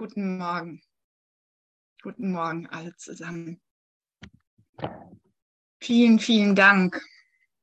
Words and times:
Guten 0.00 0.38
Morgen. 0.38 0.82
Guten 2.02 2.32
Morgen 2.32 2.66
alle 2.68 2.96
zusammen. 2.96 3.60
Vielen, 5.78 6.18
vielen 6.18 6.54
Dank, 6.54 7.06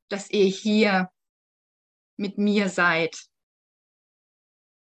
dass 0.08 0.30
ihr 0.30 0.44
hier 0.44 1.10
mit 2.16 2.38
mir 2.38 2.68
seid. 2.68 3.26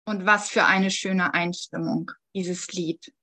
Und 0.05 0.27
was 0.27 0.51
für 0.51 0.67
eine 0.67 0.91
schöne 0.91 1.33
Einstimmung, 1.33 2.11
dieses 2.35 2.69
Lied. 2.73 3.15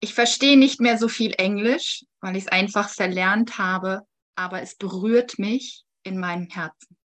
Ich 0.00 0.12
verstehe 0.12 0.58
nicht 0.58 0.80
mehr 0.80 0.98
so 0.98 1.06
viel 1.06 1.32
Englisch, 1.34 2.04
weil 2.18 2.34
ich 2.34 2.46
es 2.46 2.50
einfach 2.50 2.88
verlernt 2.88 3.56
habe, 3.56 4.04
aber 4.34 4.62
es 4.62 4.74
berührt 4.74 5.38
mich 5.38 5.84
in 6.02 6.18
meinem 6.18 6.48
Herzen. 6.48 6.96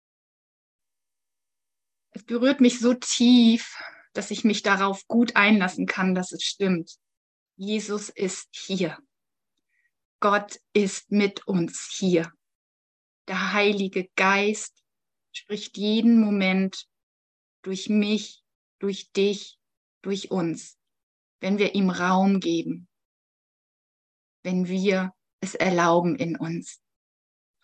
Es 2.09 2.23
berührt 2.23 2.59
mich 2.59 2.79
so 2.79 2.95
tief, 2.95 3.77
dass 4.19 4.31
ich 4.31 4.43
mich 4.43 4.63
darauf 4.63 5.07
gut 5.07 5.37
einlassen 5.37 5.85
kann, 5.85 6.13
dass 6.13 6.33
es 6.33 6.43
stimmt. 6.43 6.99
Jesus 7.55 8.09
ist 8.09 8.49
hier. 8.51 8.97
Gott 10.19 10.59
ist 10.73 11.09
mit 11.09 11.47
uns 11.47 11.87
hier. 11.89 12.29
Der 13.29 13.53
Heilige 13.53 14.09
Geist 14.17 14.83
spricht 15.31 15.77
jeden 15.77 16.19
Moment 16.19 16.85
durch 17.61 17.87
mich, 17.87 18.43
durch 18.79 19.09
dich, 19.13 19.57
durch 20.01 20.31
uns, 20.31 20.77
wenn 21.39 21.57
wir 21.57 21.73
ihm 21.73 21.89
Raum 21.89 22.41
geben, 22.41 22.89
wenn 24.43 24.67
wir 24.67 25.13
es 25.39 25.55
erlauben 25.55 26.17
in 26.17 26.35
uns, 26.35 26.81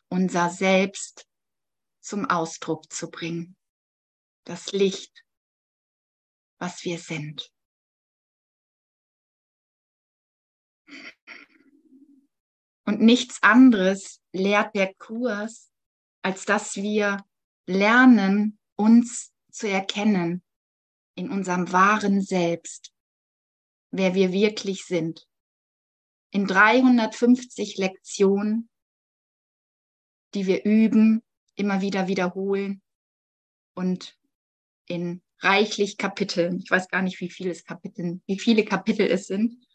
unser 0.08 0.50
Selbst 0.50 1.28
zum 2.00 2.24
Ausdruck 2.24 2.94
zu 2.94 3.12
bringen, 3.12 3.58
das 4.46 4.72
Licht 4.72 5.25
was 6.58 6.84
wir 6.84 7.00
sind. 7.00 7.52
Und 12.86 13.02
nichts 13.02 13.42
anderes 13.42 14.22
lehrt 14.32 14.76
der 14.76 14.94
Kurs, 14.94 15.72
als 16.22 16.46
dass 16.46 16.76
wir 16.76 17.26
lernen, 17.66 18.60
uns 18.76 19.34
zu 19.52 19.68
erkennen 19.68 20.44
in 21.16 21.30
unserem 21.30 21.72
wahren 21.72 22.22
Selbst, 22.22 22.94
wer 23.92 24.14
wir 24.14 24.32
wirklich 24.32 24.86
sind. 24.86 25.28
In 26.32 26.46
350 26.46 27.78
Lektionen, 27.78 28.70
die 30.34 30.46
wir 30.46 30.66
üben, 30.66 31.24
immer 31.56 31.82
wieder 31.82 32.08
wiederholen 32.08 32.82
und 33.74 34.20
in 34.88 35.24
reichlich 35.40 35.98
Kapiteln. 35.98 36.60
Ich 36.60 36.72
weiß 36.72 36.88
gar 36.88 37.02
nicht, 37.02 37.20
wie 37.20 37.30
viele 37.30 37.54
Kapitel, 37.56 38.22
wie 38.26 38.40
viele 38.40 38.66
Kapitel 38.66 39.08
es 39.08 39.28
sind. 39.28 39.66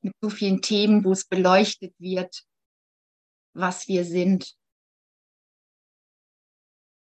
Mit 0.00 0.14
so 0.20 0.30
vielen 0.30 0.62
Themen, 0.62 1.04
wo 1.04 1.12
es 1.12 1.24
beleuchtet 1.24 1.94
wird, 1.98 2.44
was 3.54 3.86
wir 3.88 4.04
sind. 4.04 4.56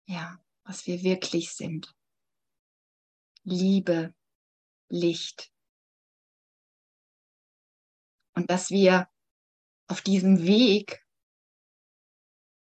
Ja, 0.08 0.42
was 0.64 0.88
wir 0.88 1.04
wirklich 1.04 1.52
sind. 1.52 1.94
Liebe, 3.44 4.14
Licht. 4.90 5.52
Und 8.34 8.50
dass 8.50 8.72
wir 8.72 9.08
auf 9.88 10.02
diesem 10.02 10.44
Weg 10.44 11.06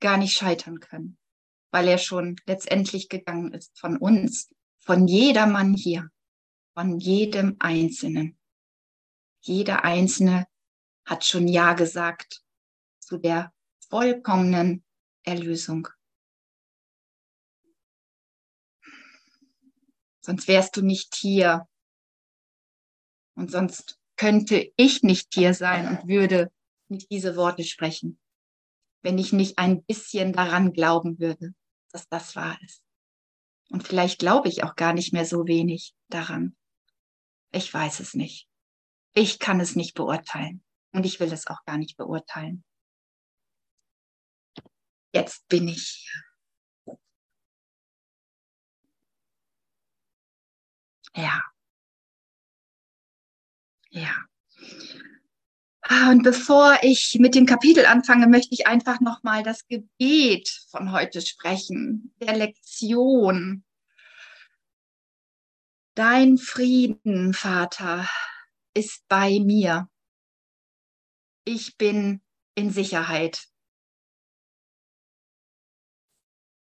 gar 0.00 0.16
nicht 0.16 0.36
scheitern 0.36 0.80
können, 0.80 1.18
weil 1.70 1.88
er 1.88 1.98
schon 1.98 2.36
letztendlich 2.46 3.08
gegangen 3.08 3.52
ist 3.52 3.78
von 3.78 3.96
uns, 3.96 4.50
von 4.78 5.06
jedermann 5.06 5.74
hier, 5.74 6.08
von 6.74 6.98
jedem 6.98 7.56
Einzelnen. 7.58 8.38
Jeder 9.40 9.84
Einzelne 9.84 10.46
hat 11.04 11.24
schon 11.24 11.48
Ja 11.48 11.72
gesagt 11.74 12.42
zu 13.00 13.18
der 13.18 13.52
vollkommenen 13.88 14.84
Erlösung. 15.24 15.88
Sonst 20.20 20.46
wärst 20.46 20.76
du 20.76 20.82
nicht 20.82 21.14
hier. 21.14 21.66
Und 23.34 23.50
sonst 23.50 23.98
könnte 24.16 24.72
ich 24.76 25.02
nicht 25.02 25.32
hier 25.32 25.54
sein 25.54 25.88
und 25.88 26.08
würde 26.08 26.52
nicht 26.88 27.10
diese 27.10 27.36
Worte 27.36 27.64
sprechen 27.64 28.18
wenn 29.02 29.18
ich 29.18 29.32
nicht 29.32 29.58
ein 29.58 29.82
bisschen 29.84 30.32
daran 30.32 30.72
glauben 30.72 31.18
würde, 31.18 31.54
dass 31.92 32.08
das 32.08 32.36
wahr 32.36 32.58
ist. 32.62 32.82
Und 33.70 33.86
vielleicht 33.86 34.18
glaube 34.18 34.48
ich 34.48 34.64
auch 34.64 34.76
gar 34.76 34.92
nicht 34.92 35.12
mehr 35.12 35.24
so 35.24 35.46
wenig 35.46 35.94
daran. 36.08 36.56
Ich 37.52 37.72
weiß 37.72 38.00
es 38.00 38.14
nicht. 38.14 38.48
Ich 39.14 39.38
kann 39.38 39.60
es 39.60 39.76
nicht 39.76 39.94
beurteilen. 39.94 40.64
Und 40.92 41.04
ich 41.04 41.20
will 41.20 41.32
es 41.32 41.46
auch 41.46 41.64
gar 41.64 41.76
nicht 41.76 41.96
beurteilen. 41.96 42.64
Jetzt 45.12 45.48
bin 45.48 45.68
ich 45.68 46.04
hier. 46.04 46.28
Ja. 51.14 51.42
Ja. 53.90 54.28
Und 55.90 56.22
bevor 56.22 56.78
ich 56.82 57.16
mit 57.18 57.34
dem 57.34 57.46
Kapitel 57.46 57.86
anfange, 57.86 58.26
möchte 58.26 58.52
ich 58.52 58.66
einfach 58.66 59.00
nochmal 59.00 59.42
das 59.42 59.66
Gebet 59.68 60.48
von 60.70 60.92
heute 60.92 61.22
sprechen, 61.22 62.14
der 62.20 62.36
Lektion. 62.36 63.64
Dein 65.94 66.36
Frieden, 66.36 67.32
Vater, 67.32 68.06
ist 68.74 69.08
bei 69.08 69.40
mir. 69.40 69.88
Ich 71.44 71.78
bin 71.78 72.20
in 72.54 72.70
Sicherheit. 72.70 73.48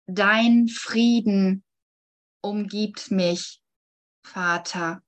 Dein 0.07 0.67
Frieden 0.67 1.65
umgibt 2.43 3.13
mich, 3.13 3.63
Vater. 4.25 5.03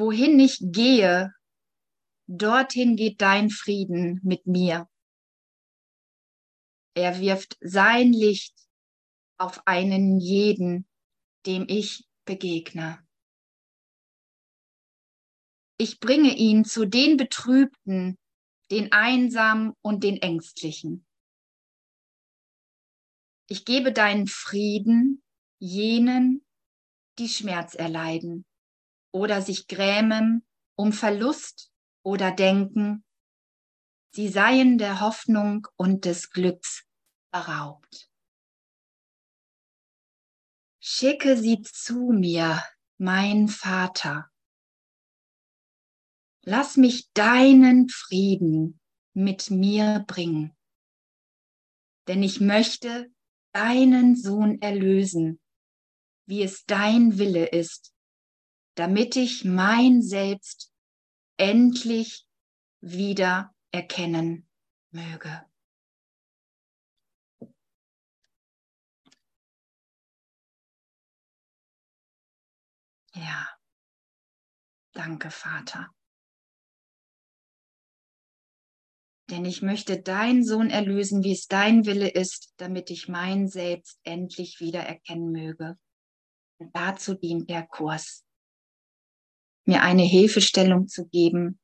Wohin 0.00 0.40
ich 0.40 0.58
gehe, 0.60 1.32
dorthin 2.26 2.96
geht 2.96 3.20
dein 3.20 3.50
Frieden 3.50 4.20
mit 4.24 4.46
mir. 4.46 4.88
Er 6.94 7.20
wirft 7.20 7.56
sein 7.60 8.12
Licht 8.12 8.56
auf 9.38 9.66
einen 9.66 10.18
jeden, 10.18 10.88
dem 11.46 11.66
ich 11.68 12.08
begegne. 12.24 13.06
Ich 15.78 16.00
bringe 16.00 16.36
ihn 16.36 16.64
zu 16.64 16.84
den 16.86 17.16
Betrübten, 17.16 18.18
den 18.70 18.92
Einsamen 18.92 19.72
und 19.82 20.04
den 20.04 20.16
Ängstlichen. 20.18 21.06
Ich 23.48 23.64
gebe 23.64 23.92
deinen 23.92 24.26
Frieden 24.26 25.22
jenen, 25.58 26.44
die 27.18 27.28
Schmerz 27.28 27.74
erleiden 27.74 28.44
oder 29.12 29.42
sich 29.42 29.66
grämen 29.66 30.46
um 30.76 30.92
Verlust 30.92 31.70
oder 32.02 32.32
denken, 32.32 33.04
sie 34.14 34.28
seien 34.28 34.78
der 34.78 35.00
Hoffnung 35.00 35.66
und 35.76 36.04
des 36.04 36.30
Glücks 36.30 36.86
beraubt. 37.30 38.10
Schicke 40.80 41.36
sie 41.36 41.60
zu 41.62 42.12
mir, 42.12 42.64
mein 42.96 43.48
Vater. 43.48 44.30
Lass 46.42 46.78
mich 46.78 47.12
deinen 47.12 47.88
Frieden 47.90 48.80
mit 49.12 49.50
mir 49.50 50.04
bringen, 50.06 50.56
denn 52.08 52.22
ich 52.22 52.40
möchte 52.40 53.12
deinen 53.52 54.16
Sohn 54.16 54.62
erlösen, 54.62 55.38
wie 56.26 56.42
es 56.42 56.64
dein 56.64 57.18
Wille 57.18 57.46
ist 57.46 57.92
damit 58.74 59.16
ich 59.16 59.44
mein 59.44 60.02
Selbst 60.02 60.72
endlich 61.36 62.26
wieder 62.80 63.54
erkennen 63.72 64.48
möge. 64.90 65.44
Ja, 73.14 73.48
danke 74.92 75.30
Vater. 75.30 75.92
Denn 79.30 79.44
ich 79.44 79.62
möchte 79.62 80.02
deinen 80.02 80.44
Sohn 80.44 80.70
erlösen, 80.70 81.22
wie 81.22 81.32
es 81.32 81.46
dein 81.46 81.86
Wille 81.86 82.08
ist, 82.08 82.52
damit 82.56 82.90
ich 82.90 83.08
mein 83.08 83.46
Selbst 83.46 84.00
endlich 84.02 84.58
wieder 84.58 84.80
erkennen 84.80 85.30
möge. 85.30 85.78
Und 86.58 86.74
dazu 86.74 87.14
dient 87.14 87.48
der 87.48 87.66
Kurs 87.66 88.24
mir 89.70 89.82
eine 89.82 90.02
Hilfestellung 90.02 90.88
zu 90.88 91.06
geben, 91.06 91.60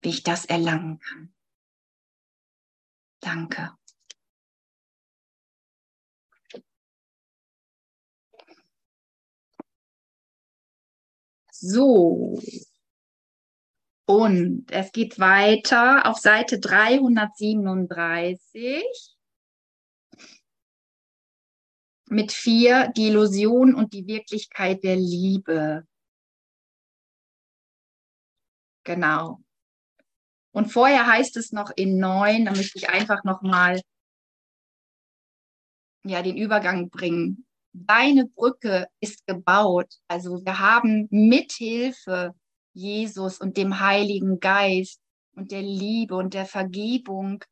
wie 0.00 0.10
ich 0.10 0.22
das 0.22 0.44
erlangen 0.44 1.00
kann. 1.00 1.34
Danke. 3.20 3.72
So. 11.50 12.40
Und 14.08 14.70
es 14.70 14.92
geht 14.92 15.18
weiter 15.18 16.06
auf 16.06 16.18
Seite 16.18 16.60
337 16.60 18.84
mit 22.08 22.30
vier 22.30 22.92
die 22.96 23.08
Illusion 23.08 23.74
und 23.74 23.92
die 23.92 24.06
Wirklichkeit 24.06 24.84
der 24.84 24.94
Liebe. 24.94 25.88
Genau. 28.86 29.40
Und 30.52 30.72
vorher 30.72 31.06
heißt 31.06 31.36
es 31.36 31.52
noch 31.52 31.70
in 31.74 31.98
neun, 31.98 32.46
da 32.46 32.52
möchte 32.52 32.78
ich 32.78 32.88
einfach 32.88 33.24
nochmal 33.24 33.82
ja, 36.04 36.22
den 36.22 36.36
Übergang 36.36 36.88
bringen. 36.88 37.46
Deine 37.72 38.26
Brücke 38.26 38.86
ist 39.00 39.26
gebaut. 39.26 39.92
Also 40.08 40.42
wir 40.44 40.60
haben 40.60 41.08
mithilfe 41.10 42.32
Jesus 42.72 43.38
und 43.38 43.56
dem 43.56 43.80
Heiligen 43.80 44.38
Geist 44.38 45.00
und 45.34 45.50
der 45.50 45.62
Liebe 45.62 46.14
und 46.14 46.32
der 46.32 46.46
Vergebung 46.46 47.44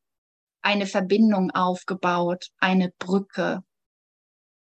eine 0.63 0.87
Verbindung 0.87 1.51
aufgebaut, 1.51 2.51
eine 2.59 2.93
Brücke. 2.99 3.65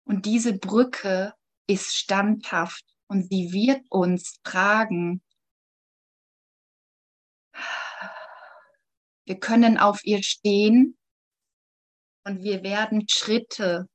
Und 0.05 0.25
diese 0.25 0.57
Brücke 0.57 1.33
ist 1.67 1.95
standhaft 1.95 2.83
und 3.07 3.29
sie 3.29 3.53
wird 3.53 3.85
uns 3.89 4.41
tragen. 4.41 5.21
Wir 9.27 9.37
können 9.37 9.77
auf 9.77 10.05
ihr 10.05 10.23
stehen 10.23 10.97
und 12.23 12.43
wir 12.43 12.63
werden 12.63 13.09
Schritte, 13.09 13.89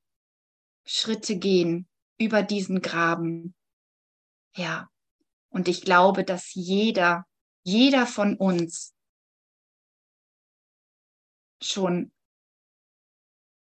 Schritte 0.85 1.39
gehen 1.39 1.89
über 2.19 2.43
diesen 2.43 2.83
Graben. 2.83 3.55
Ja. 4.55 4.91
Und 5.49 5.69
ich 5.69 5.83
glaube, 5.83 6.25
dass 6.25 6.53
jeder, 6.53 7.25
jeder 7.65 8.07
von 8.07 8.37
uns 8.37 8.95
schon 11.63 12.13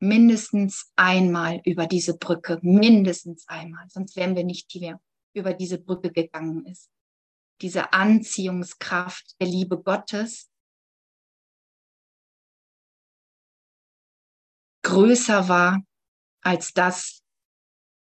mindestens 0.00 0.92
einmal 0.96 1.62
über 1.64 1.86
diese 1.86 2.18
Brücke, 2.18 2.58
mindestens 2.60 3.48
einmal, 3.48 3.88
sonst 3.88 4.16
wären 4.16 4.36
wir 4.36 4.44
nicht 4.44 4.70
hier, 4.70 5.00
über 5.32 5.54
diese 5.54 5.78
Brücke 5.78 6.12
gegangen 6.12 6.66
ist. 6.66 6.90
Diese 7.62 7.94
Anziehungskraft 7.94 9.40
der 9.40 9.46
Liebe 9.46 9.80
Gottes 9.82 10.50
größer 14.84 15.48
war 15.48 15.82
als 16.42 16.72
das, 16.72 17.22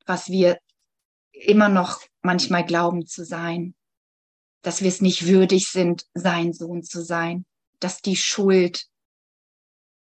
was 0.05 0.27
wir 0.29 0.59
immer 1.31 1.69
noch 1.69 2.01
manchmal 2.21 2.65
glauben 2.65 3.07
zu 3.07 3.23
sein, 3.23 3.73
dass 4.61 4.81
wir 4.81 4.89
es 4.89 4.99
nicht 4.99 5.25
würdig 5.25 5.69
sind, 5.69 6.05
sein 6.13 6.51
Sohn 6.51 6.83
zu 6.83 7.01
sein, 7.01 7.45
dass 7.79 8.01
die 8.01 8.17
Schuld 8.17 8.87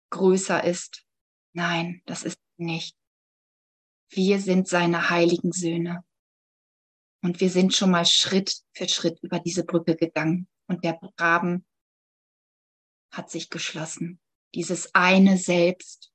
größer 0.10 0.64
ist 0.64 1.06
Nein, 1.54 2.02
das 2.06 2.24
ist 2.24 2.40
nicht. 2.58 2.96
Wir 4.10 4.40
sind 4.40 4.68
seine 4.68 5.10
heiligen 5.10 5.52
Söhne. 5.52 6.04
Und 7.22 7.42
wir 7.42 7.50
sind 7.50 7.76
schon 7.76 7.92
mal 7.92 8.06
Schritt 8.06 8.62
für 8.74 8.88
Schritt 8.88 9.20
über 9.22 9.40
diese 9.40 9.66
Brücke 9.66 9.96
gegangen. 9.96 10.48
Und 10.68 10.84
der 10.84 11.00
Graben 11.18 11.66
hat 13.12 13.30
sich 13.30 13.50
geschlossen. 13.50 14.20
Dieses 14.56 14.94
eine 14.96 15.38
Selbst 15.38 16.12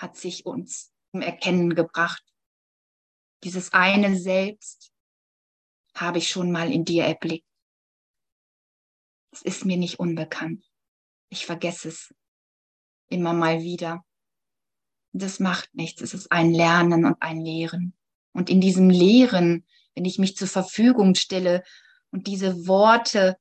hat 0.00 0.16
sich 0.16 0.46
uns 0.46 0.92
zum 1.12 1.22
Erkennen 1.22 1.74
gebracht. 1.74 2.24
Dieses 3.44 3.72
eine 3.72 4.18
Selbst 4.18 4.92
habe 5.94 6.18
ich 6.18 6.28
schon 6.28 6.52
mal 6.52 6.72
in 6.72 6.84
dir 6.84 7.04
erblickt. 7.04 7.46
Es 9.32 9.42
ist 9.42 9.64
mir 9.64 9.76
nicht 9.76 9.98
unbekannt. 9.98 10.64
Ich 11.28 11.46
vergesse 11.46 11.88
es 11.88 12.14
immer 13.08 13.32
mal 13.32 13.60
wieder 13.62 14.04
das 15.12 15.40
macht 15.40 15.74
nichts. 15.74 16.02
Es 16.02 16.14
ist 16.14 16.30
ein 16.30 16.52
Lernen 16.52 17.04
und 17.04 17.20
ein 17.20 17.40
Lehren. 17.40 17.94
Und 18.32 18.48
in 18.48 18.60
diesem 18.60 18.90
Lehren, 18.90 19.66
wenn 19.94 20.04
ich 20.04 20.18
mich 20.18 20.36
zur 20.36 20.48
Verfügung 20.48 21.14
stelle 21.14 21.64
und 22.10 22.26
diese 22.26 22.66
Worte 22.66 23.36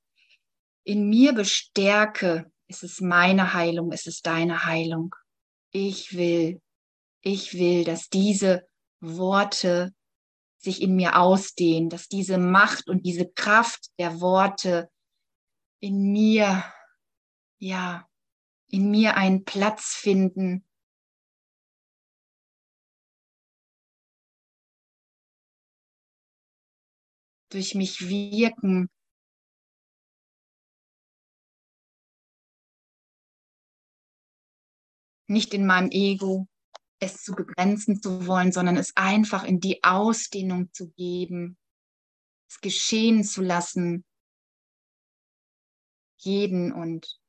in 0.83 1.09
mir 1.09 1.33
bestärke, 1.33 2.51
ist 2.67 2.83
es 2.83 3.01
meine 3.01 3.53
Heilung, 3.53 3.91
ist 3.91 4.07
es 4.07 4.21
deine 4.21 4.65
Heilung. 4.65 5.15
Ich 5.71 6.15
will, 6.15 6.61
ich 7.21 7.53
will, 7.53 7.83
dass 7.83 8.09
diese 8.09 8.67
Worte 9.01 9.93
sich 10.57 10.81
in 10.81 10.95
mir 10.95 11.17
ausdehnen, 11.17 11.89
dass 11.89 12.07
diese 12.07 12.37
Macht 12.37 12.89
und 12.89 13.05
diese 13.05 13.29
Kraft 13.29 13.91
der 13.97 14.19
Worte 14.19 14.89
in 15.79 16.11
mir, 16.11 16.63
ja, 17.59 18.07
in 18.67 18.91
mir 18.91 19.15
einen 19.15 19.45
Platz 19.45 19.95
finden, 19.95 20.65
durch 27.49 27.75
mich 27.75 28.07
wirken. 28.07 28.89
Nicht 35.29 35.53
in 35.53 35.67
meinem 35.67 35.91
Ego 35.91 36.47
es 36.99 37.23
zu 37.23 37.33
begrenzen 37.33 38.01
zu 38.01 38.25
wollen, 38.25 38.51
sondern 38.51 38.77
es 38.77 38.97
einfach 38.97 39.43
in 39.43 39.59
die 39.59 39.83
Ausdehnung 39.83 40.73
zu 40.73 40.89
geben, 40.91 41.55
es 42.49 42.59
geschehen 42.59 43.23
zu 43.23 43.41
lassen, 43.41 44.03
jeden 46.17 46.73
und 46.73 47.19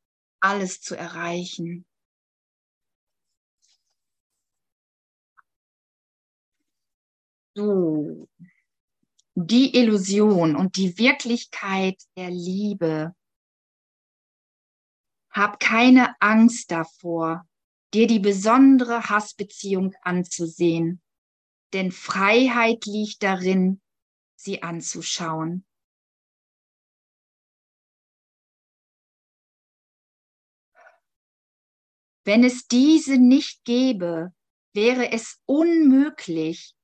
alles 0.41 0.81
zu 0.81 0.97
erreichen. 0.97 1.87
So, 7.55 8.29
die 9.35 9.76
Illusion 9.76 10.56
und 10.56 10.76
die 10.76 10.96
Wirklichkeit 10.96 12.03
der 12.17 12.31
Liebe. 12.31 13.15
Hab 15.31 15.60
keine 15.60 16.20
Angst 16.20 16.70
davor, 16.70 17.46
dir 17.93 18.06
die 18.06 18.20
besondere 18.20 19.09
Hassbeziehung 19.09 19.94
anzusehen, 20.03 21.03
denn 21.73 21.93
Freiheit 21.93 22.87
liegt 22.87 23.23
darin, 23.23 23.81
sie 24.37 24.63
anzuschauen. 24.63 25.65
Wenn 32.25 32.44
es 32.44 32.69
diese 32.69 33.17
nicht 33.17 33.65
gäbe, 33.65 34.32
wäre 34.73 35.11
es 35.11 35.41
unmöglich, 35.47 36.75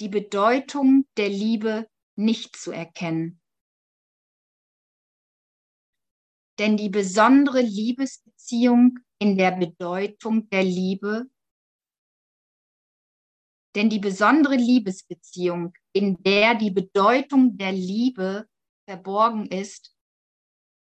die 0.00 0.08
Bedeutung 0.08 1.06
der 1.16 1.28
Liebe 1.28 1.88
nicht 2.16 2.56
zu 2.56 2.72
erkennen. 2.72 3.40
Denn 6.58 6.76
die 6.76 6.90
besondere 6.90 7.62
Liebesbeziehung 7.62 8.98
in 9.22 9.38
der 9.38 9.52
Bedeutung 9.52 10.48
der 10.50 10.64
Liebe, 10.64 11.30
denn 13.76 13.88
die 13.88 14.00
besondere 14.00 14.56
Liebesbeziehung, 14.56 15.74
in 15.92 16.20
der 16.24 16.56
die 16.56 16.72
Bedeutung 16.72 17.56
der 17.56 17.70
Liebe 17.70 18.48
verborgen 18.84 19.46
ist, 19.46 19.96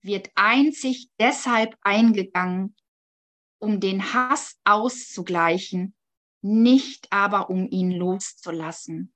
wird 0.01 0.31
einzig 0.35 1.09
deshalb 1.19 1.75
eingegangen, 1.81 2.73
um 3.59 3.81
den 3.81 4.13
Hass 4.13 4.57
auszugleichen, 4.63 5.93
nicht 6.41 7.11
aber 7.11 7.49
um 7.49 7.67
ihn 7.69 7.91
loszulassen. 7.91 9.13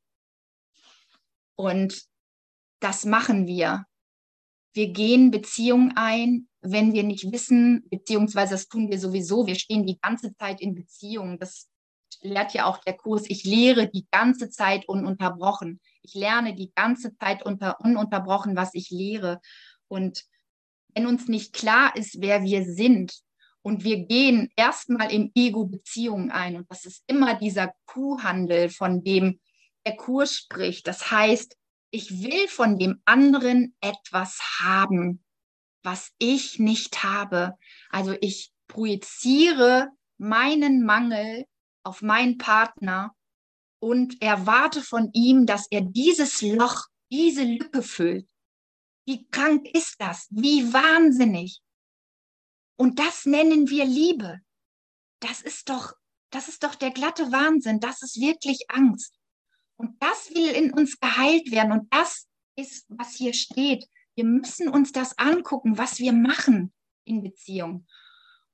Und 1.57 2.05
das 2.81 3.05
machen 3.05 3.48
wir. 3.48 3.86
Wir 4.74 4.89
gehen 4.89 5.31
Beziehungen 5.31 5.93
ein, 5.95 6.50
wenn 6.72 6.93
wir 6.93 7.03
nicht 7.03 7.31
wissen, 7.31 7.88
beziehungsweise 7.89 8.53
das 8.53 8.67
tun 8.67 8.89
wir 8.89 9.00
sowieso. 9.00 9.48
Wir 9.48 9.55
stehen 9.55 9.86
die 9.86 10.00
ganze 10.00 10.36
Zeit 10.36 10.62
in 10.62 10.75
Beziehung. 10.75 11.39
Das 11.39 11.69
lehrt 12.22 12.53
ja 12.53 12.65
auch 12.65 12.79
der 12.79 12.93
Kurs. 12.98 13.24
Ich 13.27 13.43
lehre 13.43 13.88
die 13.88 14.07
ganze 14.12 14.50
Zeit 14.50 14.88
ununterbrochen. 14.88 15.79
Ich 16.01 16.13
lerne 16.13 16.55
die 16.55 16.72
ganze 16.75 17.15
Zeit 17.17 17.43
unter, 17.43 17.79
ununterbrochen, 17.81 18.55
was 18.55 18.74
ich 18.74 18.89
lehre. 18.89 19.39
Und 19.88 20.25
wenn 20.93 21.07
uns 21.07 21.27
nicht 21.27 21.53
klar 21.53 21.95
ist, 21.95 22.22
wer 22.22 22.43
wir 22.43 22.65
sind, 22.65 23.13
und 23.62 23.84
wir 23.84 24.05
gehen 24.05 24.51
erstmal 24.55 25.12
im 25.12 25.31
Ego 25.34 25.65
Beziehungen 25.65 26.29
ein, 26.29 26.55
und 26.55 26.69
das 26.69 26.86
ist 26.86 27.03
immer 27.07 27.34
dieser 27.34 27.74
Kuhhandel, 27.88 28.69
von 28.69 29.03
dem 29.03 29.39
der 29.88 29.95
Kurs 29.95 30.36
spricht. 30.36 30.86
Das 30.86 31.10
heißt, 31.10 31.57
ich 31.89 32.22
will 32.22 32.48
von 32.48 32.77
dem 32.77 33.01
anderen 33.05 33.75
etwas 33.81 34.39
haben, 34.60 35.25
was 35.86 36.12
ich 36.18 36.60
nicht 36.60 37.04
habe. 37.04 37.58
Also 37.89 38.15
ich 38.20 38.51
projiziere 38.68 39.89
meinen 40.18 40.84
Mangel 40.84 41.46
auf 41.84 42.01
meinen 42.01 42.38
Partner 42.38 43.15
und 43.80 44.22
erwarte 44.22 44.82
von 44.82 45.12
ihm, 45.13 45.46
dass 45.46 45.68
er 45.70 45.82
dieses 45.82 46.42
Loch 46.42 46.88
diese 47.12 47.44
Lücke 47.44 47.84
füllt. 47.84 48.27
Wie 49.06 49.27
krank 49.27 49.68
ist 49.74 49.96
das? 50.00 50.27
Wie 50.32 50.74
wahnsinnig. 50.74 51.62
Und 52.77 53.00
das 53.00 53.25
nennen 53.25 53.70
wir 53.70 53.86
Liebe. 53.86 54.39
Das 55.20 55.42
ist 55.42 55.70
doch, 55.70 55.94
das 56.32 56.48
ist 56.48 56.63
doch 56.63 56.75
der 56.75 56.92
glatte 56.92 57.32
Wahnsinn. 57.32 57.80
Das 57.80 58.01
ist 58.01 58.20
wirklich 58.20 58.65
Angst. 58.70 59.13
Und 59.77 60.01
das 60.01 60.32
will 60.32 60.50
in 60.50 60.74
uns 60.74 61.00
geheilt 61.00 61.51
werden. 61.51 61.72
Und 61.72 61.94
das 61.94 62.27
ist, 62.56 62.86
was 62.89 63.13
hier 63.13 63.34
steht. 63.34 63.88
Wir 64.15 64.25
müssen 64.25 64.69
uns 64.69 64.91
das 64.91 65.17
angucken, 65.17 65.77
was 65.77 66.00
wir 66.00 66.13
machen 66.13 66.74
in 67.03 67.22
Beziehung. 67.22 67.86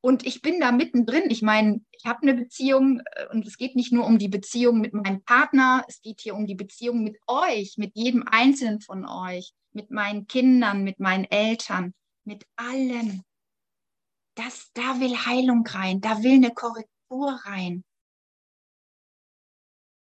Und 0.02 0.26
ich 0.26 0.42
bin 0.42 0.60
da 0.60 0.72
mittendrin. 0.72 1.30
Ich 1.30 1.44
meine, 1.44 1.82
ich 1.92 2.06
habe 2.06 2.24
eine 2.24 2.34
Beziehung 2.34 3.02
äh, 3.14 3.28
und 3.32 3.46
es 3.46 3.58
geht 3.58 3.76
nicht 3.76 3.94
nur 3.94 4.06
um 4.06 4.18
die 4.18 4.28
Beziehung 4.28 4.82
mit 4.82 4.94
meinem 4.94 5.24
Partner, 5.24 5.86
es 5.88 6.02
geht 6.02 6.22
hier 6.22 6.36
um 6.36 6.48
die 6.48 6.56
Beziehung 6.56 7.04
mit 7.04 7.18
euch, 7.28 7.76
mit 7.78 7.96
jedem 7.96 8.24
Einzelnen 8.28 8.82
von 8.82 9.06
euch, 9.06 9.54
mit 9.74 9.92
meinen 9.92 10.26
Kindern, 10.28 10.84
mit 10.84 11.00
meinen 11.00 11.26
Eltern, 11.26 11.94
mit 12.26 12.46
allen. 12.56 13.24
Das, 14.34 14.72
da 14.74 15.00
will 15.00 15.16
Heilung 15.16 15.66
rein, 15.68 16.02
da 16.02 16.24
will 16.24 16.34
eine 16.34 16.52
Korrektur 16.52 17.40
rein. 17.44 17.84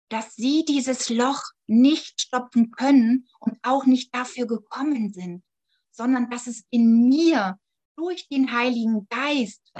Dass 0.09 0.35
sie 0.35 0.63
dieses 0.65 1.09
Loch 1.09 1.41
nicht 1.67 2.21
stopfen 2.21 2.71
können 2.71 3.27
und 3.39 3.57
auch 3.63 3.85
nicht 3.85 4.13
dafür 4.13 4.45
gekommen 4.45 5.11
sind, 5.11 5.43
sondern 5.91 6.29
dass 6.29 6.47
es 6.47 6.63
in 6.69 7.07
mir 7.07 7.59
durch 7.95 8.27
den 8.27 8.51
Heiligen 8.51 9.07
Geist, 9.09 9.73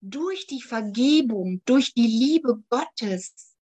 durch 0.00 0.46
die 0.46 0.62
Vergebung, 0.62 1.62
durch 1.64 1.94
die 1.94 2.06
Liebe 2.06 2.62
Gottes, 2.68 3.56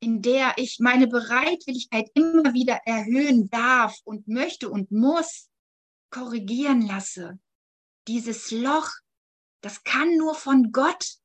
in 0.00 0.20
der 0.22 0.54
ich 0.56 0.78
meine 0.78 1.06
Bereitwilligkeit 1.06 2.10
immer 2.14 2.52
wieder 2.52 2.80
erhöhen 2.84 3.48
darf 3.48 3.98
und 4.04 4.28
möchte 4.28 4.68
und 4.68 4.90
muss, 4.90 5.48
korrigieren 6.10 6.82
lasse. 6.82 7.38
Dieses 8.06 8.50
Loch, 8.50 8.90
das 9.62 9.82
kann 9.84 10.16
nur 10.16 10.34
von 10.34 10.70
Gott 10.70 11.16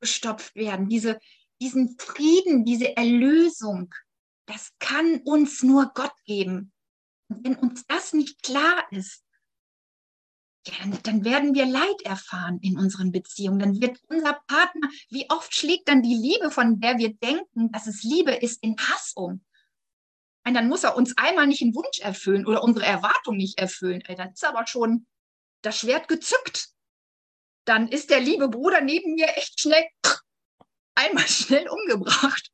gestopft 0.00 0.54
werden. 0.54 0.88
Diese, 0.88 1.18
diesen 1.60 1.96
Frieden, 1.98 2.64
diese 2.64 2.96
Erlösung, 2.96 3.92
das 4.46 4.72
kann 4.78 5.20
uns 5.24 5.62
nur 5.62 5.92
Gott 5.94 6.14
geben. 6.24 6.72
Und 7.28 7.44
wenn 7.44 7.56
uns 7.56 7.86
das 7.86 8.12
nicht 8.12 8.42
klar 8.42 8.86
ist, 8.90 9.24
ja, 10.66 10.74
dann, 10.80 10.98
dann 11.02 11.24
werden 11.24 11.54
wir 11.54 11.66
Leid 11.66 12.02
erfahren 12.04 12.58
in 12.62 12.78
unseren 12.78 13.12
Beziehungen. 13.12 13.58
Dann 13.58 13.80
wird 13.80 13.98
unser 14.08 14.34
Partner, 14.46 14.88
wie 15.08 15.28
oft 15.30 15.54
schlägt 15.54 15.88
dann 15.88 16.02
die 16.02 16.14
Liebe, 16.14 16.50
von 16.50 16.80
der 16.80 16.98
wir 16.98 17.14
denken, 17.14 17.70
dass 17.72 17.86
es 17.86 18.02
Liebe 18.02 18.32
ist, 18.32 18.62
in 18.62 18.76
Hass 18.78 19.12
um? 19.14 19.44
Und 20.46 20.54
dann 20.54 20.68
muss 20.68 20.84
er 20.84 20.96
uns 20.96 21.16
einmal 21.18 21.46
nicht 21.46 21.62
einen 21.62 21.74
Wunsch 21.74 22.00
erfüllen 22.00 22.46
oder 22.46 22.62
unsere 22.62 22.86
Erwartung 22.86 23.36
nicht 23.36 23.58
erfüllen. 23.58 24.02
Dann 24.06 24.32
ist 24.32 24.44
aber 24.44 24.66
schon 24.66 25.06
das 25.62 25.78
Schwert 25.78 26.08
gezückt. 26.08 26.70
Dann 27.66 27.88
ist 27.88 28.08
der 28.08 28.20
liebe 28.20 28.48
Bruder 28.48 28.80
neben 28.80 29.14
mir 29.14 29.28
echt 29.36 29.60
schnell, 29.60 29.84
einmal 30.98 31.26
schnell 31.28 31.68
umgebracht. 31.68 32.50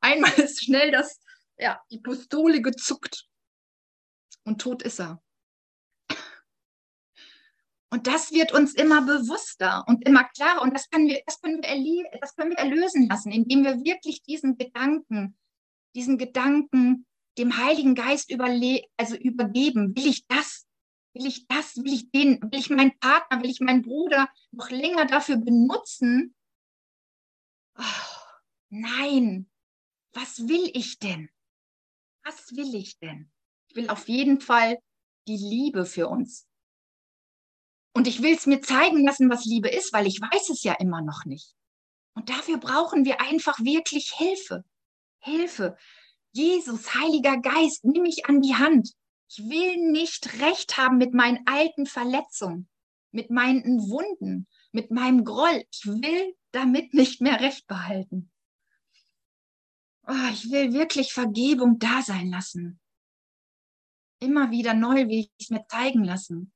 Einmal 0.00 0.32
ist 0.32 0.64
schnell 0.64 0.90
das, 0.90 1.20
ja, 1.58 1.80
die 1.90 2.00
Pistole 2.00 2.60
gezuckt. 2.60 3.28
Und 4.44 4.60
tot 4.60 4.82
ist 4.82 5.00
er. 5.00 5.22
Und 7.90 8.06
das 8.06 8.32
wird 8.32 8.52
uns 8.52 8.74
immer 8.74 9.02
bewusster 9.02 9.84
und 9.86 10.06
immer 10.06 10.24
klarer. 10.24 10.62
Und 10.62 10.74
das 10.74 10.88
können 10.88 11.08
wir, 11.08 11.22
das 11.26 11.40
können 11.40 11.62
wir, 11.62 12.18
das 12.20 12.34
können 12.34 12.50
wir 12.50 12.58
erlösen 12.58 13.08
lassen, 13.08 13.30
indem 13.30 13.64
wir 13.64 13.84
wirklich 13.84 14.22
diesen 14.22 14.56
Gedanken, 14.56 15.36
diesen 15.94 16.16
Gedanken 16.16 17.06
dem 17.38 17.56
Heiligen 17.56 17.94
Geist 17.94 18.30
überle 18.30 18.82
also 18.96 19.14
übergeben. 19.14 19.94
Will 19.94 20.06
ich 20.06 20.26
das? 20.26 20.66
Will 21.14 21.26
ich 21.26 21.46
das? 21.46 21.76
Will 21.76 21.92
ich 21.92 22.10
den? 22.10 22.40
Will 22.42 22.60
ich 22.60 22.70
meinen 22.70 22.98
Partner? 22.98 23.42
Will 23.42 23.50
ich 23.50 23.60
meinen 23.60 23.82
Bruder 23.82 24.28
noch 24.52 24.70
länger 24.70 25.04
dafür 25.04 25.36
benutzen? 25.36 26.34
Oh, 27.82 28.18
nein. 28.70 29.50
Was 30.12 30.46
will 30.46 30.70
ich 30.74 30.98
denn? 30.98 31.28
Was 32.24 32.52
will 32.56 32.74
ich 32.74 32.98
denn? 32.98 33.30
Ich 33.68 33.76
will 33.76 33.88
auf 33.88 34.08
jeden 34.08 34.40
Fall 34.40 34.78
die 35.26 35.36
Liebe 35.36 35.86
für 35.86 36.08
uns 36.08 36.46
und 37.94 38.06
ich 38.06 38.22
will 38.22 38.34
es 38.34 38.46
mir 38.46 38.60
zeigen 38.60 39.04
lassen, 39.04 39.30
was 39.30 39.44
Liebe 39.44 39.68
ist, 39.68 39.92
weil 39.92 40.06
ich 40.06 40.20
weiß 40.20 40.50
es 40.50 40.62
ja 40.62 40.74
immer 40.74 41.02
noch 41.02 41.24
nicht. 41.24 41.54
Und 42.14 42.28
dafür 42.28 42.58
brauchen 42.58 43.04
wir 43.04 43.20
einfach 43.20 43.58
wirklich 43.58 44.12
Hilfe. 44.16 44.64
Hilfe. 45.18 45.76
Jesus, 46.32 46.94
Heiliger 46.94 47.38
Geist, 47.38 47.84
nimm 47.84 48.02
mich 48.02 48.26
an 48.26 48.40
die 48.40 48.54
Hand. 48.54 48.92
Ich 49.28 49.38
will 49.38 49.90
nicht 49.90 50.40
recht 50.40 50.76
haben 50.76 50.98
mit 50.98 51.14
meinen 51.14 51.40
alten 51.46 51.86
Verletzungen, 51.86 52.68
mit 53.12 53.30
meinen 53.30 53.88
Wunden, 53.88 54.46
mit 54.72 54.90
meinem 54.90 55.24
Groll. 55.24 55.64
Ich 55.70 55.86
will 55.86 56.34
damit 56.52 56.94
nicht 56.94 57.20
mehr 57.20 57.40
recht 57.40 57.66
behalten. 57.66 58.30
Oh, 60.06 60.28
ich 60.32 60.50
will 60.50 60.72
wirklich 60.72 61.12
Vergebung 61.12 61.78
da 61.78 62.02
sein 62.02 62.28
lassen. 62.28 62.80
Immer 64.20 64.50
wieder 64.50 64.74
neu 64.74 65.08
will 65.08 65.20
ich 65.20 65.32
es 65.38 65.50
mir 65.50 65.66
zeigen 65.68 66.04
lassen 66.04 66.52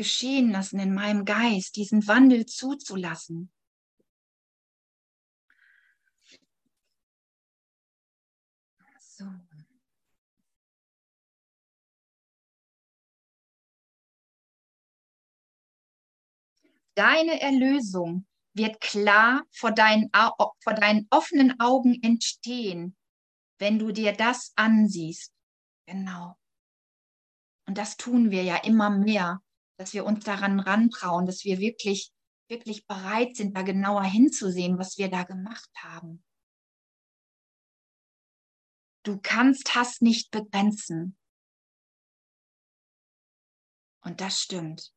geschehen 0.00 0.50
lassen 0.50 0.78
in 0.78 0.94
meinem 0.94 1.24
Geist, 1.24 1.76
diesen 1.76 2.06
Wandel 2.06 2.46
zuzulassen. 2.46 3.52
So. 8.98 9.26
Deine 16.94 17.40
Erlösung 17.40 18.26
wird 18.54 18.80
klar 18.80 19.44
vor 19.52 19.72
deinen, 19.72 20.10
vor 20.12 20.74
deinen 20.74 21.06
offenen 21.10 21.60
Augen 21.60 22.02
entstehen, 22.02 22.96
wenn 23.58 23.78
du 23.78 23.92
dir 23.92 24.12
das 24.12 24.52
ansiehst. 24.56 25.32
Genau. 25.86 26.36
Und 27.66 27.78
das 27.78 27.96
tun 27.96 28.30
wir 28.30 28.42
ja 28.42 28.56
immer 28.56 28.90
mehr, 28.90 29.42
dass 29.76 29.92
wir 29.92 30.04
uns 30.04 30.24
daran 30.24 30.60
rantrauen, 30.60 31.26
dass 31.26 31.44
wir 31.44 31.58
wirklich, 31.58 32.12
wirklich 32.48 32.86
bereit 32.86 33.36
sind, 33.36 33.56
da 33.56 33.62
genauer 33.62 34.04
hinzusehen, 34.04 34.78
was 34.78 34.98
wir 34.98 35.08
da 35.08 35.22
gemacht 35.22 35.70
haben. 35.76 36.24
Du 39.02 39.18
kannst 39.22 39.74
Hass 39.74 40.00
nicht 40.00 40.30
begrenzen. 40.30 41.16
Und 44.02 44.20
das 44.20 44.40
stimmt. 44.40 44.92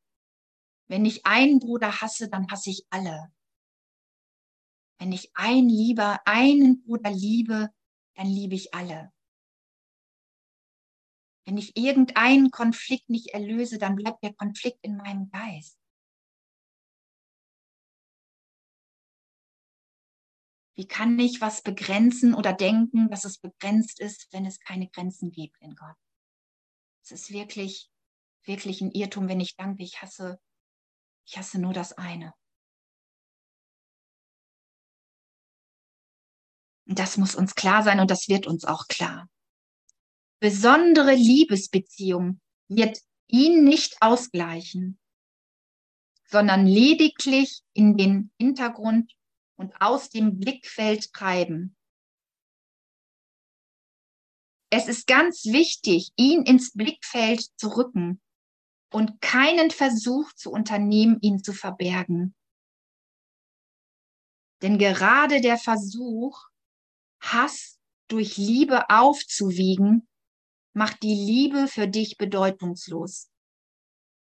Wenn 0.87 1.05
ich 1.05 1.25
einen 1.25 1.59
Bruder 1.59 2.01
hasse, 2.01 2.29
dann 2.29 2.49
hasse 2.51 2.69
ich 2.69 2.85
alle. 2.89 3.32
Wenn 5.03 5.11
ich 5.11 5.35
einen 5.35 5.67
lieber, 5.67 6.21
einen 6.23 6.81
Bruder 6.81 7.11
liebe, 7.11 7.69
dann 8.15 8.25
liebe 8.25 8.55
ich 8.55 8.73
alle. 8.73 9.11
Wenn 11.45 11.57
ich 11.57 11.75
irgendeinen 11.75 12.51
Konflikt 12.51 13.09
nicht 13.09 13.33
erlöse, 13.33 13.79
dann 13.79 13.97
bleibt 13.97 14.23
der 14.23 14.33
Konflikt 14.33 14.79
in 14.81 14.95
meinem 14.95 15.29
Geist. 15.29 15.77
Wie 20.77 20.87
kann 20.87 21.19
ich 21.19 21.41
was 21.41 21.63
begrenzen 21.63 22.33
oder 22.33 22.53
denken, 22.53 23.09
dass 23.09 23.25
es 23.25 23.39
begrenzt 23.39 23.99
ist, 23.99 24.31
wenn 24.31 24.45
es 24.45 24.61
keine 24.61 24.87
Grenzen 24.87 25.31
gibt 25.31 25.59
in 25.59 25.75
Gott? 25.75 25.97
Es 27.03 27.11
ist 27.11 27.31
wirklich, 27.33 27.91
wirklich 28.45 28.79
ein 28.79 28.91
Irrtum, 28.91 29.27
wenn 29.27 29.41
ich 29.41 29.57
denke, 29.57 29.83
ich 29.83 30.01
hasse, 30.01 30.39
ich 31.27 31.37
hasse 31.37 31.59
nur 31.59 31.73
das 31.73 31.91
eine. 31.91 32.33
Das 36.85 37.17
muss 37.17 37.35
uns 37.35 37.55
klar 37.55 37.83
sein 37.83 37.99
und 37.99 38.11
das 38.11 38.27
wird 38.27 38.47
uns 38.47 38.65
auch 38.65 38.87
klar 38.87 39.27
besondere 40.43 41.15
Liebesbeziehung 41.15 42.41
wird 42.67 42.99
ihn 43.27 43.63
nicht 43.63 43.95
ausgleichen, 44.01 44.99
sondern 46.25 46.67
lediglich 46.67 47.61
in 47.71 47.95
den 47.95 48.29
Hintergrund 48.37 49.15
und 49.55 49.73
aus 49.79 50.09
dem 50.09 50.41
Blickfeld 50.41 51.13
treiben. 51.13 51.77
Es 54.69 54.89
ist 54.89 55.07
ganz 55.07 55.45
wichtig, 55.45 56.11
ihn 56.17 56.43
ins 56.43 56.73
Blickfeld 56.73 57.47
zu 57.55 57.69
rücken 57.77 58.21
und 58.91 59.21
keinen 59.21 59.71
Versuch 59.71 60.33
zu 60.33 60.51
unternehmen, 60.51 61.19
ihn 61.21 61.41
zu 61.41 61.53
verbergen. 61.53 62.35
Denn 64.61 64.77
gerade 64.77 65.39
der 65.39 65.57
Versuch, 65.57 66.49
Hass 67.23 67.79
durch 68.07 68.37
Liebe 68.37 68.89
aufzuwiegen, 68.89 70.07
macht 70.73 71.03
die 71.03 71.15
Liebe 71.15 71.67
für 71.67 71.87
dich 71.87 72.17
bedeutungslos. 72.17 73.29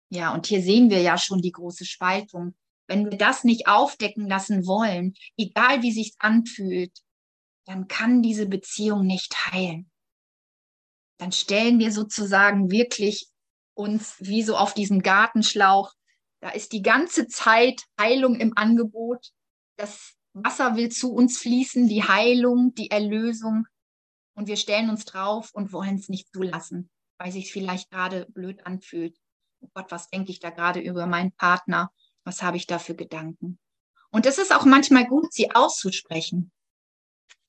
Ja, 0.10 0.34
und 0.34 0.48
hier 0.48 0.62
sehen 0.62 0.90
wir 0.90 1.02
ja 1.02 1.18
schon 1.18 1.42
die 1.42 1.52
große 1.52 1.86
Spaltung. 1.86 2.56
Wenn 2.88 3.10
wir 3.10 3.18
das 3.18 3.44
nicht 3.44 3.68
aufdecken 3.68 4.28
lassen 4.28 4.66
wollen, 4.66 5.16
egal 5.38 5.82
wie 5.82 5.92
sich's 5.92 6.16
anfühlt, 6.20 6.92
dann 7.66 7.88
kann 7.88 8.22
diese 8.22 8.46
Beziehung 8.48 9.06
nicht 9.06 9.52
heilen. 9.52 9.92
dann 11.18 11.32
stellen 11.32 11.80
wir 11.80 11.92
sozusagen 11.92 12.72
wirklich 12.72 13.30
uns 13.74 14.16
wie 14.20 14.44
so 14.44 14.58
auf 14.58 14.74
diesen 14.74 15.02
Gartenschlauch. 15.02 15.94
Da 16.42 16.50
ist 16.50 16.74
die 16.74 16.82
ganze 16.82 17.28
Zeit 17.28 17.82
Heilung 18.00 18.40
im 18.40 18.58
Angebot. 18.58 19.32
Das 19.78 20.14
Wasser 20.36 20.75
will 20.75 20.89
zu 20.89 21.13
uns 21.13 21.38
fließen, 21.38 21.88
die 21.88 22.04
Heilung, 22.04 22.74
die 22.75 22.92
Erlösung. 22.92 23.65
Und 24.36 24.48
wir 24.48 24.58
stellen 24.58 24.89
uns 24.89 25.06
drauf 25.06 25.51
und 25.54 25.72
wollen 25.72 25.96
es 25.96 26.10
nicht 26.10 26.32
zulassen, 26.34 26.89
weil 27.18 27.32
sich 27.32 27.51
vielleicht 27.51 27.89
gerade 27.89 28.25
blöd 28.30 28.65
anfühlt. 28.65 29.18
Oh 29.62 29.70
Gott, 29.74 29.92
was 29.92 30.10
denke 30.10 30.32
ich 30.32 30.39
da 30.39 30.50
gerade 30.50 30.82
über 30.82 31.08
meinen 31.08 31.32
Partner? 31.32 31.92
Was 32.25 32.44
habe 32.44 32.58
ich 32.58 32.68
da 32.68 32.80
für 32.80 32.96
Gedanken? 32.96 33.60
Und 34.12 34.25
es 34.25 34.38
ist 34.38 34.54
auch 34.54 34.65
manchmal 34.65 35.08
gut, 35.08 35.34
sie 35.34 35.51
auszusprechen, 35.51 36.51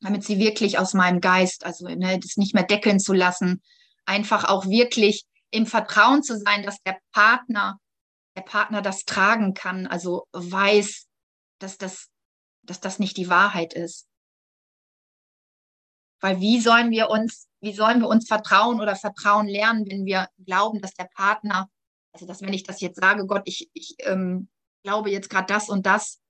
damit 0.01 0.25
sie 0.25 0.39
wirklich 0.39 0.79
aus 0.79 0.95
meinem 0.95 1.21
Geist, 1.21 1.65
also 1.65 1.89
ne, 1.89 2.19
das 2.21 2.37
nicht 2.37 2.55
mehr 2.55 2.65
deckeln 2.65 3.01
zu 3.01 3.13
lassen, 3.13 3.63
einfach 4.05 4.45
auch 4.45 4.67
wirklich 4.67 5.27
im 5.51 5.67
Vertrauen 5.67 6.23
zu 6.23 6.39
sein, 6.39 6.63
dass 6.63 6.81
der 6.83 6.99
Partner, 7.13 7.81
der 8.37 8.43
Partner 8.43 8.83
das 8.83 9.05
tragen 9.05 9.55
kann, 9.55 9.87
also 9.87 10.27
weiß, 10.33 11.07
dass 11.59 11.79
das, 11.79 12.09
dass 12.67 12.81
das 12.81 12.99
nicht 12.99 13.17
die 13.17 13.29
Wahrheit 13.29 13.73
ist. 13.73 14.09
Weil 16.21 16.41
wie 16.41 16.61
sollen 16.61 16.91
wir 16.91 17.11
uns, 17.11 17.49
wie 17.61 17.73
sollen 17.75 18.01
wir 18.01 18.09
uns 18.09 18.27
vertrauen 18.27 18.81
oder 18.81 18.97
Vertrauen 18.97 19.47
lernen, 19.47 19.87
wenn 19.89 20.05
wir 20.05 20.29
glauben, 20.45 20.81
dass 20.81 20.95
der 20.95 21.09
Partner, 21.15 21.71
also 22.13 22.27
dass 22.27 22.43
wenn 22.43 22.53
ich 22.53 22.63
das 22.63 22.81
jetzt 22.81 23.01
sage, 23.01 23.27
Gott, 23.27 23.43
ich, 23.45 23.71
ich 23.75 23.97
ähm, 24.01 24.49
glaube 24.83 25.11
jetzt 25.11 25.31
gerade 25.31 25.47
das 25.47 25.69
und 25.69 25.85
das, 25.85 26.21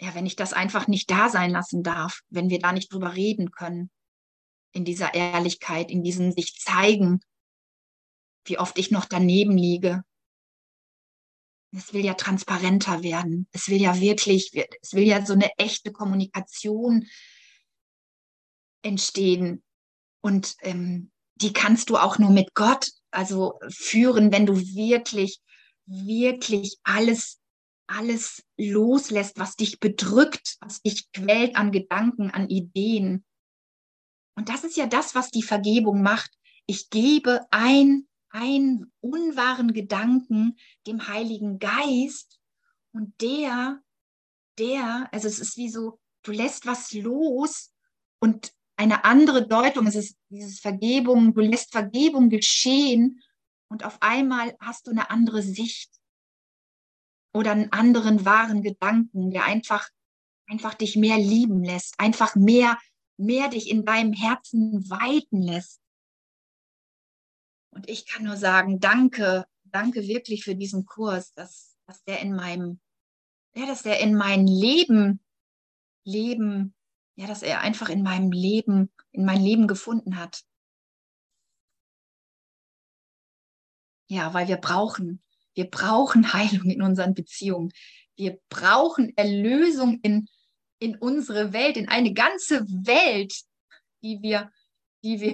ja, 0.00 0.14
wenn 0.14 0.26
ich 0.26 0.34
das 0.34 0.52
einfach 0.52 0.88
nicht 0.88 1.10
da 1.10 1.28
sein 1.28 1.50
lassen 1.50 1.82
darf, 1.82 2.22
wenn 2.28 2.50
wir 2.50 2.58
da 2.58 2.72
nicht 2.72 2.92
drüber 2.92 3.14
reden 3.14 3.52
können, 3.52 3.90
in 4.72 4.84
dieser 4.84 5.14
Ehrlichkeit, 5.14 5.90
in 5.90 6.02
diesem 6.02 6.32
sich 6.32 6.58
zeigen, 6.58 7.20
wie 8.44 8.58
oft 8.58 8.78
ich 8.78 8.90
noch 8.90 9.04
daneben 9.04 9.56
liege. 9.56 10.02
Es 11.74 11.92
will 11.92 12.04
ja 12.04 12.14
transparenter 12.14 13.02
werden. 13.02 13.48
Es 13.52 13.68
will 13.68 13.80
ja 13.80 13.98
wirklich, 13.98 14.52
es 14.82 14.92
will 14.92 15.04
ja 15.04 15.24
so 15.24 15.32
eine 15.32 15.50
echte 15.58 15.90
Kommunikation 15.92 17.06
entstehen. 18.82 19.62
Und 20.20 20.54
ähm, 20.60 21.10
die 21.36 21.52
kannst 21.52 21.90
du 21.90 21.96
auch 21.96 22.18
nur 22.18 22.30
mit 22.30 22.54
Gott 22.54 22.90
also 23.10 23.58
führen, 23.68 24.32
wenn 24.32 24.46
du 24.46 24.56
wirklich, 24.56 25.40
wirklich 25.86 26.78
alles 26.82 27.42
alles 27.92 28.42
loslässt, 28.56 29.38
was 29.38 29.56
dich 29.56 29.78
bedrückt, 29.80 30.56
was 30.60 30.82
dich 30.82 31.10
quält 31.12 31.56
an 31.56 31.72
Gedanken, 31.72 32.30
an 32.30 32.48
Ideen. 32.48 33.24
Und 34.36 34.48
das 34.48 34.64
ist 34.64 34.76
ja 34.76 34.86
das, 34.86 35.14
was 35.14 35.30
die 35.30 35.42
Vergebung 35.42 36.02
macht. 36.02 36.30
Ich 36.66 36.90
gebe 36.90 37.40
ein, 37.50 38.08
einen 38.32 38.92
unwahren 39.00 39.72
Gedanken 39.72 40.56
dem 40.86 41.06
Heiligen 41.06 41.58
Geist 41.58 42.40
und 42.92 43.14
der, 43.20 43.80
der, 44.58 45.08
also 45.12 45.28
es 45.28 45.38
ist 45.38 45.56
wie 45.56 45.68
so, 45.68 46.00
du 46.22 46.32
lässt 46.32 46.66
was 46.66 46.92
los 46.92 47.72
und 48.20 48.52
eine 48.76 49.04
andere 49.04 49.46
Deutung, 49.46 49.86
es 49.86 49.94
ist 49.94 50.16
dieses 50.30 50.60
Vergebung, 50.60 51.34
du 51.34 51.40
lässt 51.42 51.72
Vergebung 51.72 52.30
geschehen 52.30 53.20
und 53.68 53.84
auf 53.84 54.00
einmal 54.00 54.56
hast 54.60 54.86
du 54.86 54.90
eine 54.90 55.10
andere 55.10 55.42
Sicht 55.42 55.90
oder 57.34 57.52
einen 57.52 57.72
anderen 57.72 58.24
wahren 58.24 58.62
Gedanken, 58.62 59.30
der 59.30 59.44
einfach, 59.44 59.88
einfach 60.46 60.74
dich 60.74 60.96
mehr 60.96 61.18
lieben 61.18 61.62
lässt, 61.62 62.00
einfach 62.00 62.34
mehr, 62.34 62.78
mehr 63.18 63.48
dich 63.48 63.68
in 63.68 63.84
deinem 63.84 64.14
Herzen 64.14 64.88
weiten 64.90 65.42
lässt. 65.42 65.81
Und 67.72 67.88
ich 67.88 68.06
kann 68.06 68.24
nur 68.24 68.36
sagen, 68.36 68.80
danke, 68.80 69.46
danke 69.64 70.06
wirklich 70.06 70.44
für 70.44 70.54
diesen 70.54 70.84
Kurs, 70.84 71.32
dass, 71.34 71.76
dass 71.86 72.04
der 72.04 72.20
in 72.20 72.34
meinem, 72.34 72.80
ja, 73.54 73.66
dass 73.66 73.82
der 73.82 74.00
in 74.00 74.14
mein 74.14 74.46
Leben, 74.46 75.20
Leben, 76.04 76.74
ja, 77.16 77.26
dass 77.26 77.42
er 77.42 77.60
einfach 77.60 77.88
in 77.88 78.02
meinem 78.02 78.30
Leben, 78.30 78.92
in 79.10 79.24
mein 79.24 79.42
Leben 79.42 79.66
gefunden 79.66 80.18
hat. 80.18 80.44
Ja, 84.08 84.34
weil 84.34 84.48
wir 84.48 84.58
brauchen, 84.58 85.22
wir 85.54 85.70
brauchen 85.70 86.32
Heilung 86.32 86.68
in 86.70 86.82
unseren 86.82 87.14
Beziehungen. 87.14 87.72
Wir 88.16 88.38
brauchen 88.50 89.16
Erlösung 89.16 90.00
in, 90.02 90.28
in 90.78 90.98
unsere 90.98 91.54
Welt, 91.54 91.78
in 91.78 91.88
eine 91.88 92.12
ganze 92.12 92.66
Welt, 92.68 93.34
die 94.02 94.20
wir, 94.20 94.50
die 95.02 95.20
wir 95.20 95.32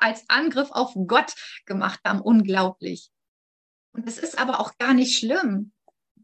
als 0.00 0.24
Angriff 0.28 0.70
auf 0.70 0.94
Gott 1.06 1.34
gemacht 1.66 2.00
haben. 2.04 2.20
Unglaublich. 2.20 3.10
Und 3.92 4.06
es 4.06 4.18
ist 4.18 4.38
aber 4.38 4.60
auch 4.60 4.76
gar 4.78 4.94
nicht 4.94 5.18
schlimm, 5.18 5.72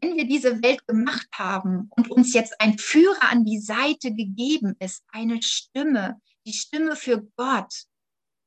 wenn 0.01 0.15
wir 0.15 0.27
diese 0.27 0.61
Welt 0.61 0.85
gemacht 0.87 1.27
haben 1.33 1.89
und 1.95 2.09
uns 2.09 2.33
jetzt 2.33 2.59
ein 2.61 2.77
Führer 2.77 3.31
an 3.31 3.45
die 3.45 3.59
Seite 3.59 4.13
gegeben 4.13 4.75
ist, 4.79 5.03
eine 5.11 5.41
Stimme, 5.41 6.21
die 6.45 6.53
Stimme 6.53 6.95
für 6.95 7.27
Gott, 7.35 7.73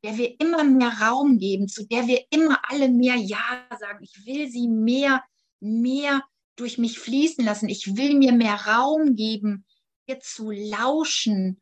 der 0.05 0.16
wir 0.16 0.40
immer 0.40 0.64
mehr 0.64 0.93
Raum 1.01 1.38
geben, 1.38 1.69
zu 1.69 1.87
der 1.87 2.07
wir 2.07 2.25
immer 2.31 2.61
alle 2.69 2.88
mehr 2.88 3.16
Ja 3.16 3.66
sagen. 3.79 4.03
Ich 4.03 4.25
will 4.25 4.49
sie 4.49 4.69
mehr, 4.69 5.23
mehr 5.61 6.23
durch 6.57 6.79
mich 6.79 6.99
fließen 6.99 7.45
lassen. 7.45 7.69
Ich 7.69 7.97
will 7.97 8.16
mir 8.16 8.33
mehr 8.33 8.55
Raum 8.66 9.16
geben, 9.16 9.66
ihr 10.07 10.21
zu 10.21 10.51
lauschen, 10.51 11.61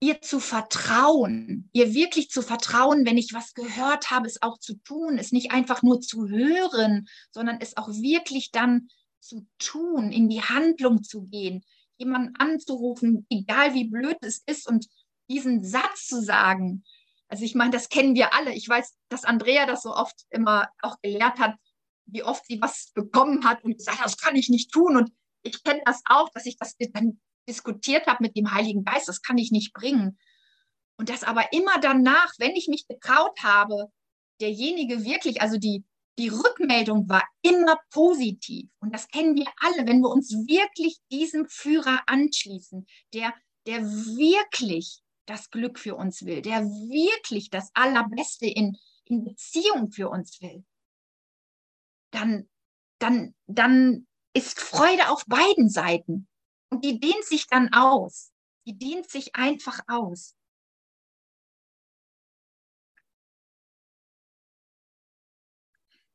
ihr 0.00 0.22
zu 0.22 0.40
vertrauen, 0.40 1.68
ihr 1.72 1.92
wirklich 1.92 2.30
zu 2.30 2.42
vertrauen, 2.42 3.04
wenn 3.04 3.18
ich 3.18 3.34
was 3.34 3.52
gehört 3.52 4.10
habe, 4.10 4.26
es 4.26 4.42
auch 4.42 4.58
zu 4.58 4.74
tun, 4.76 5.18
es 5.18 5.30
nicht 5.30 5.52
einfach 5.52 5.82
nur 5.82 6.00
zu 6.00 6.28
hören, 6.28 7.06
sondern 7.30 7.58
es 7.60 7.76
auch 7.76 7.88
wirklich 7.88 8.50
dann 8.50 8.88
zu 9.20 9.46
tun, 9.58 10.10
in 10.10 10.30
die 10.30 10.42
Handlung 10.42 11.02
zu 11.02 11.26
gehen, 11.26 11.62
jemanden 11.98 12.34
anzurufen, 12.36 13.26
egal 13.28 13.74
wie 13.74 13.88
blöd 13.88 14.16
es 14.22 14.42
ist 14.46 14.66
und 14.66 14.88
diesen 15.28 15.62
Satz 15.62 16.06
zu 16.06 16.22
sagen, 16.22 16.82
also 17.28 17.44
ich 17.44 17.54
meine, 17.54 17.70
das 17.70 17.88
kennen 17.88 18.16
wir 18.16 18.34
alle. 18.34 18.52
Ich 18.54 18.68
weiß, 18.68 18.96
dass 19.08 19.24
Andrea 19.24 19.64
das 19.64 19.82
so 19.82 19.94
oft 19.94 20.26
immer 20.30 20.68
auch 20.82 21.00
gelehrt 21.00 21.38
hat, 21.38 21.54
wie 22.06 22.24
oft 22.24 22.44
sie 22.46 22.60
was 22.60 22.90
bekommen 22.92 23.44
hat 23.44 23.62
und 23.62 23.76
gesagt 23.76 24.00
das 24.04 24.16
kann 24.16 24.34
ich 24.34 24.48
nicht 24.48 24.72
tun. 24.72 24.96
Und 24.96 25.12
ich 25.42 25.62
kenne 25.62 25.80
das 25.84 26.02
auch, 26.06 26.28
dass 26.30 26.46
ich 26.46 26.56
das 26.56 26.76
dann 26.76 27.20
diskutiert 27.48 28.06
habe 28.06 28.22
mit 28.22 28.36
dem 28.36 28.52
Heiligen 28.52 28.84
Geist, 28.84 29.08
das 29.08 29.22
kann 29.22 29.38
ich 29.38 29.50
nicht 29.50 29.72
bringen. 29.72 30.18
Und 30.96 31.08
das 31.08 31.24
aber 31.24 31.52
immer 31.52 31.80
danach, 31.80 32.32
wenn 32.38 32.56
ich 32.56 32.68
mich 32.68 32.86
getraut 32.86 33.42
habe, 33.42 33.90
derjenige 34.40 35.04
wirklich, 35.04 35.40
also 35.40 35.56
die, 35.56 35.84
die 36.18 36.28
Rückmeldung 36.28 37.08
war 37.08 37.26
immer 37.42 37.78
positiv. 37.90 38.68
Und 38.80 38.94
das 38.94 39.08
kennen 39.08 39.34
wir 39.36 39.46
alle, 39.56 39.86
wenn 39.86 40.00
wir 40.00 40.10
uns 40.10 40.30
wirklich 40.30 40.98
diesem 41.10 41.48
Führer 41.48 42.02
anschließen, 42.06 42.86
der, 43.14 43.32
der 43.66 43.82
wirklich 43.82 45.00
das 45.26 45.50
Glück 45.50 45.78
für 45.78 45.94
uns 45.94 46.24
will, 46.24 46.42
der 46.42 46.64
wirklich 46.64 47.50
das 47.50 47.70
Allerbeste 47.74 48.46
in, 48.46 48.76
in 49.04 49.24
Beziehung 49.24 49.92
für 49.92 50.10
uns 50.10 50.40
will, 50.42 50.64
dann, 52.10 52.48
dann, 52.98 53.34
dann 53.46 54.06
ist 54.34 54.60
Freude 54.60 55.08
auf 55.08 55.24
beiden 55.26 55.68
Seiten. 55.68 56.28
Und 56.70 56.84
die 56.84 56.98
dehnt 57.00 57.24
sich 57.24 57.46
dann 57.46 57.72
aus. 57.72 58.32
Die 58.66 58.78
dehnt 58.78 59.10
sich 59.10 59.34
einfach 59.34 59.80
aus. 59.88 60.36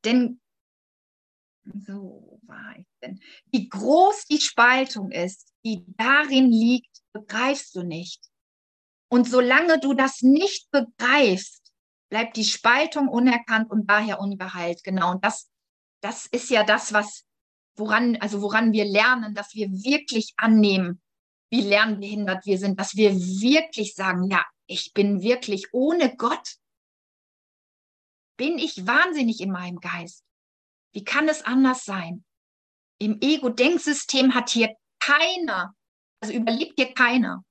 Denn 0.04 0.40
so 1.86 2.40
war 2.44 2.76
ich 2.78 2.86
denn. 3.02 3.20
Wie 3.52 3.68
groß 3.68 4.26
die 4.26 4.40
Spaltung 4.40 5.12
ist, 5.12 5.52
die 5.66 5.84
darin 5.98 6.52
liegt, 6.52 7.02
begreifst 7.12 7.76
du 7.76 7.84
nicht. 7.84 8.24
Und 9.10 9.28
solange 9.28 9.80
du 9.80 9.94
das 9.94 10.22
nicht 10.22 10.70
begreifst, 10.72 11.74
bleibt 12.10 12.38
die 12.38 12.46
Spaltung 12.46 13.08
unerkannt 13.08 13.72
und 13.72 13.90
daher 13.90 14.20
ungeheilt. 14.20 14.84
Genau. 14.84 15.12
Und 15.12 15.26
das, 15.26 15.50
das 16.02 16.28
ist 16.28 16.50
ja 16.50 16.64
das, 16.64 16.94
was, 16.94 17.26
woran, 17.76 18.16
also 18.18 18.42
woran 18.42 18.72
wir 18.74 18.86
lernen, 18.86 19.34
dass 19.34 19.54
wir 19.54 19.70
wirklich 19.72 20.34
annehmen, 20.38 21.02
wie 21.50 21.62
lernbehindert 21.62 22.46
wir 22.46 22.58
sind, 22.58 22.80
dass 22.80 22.96
wir 22.96 23.14
wirklich 23.16 23.96
sagen, 23.96 24.30
ja, 24.30 24.46
ich 24.68 24.94
bin 24.94 25.22
wirklich 25.22 25.74
ohne 25.74 26.16
Gott. 26.16 26.56
Bin 28.38 28.58
ich 28.58 28.86
wahnsinnig 28.86 29.40
in 29.42 29.52
meinem 29.52 29.80
Geist? 29.80 30.24
Wie 30.92 31.04
kann 31.04 31.30
es 31.30 31.44
anders 31.44 31.86
sein? 31.86 32.26
Im 32.98 33.20
Ego-Denksystem 33.22 34.34
hat 34.34 34.50
hier 34.50 34.76
keiner, 35.00 35.76
also 36.22 36.34
überlebt 36.34 36.74
hier 36.78 36.94
keiner. 36.94 37.44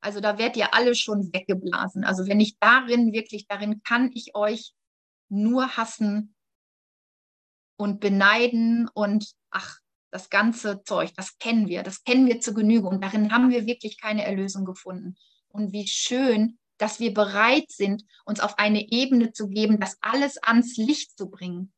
Also 0.00 0.20
da 0.20 0.38
werdet 0.38 0.56
ihr 0.56 0.74
alle 0.74 0.94
schon 0.94 1.32
weggeblasen. 1.32 2.04
Also 2.04 2.26
wenn 2.26 2.40
ich 2.40 2.58
darin, 2.58 3.12
wirklich 3.12 3.46
darin 3.46 3.82
kann 3.82 4.10
ich 4.14 4.34
euch 4.34 4.72
nur 5.28 5.76
hassen 5.76 6.34
und 7.76 8.00
beneiden 8.00 8.88
und 8.92 9.32
ach, 9.54 9.78
das 10.10 10.30
ganze 10.30 10.82
Zeug, 10.84 11.12
das 11.16 11.38
kennen 11.38 11.66
wir, 11.68 11.82
das 11.82 12.04
kennen 12.04 12.26
wir 12.26 12.40
zur 12.40 12.54
Genüge 12.54 12.86
und 12.86 13.02
darin 13.02 13.32
haben 13.32 13.50
wir 13.50 13.66
wirklich 13.66 14.00
keine 14.00 14.24
Erlösung 14.24 14.64
gefunden. 14.64 15.16
Und 15.48 15.72
wie 15.72 15.88
schön, 15.88 16.58
dass 16.78 17.00
wir 17.00 17.14
bereit 17.14 17.70
sind, 17.70 18.04
uns 18.24 18.40
auf 18.40 18.58
eine 18.58 18.90
Ebene 18.90 19.32
zu 19.32 19.48
geben, 19.48 19.80
das 19.80 19.96
alles 20.02 20.38
ans 20.42 20.76
Licht 20.76 21.16
zu 21.16 21.30
bringen. 21.30 21.72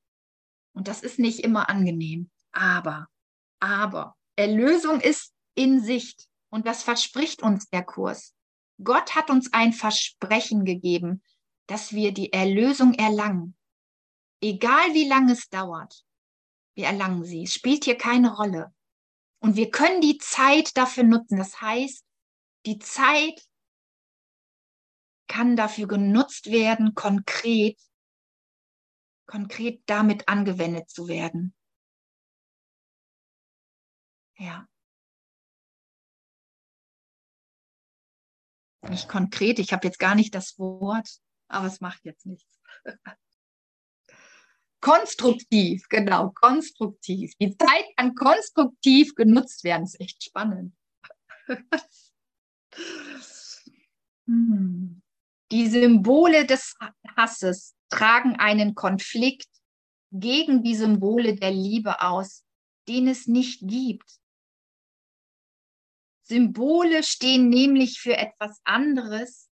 Und 0.74 0.88
das 0.88 1.02
ist 1.02 1.18
nicht 1.18 1.40
immer 1.40 1.68
angenehm. 1.68 2.30
Aber, 2.52 3.08
aber, 3.60 4.16
Erlösung 4.36 5.00
ist 5.00 5.32
in 5.54 5.82
Sicht. 5.82 6.26
Und 6.50 6.66
das 6.66 6.82
verspricht 6.82 7.42
uns 7.42 7.68
der 7.68 7.84
Kurs. 7.84 8.34
Gott 8.82 9.14
hat 9.14 9.30
uns 9.30 9.52
ein 9.52 9.72
Versprechen 9.72 10.64
gegeben, 10.64 11.22
dass 11.66 11.92
wir 11.92 12.12
die 12.12 12.32
Erlösung 12.32 12.94
erlangen. 12.94 13.56
Egal 14.42 14.92
wie 14.92 15.08
lange 15.08 15.32
es 15.32 15.48
dauert, 15.48 16.05
wir 16.76 16.86
erlangen 16.86 17.24
sie. 17.24 17.44
Es 17.44 17.54
spielt 17.54 17.84
hier 17.84 17.96
keine 17.96 18.36
Rolle. 18.36 18.72
Und 19.40 19.56
wir 19.56 19.70
können 19.70 20.00
die 20.00 20.18
Zeit 20.18 20.76
dafür 20.76 21.04
nutzen. 21.04 21.38
Das 21.38 21.60
heißt, 21.60 22.04
die 22.66 22.78
Zeit 22.78 23.40
kann 25.28 25.56
dafür 25.56 25.88
genutzt 25.88 26.50
werden, 26.50 26.94
konkret, 26.94 27.80
konkret 29.26 29.82
damit 29.86 30.28
angewendet 30.28 30.90
zu 30.90 31.08
werden. 31.08 31.54
Ja. 34.38 34.68
Nicht 38.88 39.08
konkret, 39.08 39.58
ich 39.58 39.72
habe 39.72 39.86
jetzt 39.86 39.98
gar 39.98 40.14
nicht 40.14 40.34
das 40.34 40.58
Wort, 40.58 41.08
aber 41.48 41.66
es 41.66 41.80
macht 41.80 42.04
jetzt 42.04 42.26
nichts. 42.26 42.60
konstruktiv, 44.86 45.88
genau, 45.88 46.30
konstruktiv. 46.30 47.32
Die 47.40 47.56
Zeit 47.56 47.86
kann 47.96 48.14
konstruktiv 48.14 49.16
genutzt 49.16 49.64
werden. 49.64 49.82
Das 49.82 49.94
ist 49.94 50.00
echt 50.00 50.24
spannend. 50.24 50.74
Hm. 54.28 55.02
Die 55.52 55.68
Symbole 55.68 56.46
des 56.46 56.74
Hasses 57.16 57.76
tragen 57.88 58.34
einen 58.40 58.74
Konflikt 58.74 59.48
gegen 60.10 60.64
die 60.64 60.74
Symbole 60.74 61.36
der 61.36 61.52
Liebe 61.52 62.02
aus, 62.02 62.44
den 62.88 63.06
es 63.06 63.28
nicht 63.28 63.60
gibt. 63.62 64.18
Symbole 66.22 67.04
stehen 67.04 67.48
nämlich 67.48 68.00
für 68.00 68.16
etwas 68.16 68.60
anderes 68.64 69.48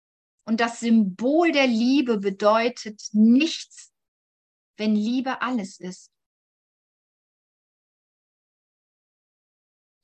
und 0.44 0.60
das 0.60 0.80
Symbol 0.80 1.50
der 1.50 1.66
Liebe 1.66 2.18
bedeutet 2.18 3.02
nichts, 3.12 3.88
wenn 4.78 4.94
Liebe 4.94 5.42
alles 5.42 5.80
ist. 5.80 6.12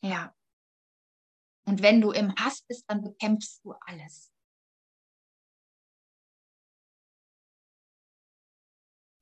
Ja. 0.02 0.36
Und 1.66 1.80
wenn 1.80 2.00
du 2.00 2.10
im 2.10 2.34
Hass 2.36 2.62
bist, 2.62 2.84
dann 2.90 3.02
bekämpfst 3.02 3.64
du 3.64 3.72
alles. 3.72 4.30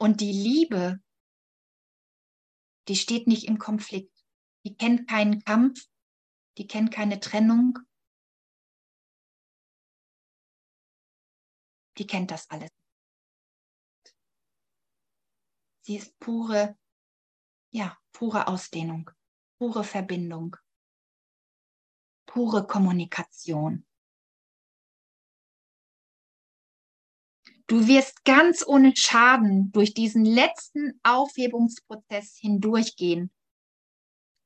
Und 0.01 0.21
die 0.21 0.33
Liebe, 0.33 1.01
die 2.89 2.97
steht 2.97 3.29
nicht 3.29 3.47
im 3.47 3.59
Konflikt. 3.59 4.13
Die 4.65 4.77
kennt 4.77 5.09
keinen 5.09 5.45
Kampf, 5.45 5.87
die 6.59 6.67
kennt 6.67 6.93
keine 6.93 7.21
Trennung. 7.21 7.79
Die 11.99 12.07
kennt 12.07 12.33
das 12.33 12.51
alles. 12.51 12.82
Sie 15.83 15.97
ist 15.97 16.19
pure, 16.21 16.77
ja, 17.71 17.99
pure 18.13 18.47
Ausdehnung, 18.47 19.11
pure 19.59 19.83
Verbindung, 19.83 20.57
pure 22.27 22.67
Kommunikation. 22.67 23.85
Du 27.67 27.87
wirst 27.89 28.25
ganz 28.25 28.65
ohne 28.67 28.95
Schaden 28.95 29.73
durch 29.73 29.95
diesen 29.95 30.25
letzten 30.25 31.01
Aufhebungsprozess 31.03 32.37
hindurchgehen 32.37 33.33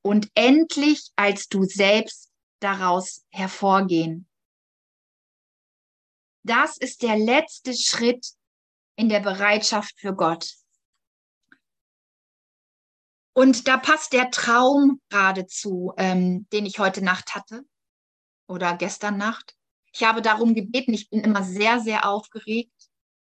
und 0.02 0.30
endlich 0.34 1.10
als 1.16 1.48
du 1.48 1.64
selbst 1.64 2.32
daraus 2.60 3.26
hervorgehen. 3.30 4.28
Das 6.44 6.78
ist 6.78 7.02
der 7.02 7.18
letzte 7.18 7.74
Schritt 7.74 8.34
in 8.94 9.08
der 9.08 9.20
Bereitschaft 9.20 9.98
für 9.98 10.14
Gott. 10.14 10.54
Und 13.36 13.68
da 13.68 13.76
passt 13.76 14.14
der 14.14 14.30
Traum 14.30 14.98
geradezu, 15.10 15.92
ähm, 15.98 16.48
den 16.54 16.64
ich 16.64 16.78
heute 16.78 17.04
Nacht 17.04 17.34
hatte 17.34 17.66
oder 18.48 18.74
gestern 18.78 19.18
Nacht. 19.18 19.54
Ich 19.92 20.04
habe 20.04 20.22
darum 20.22 20.54
gebeten, 20.54 20.94
ich 20.94 21.10
bin 21.10 21.20
immer 21.20 21.42
sehr, 21.42 21.80
sehr 21.80 22.08
aufgeregt, 22.08 22.72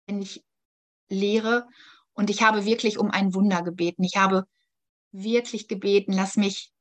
wenn 0.06 0.22
ich 0.22 0.42
lehre. 1.10 1.68
Und 2.14 2.30
ich 2.30 2.42
habe 2.42 2.64
wirklich 2.64 2.96
um 2.96 3.10
ein 3.10 3.34
Wunder 3.34 3.60
gebeten. 3.62 4.02
Ich 4.02 4.16
habe 4.16 4.46
wirklich 5.12 5.68
gebeten, 5.68 6.14
lass 6.14 6.36
mich, 6.36 6.72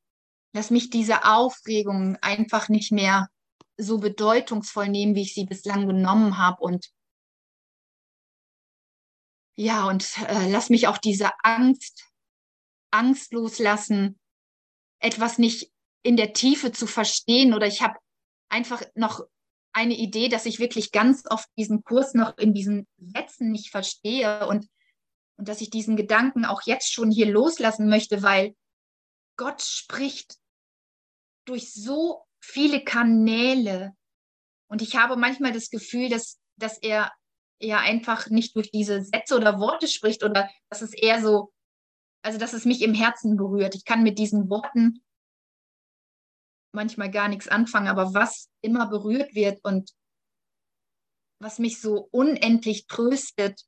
lass 0.54 0.72
mich 0.72 0.90
diese 0.90 1.26
Aufregung 1.26 2.16
einfach 2.22 2.70
nicht 2.70 2.94
mehr 2.94 3.28
so 3.76 3.98
bedeutungsvoll 3.98 4.88
nehmen, 4.88 5.16
wie 5.16 5.24
ich 5.24 5.34
sie 5.34 5.46
bislang 5.46 5.88
genommen 5.88 6.38
habe 6.38 6.62
und 6.62 6.90
ja, 9.58 9.90
und 9.90 10.18
äh, 10.20 10.50
lass 10.50 10.70
mich 10.70 10.88
auch 10.88 10.98
diese 10.98 11.32
Angst, 11.44 12.09
Angst 12.91 13.34
loslassen, 13.34 14.19
etwas 14.99 15.38
nicht 15.38 15.71
in 16.04 16.17
der 16.17 16.34
Tiefe 16.34 16.71
zu 16.71 16.88
verstehen 16.88 17.54
oder 17.54 17.67
ich 17.67 17.82
habe 17.82 17.97
einfach 18.49 18.82
noch 18.95 19.21
eine 19.71 19.95
Idee, 19.95 20.30
dass 20.30 20.45
ich 20.45 20.60
wirklich 20.60 20.91
ganz 20.91 21.23
oft 21.30 21.47
diesen 21.58 21.84
Kurs 21.84 22.13
noch 22.13 22.38
in 22.38 22.54
diesen 22.54 22.88
Sätzen 22.97 23.52
nicht 23.52 23.69
verstehe 23.69 24.47
und 24.47 24.67
und 25.39 25.47
dass 25.47 25.62
ich 25.62 25.69
diesen 25.69 25.95
Gedanken 25.95 26.43
auch 26.43 26.63
jetzt 26.65 26.91
schon 26.91 27.10
hier 27.12 27.25
loslassen 27.25 27.88
möchte, 27.88 28.21
weil 28.21 28.58
Gott 29.38 29.62
spricht 29.62 30.36
durch 31.45 31.71
so 31.73 32.25
viele 32.41 32.84
Kanäle. 32.84 33.93
Und 34.69 34.82
ich 34.82 34.97
habe 34.97 35.15
manchmal 35.15 35.54
das 35.54 35.69
Gefühl, 35.69 36.10
dass, 36.10 36.41
dass 36.58 36.78
er 36.78 37.13
ja 37.62 37.80
einfach 37.80 38.30
nicht 38.30 38.54
durch 38.58 38.69
diese 38.69 39.02
Sätze 39.02 39.38
oder 39.38 39.62
Worte 39.62 39.88
spricht 39.88 40.25
oder 40.25 40.49
dass 40.69 40.82
es 40.82 40.93
eher 40.93 41.21
so, 41.21 41.54
also 42.22 42.38
dass 42.38 42.54
es 42.54 42.66
mich 42.66 42.82
im 42.82 42.94
Herzen 42.94 43.38
berührt. 43.38 43.76
Ich 43.76 43.86
kann 43.86 44.04
mit 44.04 44.20
diesen 44.20 44.50
Worten 44.50 45.04
manchmal 46.74 47.10
gar 47.10 47.28
nichts 47.28 47.48
anfangen, 47.48 47.88
aber 47.88 48.14
was 48.14 48.50
immer 48.62 48.88
berührt 48.88 49.34
wird 49.34 49.64
und 49.64 49.92
was 51.42 51.60
mich 51.60 51.80
so 51.80 52.10
unendlich 52.12 52.88
tröstet, 52.88 53.62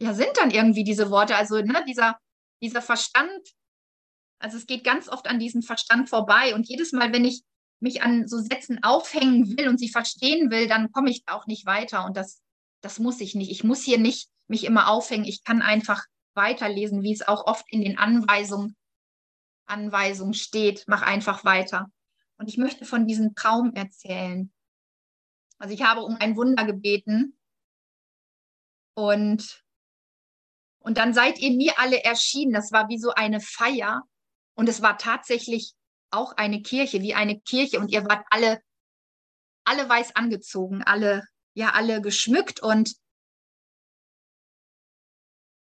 ja, 0.00 0.14
sind 0.14 0.36
dann 0.36 0.50
irgendwie 0.50 0.84
diese 0.84 1.10
Worte. 1.10 1.36
Also 1.36 1.60
ne, 1.60 1.84
dieser, 1.88 2.18
dieser 2.62 2.82
Verstand, 2.82 3.40
also 4.38 4.56
es 4.56 4.66
geht 4.66 4.84
ganz 4.84 5.08
oft 5.08 5.26
an 5.26 5.38
diesem 5.38 5.62
Verstand 5.62 6.08
vorbei. 6.08 6.54
Und 6.54 6.68
jedes 6.68 6.92
Mal, 6.92 7.12
wenn 7.12 7.24
ich 7.24 7.42
mich 7.80 8.02
an 8.02 8.28
so 8.28 8.38
Sätzen 8.38 8.82
aufhängen 8.82 9.56
will 9.56 9.68
und 9.68 9.78
sie 9.78 9.88
verstehen 9.88 10.50
will, 10.50 10.68
dann 10.68 10.92
komme 10.92 11.10
ich 11.10 11.22
auch 11.26 11.46
nicht 11.46 11.66
weiter. 11.66 12.04
Und 12.04 12.16
das, 12.16 12.42
das 12.82 12.98
muss 12.98 13.20
ich 13.20 13.34
nicht. 13.34 13.50
Ich 13.50 13.64
muss 13.64 13.82
hier 13.82 13.98
nicht 13.98 14.28
mich 14.48 14.64
immer 14.64 14.88
aufhängen. 14.88 15.24
Ich 15.24 15.44
kann 15.44 15.62
einfach 15.62 16.04
weiterlesen, 16.40 17.02
wie 17.02 17.12
es 17.12 17.28
auch 17.28 17.46
oft 17.46 17.66
in 17.70 17.82
den 17.82 17.98
Anweisungen, 17.98 18.74
Anweisungen 19.66 20.32
steht. 20.32 20.84
Mach 20.86 21.02
einfach 21.02 21.44
weiter. 21.44 21.90
Und 22.38 22.48
ich 22.48 22.56
möchte 22.56 22.86
von 22.86 23.06
diesem 23.06 23.34
Traum 23.34 23.74
erzählen. 23.74 24.50
Also 25.58 25.74
ich 25.74 25.82
habe 25.82 26.00
um 26.00 26.16
ein 26.16 26.36
Wunder 26.36 26.64
gebeten 26.64 27.36
und 28.94 29.62
und 30.82 30.96
dann 30.96 31.12
seid 31.12 31.38
ihr 31.38 31.52
mir 31.52 31.78
alle 31.78 32.02
erschienen. 32.04 32.54
Das 32.54 32.72
war 32.72 32.88
wie 32.88 32.98
so 32.98 33.10
eine 33.10 33.40
Feier. 33.40 34.02
Und 34.54 34.66
es 34.66 34.80
war 34.80 34.96
tatsächlich 34.96 35.74
auch 36.10 36.32
eine 36.38 36.62
Kirche, 36.62 37.02
wie 37.02 37.14
eine 37.14 37.38
Kirche. 37.38 37.78
Und 37.78 37.92
ihr 37.92 38.04
wart 38.06 38.26
alle, 38.30 38.62
alle 39.64 39.86
weiß 39.86 40.16
angezogen, 40.16 40.82
alle, 40.82 41.22
ja, 41.52 41.72
alle 41.72 42.00
geschmückt 42.00 42.60
und 42.60 42.94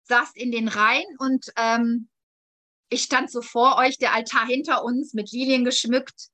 saßt 0.03 0.35
in 0.37 0.51
den 0.51 0.67
Reihen. 0.67 1.17
Und 1.17 1.51
ähm, 1.55 2.09
ich 2.89 3.03
stand 3.03 3.31
so 3.31 3.41
vor 3.41 3.77
euch, 3.77 3.97
der 3.97 4.13
Altar 4.13 4.45
hinter 4.45 4.83
uns 4.83 5.13
mit 5.13 5.31
Lilien 5.31 5.63
geschmückt. 5.65 6.29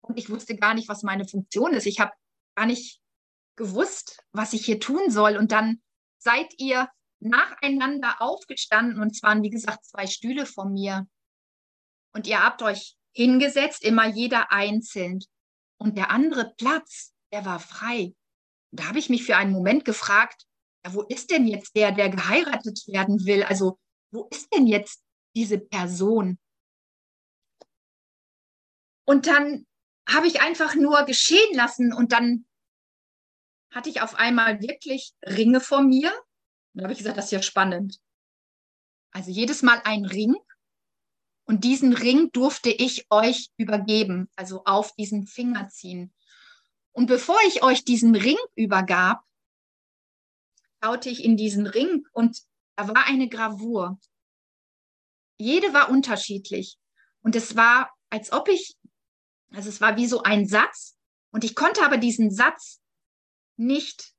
Und 0.00 0.18
ich 0.18 0.28
wusste 0.30 0.56
gar 0.56 0.74
nicht, 0.74 0.88
was 0.88 1.02
meine 1.02 1.26
Funktion 1.26 1.72
ist. 1.72 1.86
Ich 1.86 2.00
habe 2.00 2.12
gar 2.54 2.66
nicht 2.66 3.00
gewusst, 3.56 4.22
was 4.32 4.52
ich 4.52 4.64
hier 4.66 4.80
tun 4.80 5.10
soll. 5.10 5.36
Und 5.36 5.52
dann 5.52 5.82
seid 6.18 6.52
ihr 6.58 6.88
nacheinander 7.20 8.20
aufgestanden 8.20 9.00
und 9.00 9.22
waren, 9.22 9.42
wie 9.42 9.50
gesagt, 9.50 9.84
zwei 9.84 10.06
Stühle 10.06 10.46
von 10.46 10.72
mir. 10.72 11.06
Und 12.12 12.26
ihr 12.26 12.42
habt 12.42 12.62
euch 12.62 12.96
hingesetzt, 13.12 13.82
immer 13.82 14.06
jeder 14.06 14.52
einzeln. 14.52 15.20
Und 15.78 15.96
der 15.96 16.10
andere 16.10 16.52
Platz, 16.56 17.12
der 17.32 17.44
war 17.44 17.60
frei. 17.60 18.14
Da 18.72 18.88
habe 18.88 18.98
ich 18.98 19.08
mich 19.08 19.24
für 19.24 19.36
einen 19.36 19.52
Moment 19.52 19.84
gefragt, 19.84 20.46
ja, 20.84 20.94
wo 20.94 21.02
ist 21.02 21.30
denn 21.30 21.46
jetzt 21.46 21.74
der, 21.76 21.92
der 21.92 22.10
geheiratet 22.10 22.86
werden 22.86 23.24
will? 23.24 23.42
Also, 23.42 23.78
wo 24.10 24.28
ist 24.30 24.52
denn 24.54 24.66
jetzt 24.66 25.02
diese 25.34 25.58
Person? 25.58 26.38
Und 29.06 29.26
dann 29.26 29.66
habe 30.08 30.26
ich 30.26 30.40
einfach 30.40 30.74
nur 30.74 31.04
geschehen 31.04 31.54
lassen 31.54 31.92
und 31.92 32.12
dann 32.12 32.46
hatte 33.70 33.90
ich 33.90 34.02
auf 34.02 34.14
einmal 34.14 34.60
wirklich 34.60 35.14
Ringe 35.26 35.60
vor 35.60 35.82
mir. 35.82 36.12
Und 36.72 36.80
da 36.80 36.82
habe 36.84 36.92
ich 36.92 36.98
gesagt, 36.98 37.16
das 37.16 37.26
ist 37.26 37.32
ja 37.32 37.42
spannend. 37.42 38.00
Also 39.12 39.30
jedes 39.30 39.62
Mal 39.62 39.80
ein 39.84 40.04
Ring. 40.04 40.36
Und 41.46 41.64
diesen 41.64 41.92
Ring 41.92 42.30
durfte 42.32 42.70
ich 42.70 43.06
euch 43.10 43.50
übergeben, 43.58 44.30
also 44.36 44.64
auf 44.64 44.94
diesen 44.94 45.26
Finger 45.26 45.68
ziehen. 45.68 46.14
Und 46.92 47.06
bevor 47.06 47.36
ich 47.46 47.62
euch 47.62 47.84
diesen 47.84 48.14
Ring 48.14 48.38
übergab, 48.54 49.22
schaute 50.84 51.08
ich 51.08 51.24
in 51.24 51.36
diesen 51.36 51.66
Ring 51.66 52.06
und 52.12 52.42
da 52.76 52.88
war 52.88 53.06
eine 53.06 53.28
Gravur. 53.28 53.98
Jede 55.38 55.72
war 55.72 55.88
unterschiedlich. 55.88 56.76
Und 57.22 57.34
es 57.36 57.56
war, 57.56 57.90
als 58.10 58.32
ob 58.32 58.48
ich, 58.48 58.76
also 59.50 59.70
es 59.70 59.80
war 59.80 59.96
wie 59.96 60.06
so 60.06 60.22
ein 60.22 60.46
Satz. 60.46 60.96
Und 61.32 61.42
ich 61.42 61.54
konnte 61.54 61.84
aber 61.84 61.96
diesen 61.96 62.30
Satz 62.30 62.82
nicht 63.56 64.12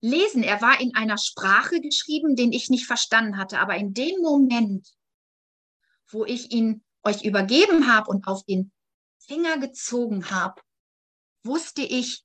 lesen. 0.00 0.42
Er 0.42 0.60
war 0.60 0.80
in 0.80 0.96
einer 0.96 1.16
Sprache 1.16 1.80
geschrieben, 1.80 2.34
den 2.34 2.52
ich 2.52 2.70
nicht 2.70 2.86
verstanden 2.86 3.38
hatte. 3.38 3.60
Aber 3.60 3.76
in 3.76 3.94
dem 3.94 4.20
Moment, 4.20 4.88
wo 6.08 6.24
ich 6.24 6.50
ihn 6.50 6.82
euch 7.04 7.24
übergeben 7.24 7.86
habe 7.92 8.10
und 8.10 8.26
auf 8.26 8.44
den 8.44 8.72
Finger 9.18 9.58
gezogen 9.58 10.30
habe, 10.30 10.60
wusste 11.44 11.82
ich, 11.82 12.24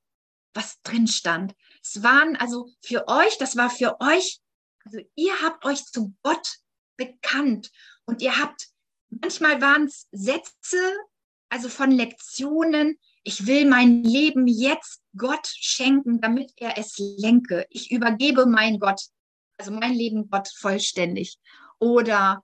was 0.54 0.82
drin 0.82 1.08
stand. 1.08 1.56
Es 1.84 2.04
waren 2.04 2.36
also 2.36 2.70
für 2.82 3.08
euch, 3.08 3.38
das 3.38 3.56
war 3.56 3.70
für 3.70 4.00
euch, 4.02 4.40
also 4.86 5.00
ihr 5.16 5.42
habt 5.42 5.66
euch 5.66 5.86
zu 5.86 6.14
Gott 6.24 6.58
bekannt 6.98 7.72
und 8.06 8.22
ihr 8.22 8.38
habt, 8.38 8.68
manchmal 9.10 9.62
waren 9.62 9.86
es 9.86 10.08
Sätze, 10.12 10.78
also 11.50 11.70
von 11.70 11.92
Lektionen, 11.92 13.00
ich 13.24 13.46
will 13.48 13.66
mein 13.66 14.04
Leben 14.04 14.48
jetzt 14.48 15.02
Gott 15.18 15.48
schenken, 15.48 16.22
damit 16.22 16.54
er 16.58 16.78
es 16.78 16.96
lenke. 16.98 17.66
Ich 17.70 17.92
übergebe 17.92 18.46
mein 18.46 18.80
Gott, 18.80 19.02
also 19.58 19.72
mein 19.72 19.94
Leben 19.94 20.30
Gott 20.30 20.48
vollständig. 20.56 21.38
Oder 21.80 22.44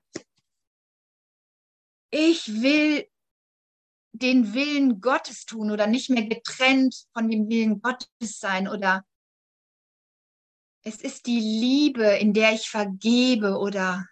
ich 2.12 2.62
will 2.62 3.08
den 4.17 4.54
Willen 4.54 5.01
Gottes 5.01 5.45
tun 5.45 5.71
oder 5.71 5.88
nicht 5.88 6.10
mehr 6.10 6.25
getrennt 6.25 7.06
von 7.13 7.30
dem 7.30 7.49
Willen 7.49 7.82
Gottes 7.82 8.39
sein 8.39 8.67
oder 8.67 9.06
es 10.84 11.01
ist 11.01 11.25
die 11.25 11.39
Liebe, 11.39 12.06
in 12.06 12.34
der 12.34 12.54
ich 12.54 12.69
vergebe 12.69 13.58
oder 13.58 14.06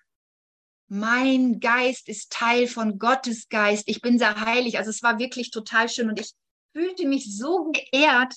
mein 0.87 1.59
Geist 1.59 2.09
ist 2.09 2.31
Teil 2.31 2.67
von 2.67 2.97
Gottes 2.99 3.47
Geist. 3.47 3.83
Ich 3.87 4.01
bin 4.01 4.17
sehr 4.17 4.39
heilig. 4.39 4.77
Also 4.77 4.89
es 4.89 5.03
war 5.03 5.19
wirklich 5.19 5.51
total 5.51 5.87
schön 5.87 6.09
und 6.09 6.19
ich 6.19 6.33
fühlte 6.75 7.07
mich 7.07 7.35
so 7.37 7.71
geehrt, 7.71 8.33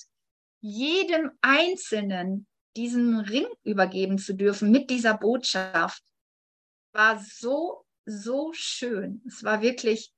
jedem 0.61 1.31
Einzelnen 1.41 2.47
diesen 2.75 3.19
Ring 3.19 3.47
übergeben 3.63 4.17
zu 4.17 4.35
dürfen 4.35 4.71
mit 4.71 4.89
dieser 4.89 5.17
Botschaft. 5.17 6.03
War 6.93 7.19
so, 7.19 7.85
so 8.05 8.51
schön. 8.53 9.23
Es 9.27 9.43
war 9.43 9.61
wirklich 9.61 10.13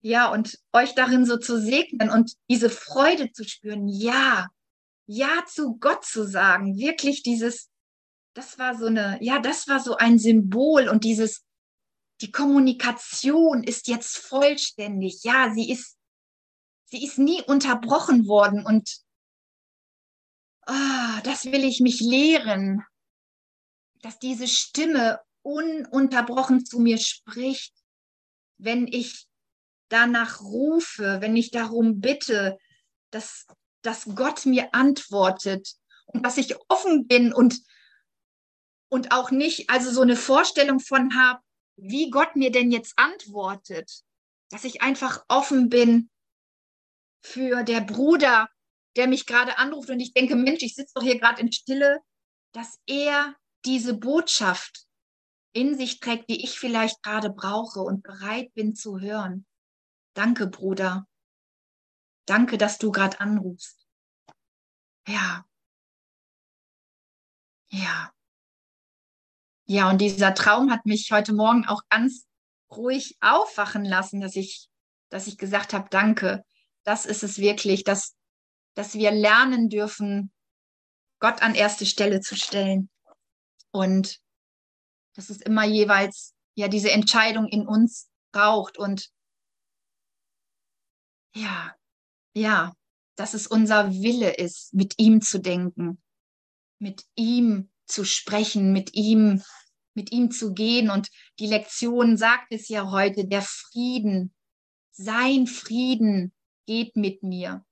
ja, 0.00 0.30
und 0.30 0.58
euch 0.72 0.94
darin 0.94 1.26
so 1.26 1.36
zu 1.36 1.60
segnen 1.60 2.10
und 2.10 2.34
diese 2.48 2.70
Freude 2.70 3.32
zu 3.32 3.44
spüren, 3.44 3.88
ja, 3.88 4.48
ja 5.06 5.44
zu 5.46 5.76
Gott 5.76 6.04
zu 6.04 6.26
sagen, 6.26 6.78
wirklich 6.78 7.22
dieses, 7.22 7.70
das 8.34 8.58
war 8.58 8.76
so 8.76 8.86
eine, 8.86 9.18
ja, 9.20 9.40
das 9.40 9.68
war 9.68 9.80
so 9.80 9.96
ein 9.96 10.18
Symbol 10.18 10.88
und 10.88 11.04
dieses, 11.04 11.44
die 12.22 12.30
Kommunikation 12.30 13.62
ist 13.62 13.88
jetzt 13.88 14.16
vollständig, 14.18 15.22
ja, 15.22 15.52
sie 15.52 15.70
ist, 15.70 15.98
sie 16.86 17.04
ist 17.04 17.18
nie 17.18 17.42
unterbrochen 17.42 18.26
worden 18.26 18.64
und 18.64 19.00
oh, 20.66 21.20
das 21.24 21.44
will 21.44 21.64
ich 21.64 21.80
mich 21.80 22.00
lehren, 22.00 22.84
dass 24.00 24.18
diese 24.18 24.48
Stimme 24.48 25.20
ununterbrochen 25.42 26.64
zu 26.64 26.78
mir 26.78 26.98
spricht, 26.98 27.74
wenn 28.58 28.86
ich 28.86 29.29
danach 29.90 30.40
rufe, 30.40 31.18
wenn 31.20 31.36
ich 31.36 31.50
darum 31.50 32.00
bitte, 32.00 32.58
dass, 33.10 33.46
dass 33.82 34.06
Gott 34.14 34.46
mir 34.46 34.74
antwortet 34.74 35.74
und 36.06 36.24
dass 36.24 36.38
ich 36.38 36.56
offen 36.68 37.06
bin 37.06 37.32
und, 37.32 37.60
und 38.88 39.12
auch 39.12 39.30
nicht, 39.30 39.68
also 39.68 39.90
so 39.90 40.00
eine 40.00 40.16
Vorstellung 40.16 40.80
von 40.80 41.16
habe, 41.16 41.40
wie 41.76 42.10
Gott 42.10 42.36
mir 42.36 42.50
denn 42.50 42.70
jetzt 42.70 42.98
antwortet, 42.98 44.02
dass 44.50 44.64
ich 44.64 44.82
einfach 44.82 45.24
offen 45.28 45.68
bin 45.68 46.10
für 47.22 47.62
der 47.62 47.80
Bruder, 47.80 48.48
der 48.96 49.06
mich 49.06 49.26
gerade 49.26 49.58
anruft 49.58 49.90
und 49.90 50.00
ich 50.00 50.12
denke, 50.12 50.36
Mensch, 50.36 50.62
ich 50.62 50.74
sitze 50.74 50.92
doch 50.94 51.02
hier 51.02 51.18
gerade 51.18 51.40
in 51.40 51.52
Stille, 51.52 52.00
dass 52.52 52.78
er 52.86 53.36
diese 53.64 53.94
Botschaft 53.94 54.86
in 55.52 55.76
sich 55.76 56.00
trägt, 56.00 56.28
die 56.30 56.44
ich 56.44 56.58
vielleicht 56.58 57.02
gerade 57.02 57.30
brauche 57.30 57.80
und 57.80 58.02
bereit 58.02 58.52
bin 58.54 58.74
zu 58.74 59.00
hören. 59.00 59.46
Danke, 60.20 60.48
Bruder. 60.48 61.08
Danke, 62.26 62.58
dass 62.58 62.76
du 62.76 62.92
gerade 62.92 63.20
anrufst. 63.20 63.88
Ja. 65.08 65.46
Ja. 67.70 68.12
Ja, 69.64 69.88
und 69.88 69.96
dieser 69.96 70.34
Traum 70.34 70.70
hat 70.70 70.84
mich 70.84 71.10
heute 71.10 71.32
Morgen 71.32 71.64
auch 71.64 71.84
ganz 71.88 72.26
ruhig 72.70 73.16
aufwachen 73.22 73.86
lassen, 73.86 74.20
dass 74.20 74.36
ich, 74.36 74.68
dass 75.08 75.26
ich 75.26 75.38
gesagt 75.38 75.72
habe, 75.72 75.88
danke. 75.88 76.44
Das 76.82 77.06
ist 77.06 77.22
es 77.22 77.38
wirklich, 77.38 77.82
dass, 77.84 78.14
dass 78.74 78.92
wir 78.92 79.12
lernen 79.12 79.70
dürfen, 79.70 80.30
Gott 81.18 81.40
an 81.40 81.54
erste 81.54 81.86
Stelle 81.86 82.20
zu 82.20 82.36
stellen. 82.36 82.90
Und 83.70 84.20
dass 85.14 85.30
es 85.30 85.40
immer 85.40 85.64
jeweils 85.64 86.34
ja 86.56 86.68
diese 86.68 86.90
Entscheidung 86.90 87.46
in 87.46 87.66
uns 87.66 88.10
braucht. 88.32 88.76
Und 88.76 89.10
ja, 91.34 91.74
ja, 92.34 92.74
dass 93.16 93.34
es 93.34 93.46
unser 93.46 93.92
Wille 93.92 94.34
ist, 94.34 94.72
mit 94.74 94.94
ihm 94.98 95.20
zu 95.20 95.40
denken, 95.40 96.00
mit 96.78 97.04
ihm 97.16 97.70
zu 97.86 98.04
sprechen, 98.04 98.72
mit 98.72 98.94
ihm, 98.94 99.42
mit 99.94 100.12
ihm 100.12 100.30
zu 100.30 100.54
gehen. 100.54 100.90
Und 100.90 101.08
die 101.38 101.46
Lektion 101.46 102.16
sagt 102.16 102.52
es 102.52 102.68
ja 102.68 102.90
heute, 102.90 103.26
der 103.26 103.42
Frieden, 103.42 104.32
sein 104.92 105.46
Frieden 105.46 106.32
geht 106.66 106.96
mit 106.96 107.22
mir. 107.22 107.64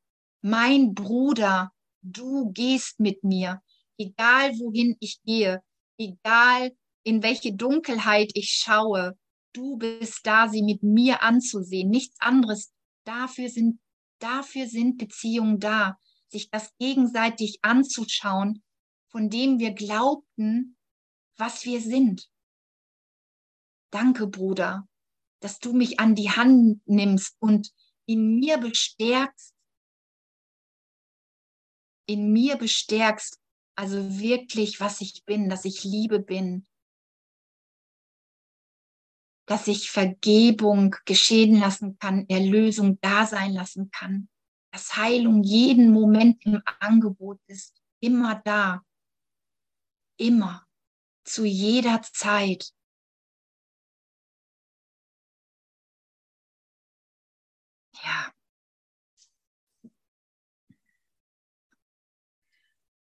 Mein 0.43 0.95
Bruder, 0.95 1.73
du 2.03 2.51
gehst 2.53 3.01
mit 3.01 3.25
mir, 3.25 3.63
egal 3.99 4.53
wohin 4.59 4.97
ich 5.01 5.21
gehe, 5.23 5.63
egal 5.99 6.73
in 7.05 7.23
welche 7.23 7.55
Dunkelheit 7.55 8.31
ich 8.35 8.51
schaue, 8.51 9.17
du 9.53 9.77
bist 9.79 10.21
da, 10.27 10.49
sie 10.49 10.63
mit 10.63 10.83
mir 10.83 11.23
anzusehen. 11.23 11.91
Nichts 11.91 12.21
anderes 12.21 12.73
Dafür 13.09 13.49
sind, 13.49 13.81
dafür 14.19 14.67
sind 14.67 14.99
Beziehungen 14.99 15.59
da, 15.61 15.99
sich 16.27 16.51
das 16.51 16.77
gegenseitig 16.77 17.59
anzuschauen, 17.63 18.63
von 19.07 19.31
dem 19.31 19.59
wir 19.59 19.73
glaubten, 19.73 20.77
was 21.39 21.65
wir 21.65 21.81
sind. 21.81 22.31
Danke, 23.91 24.27
Bruder, 24.27 24.87
dass 25.41 25.59
du 25.59 25.73
mich 25.73 25.99
an 25.99 26.17
die 26.17 26.29
Hand 26.29 26.83
nimmst 26.85 27.35
und 27.41 27.73
in 28.05 28.39
mir 28.39 28.59
bestärkst, 28.59 29.55
in 32.05 32.31
mir 32.31 32.57
bestärkst, 32.57 33.41
also 33.75 34.21
wirklich, 34.21 34.81
was 34.81 35.01
ich 35.01 35.25
bin, 35.25 35.49
dass 35.49 35.65
ich 35.65 35.83
Liebe 35.83 36.21
bin, 36.21 36.67
dass 39.49 39.67
ich 39.67 39.91
Vergebung 39.91 40.95
geschehen 41.07 41.59
lassen 41.59 41.99
kann, 41.99 42.29
Erlösung 42.29 42.99
da 43.01 43.25
sein 43.25 43.53
lassen 43.55 43.91
kann, 43.91 44.29
dass 44.71 44.97
Heilung 44.97 45.43
jeden 45.43 45.91
Moment 45.91 46.45
im 46.45 46.61
Angebot 46.81 47.41
ist, 47.47 47.83
immer 48.01 48.43
da, 48.45 48.85
immer, 50.19 50.67
zu 51.25 51.47
jeder 51.47 52.03
Zeit. 52.03 52.75
Ja. 58.05 58.33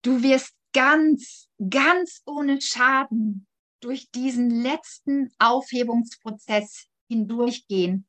Du 0.01 0.23
wirst 0.23 0.55
ganz, 0.73 1.49
ganz 1.69 2.23
ohne 2.25 2.59
Schaden 2.59 3.45
durch 3.81 4.09
diesen 4.11 4.49
letzten 4.49 5.31
Aufhebungsprozess 5.39 6.87
hindurchgehen 7.07 8.07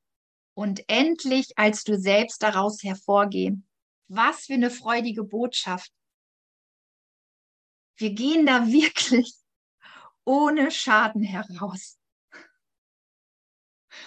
und 0.55 0.89
endlich 0.89 1.59
als 1.59 1.85
du 1.85 1.99
selbst 1.99 2.43
daraus 2.43 2.83
hervorgehen. 2.83 3.67
Was 4.09 4.47
für 4.47 4.55
eine 4.55 4.71
freudige 4.71 5.25
Botschaft. 5.25 5.91
Wir 7.97 8.13
gehen 8.13 8.47
da 8.47 8.67
wirklich 8.67 9.35
ohne 10.25 10.71
Schaden 10.71 11.23
heraus. 11.23 11.99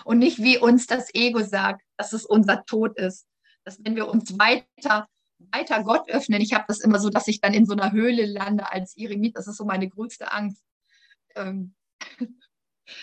Und 0.04 0.19
nicht 0.19 0.41
wie 0.41 0.58
uns 0.58 0.88
das 0.88 1.13
Ego 1.13 1.43
sagt, 1.43 1.84
dass 1.97 2.13
es 2.13 2.25
unser 2.25 2.65
Tod 2.65 2.97
ist, 2.97 3.28
dass 3.63 3.84
wenn 3.84 3.95
wir 3.95 4.08
uns 4.08 4.38
weiter 4.38 5.08
weiter 5.51 5.84
Gott 5.84 6.10
öffnen. 6.10 6.41
Ich 6.41 6.54
habe 6.54 6.65
das 6.67 6.80
immer 6.80 6.99
so, 6.99 7.10
dass 7.10 7.28
ich 7.28 7.41
dann 7.41 7.54
in 7.54 7.65
so 7.65 7.73
einer 7.73 7.91
Höhle 7.91 8.25
lande 8.25 8.71
als 8.71 8.95
Eremit. 8.97 9.36
Das 9.36 9.47
ist 9.47 9.58
so 9.58 9.65
meine 9.65 9.88
größte 9.89 10.32
Angst. 10.32 10.63
Ähm, 11.36 11.76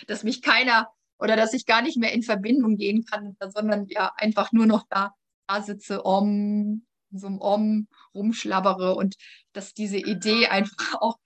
dass 0.06 0.22
mich 0.22 0.42
keiner 0.42 0.88
oder 1.18 1.36
dass 1.36 1.54
ich 1.54 1.66
gar 1.66 1.82
nicht 1.82 1.96
mehr 1.96 2.12
in 2.12 2.22
Verbindung 2.22 2.76
gehen 2.76 3.04
kann, 3.04 3.36
sondern 3.50 3.86
ja 3.86 4.12
einfach 4.16 4.52
nur 4.52 4.66
noch 4.66 4.86
da, 4.88 5.14
da 5.46 5.62
sitze, 5.62 6.04
om, 6.04 6.84
so 7.12 7.26
einem 7.26 7.40
Om 7.40 7.88
rumschlabbere 8.14 8.94
und 8.94 9.16
dass 9.52 9.74
diese 9.74 9.98
Idee 9.98 10.48
einfach 10.48 10.94
auch, 11.00 11.18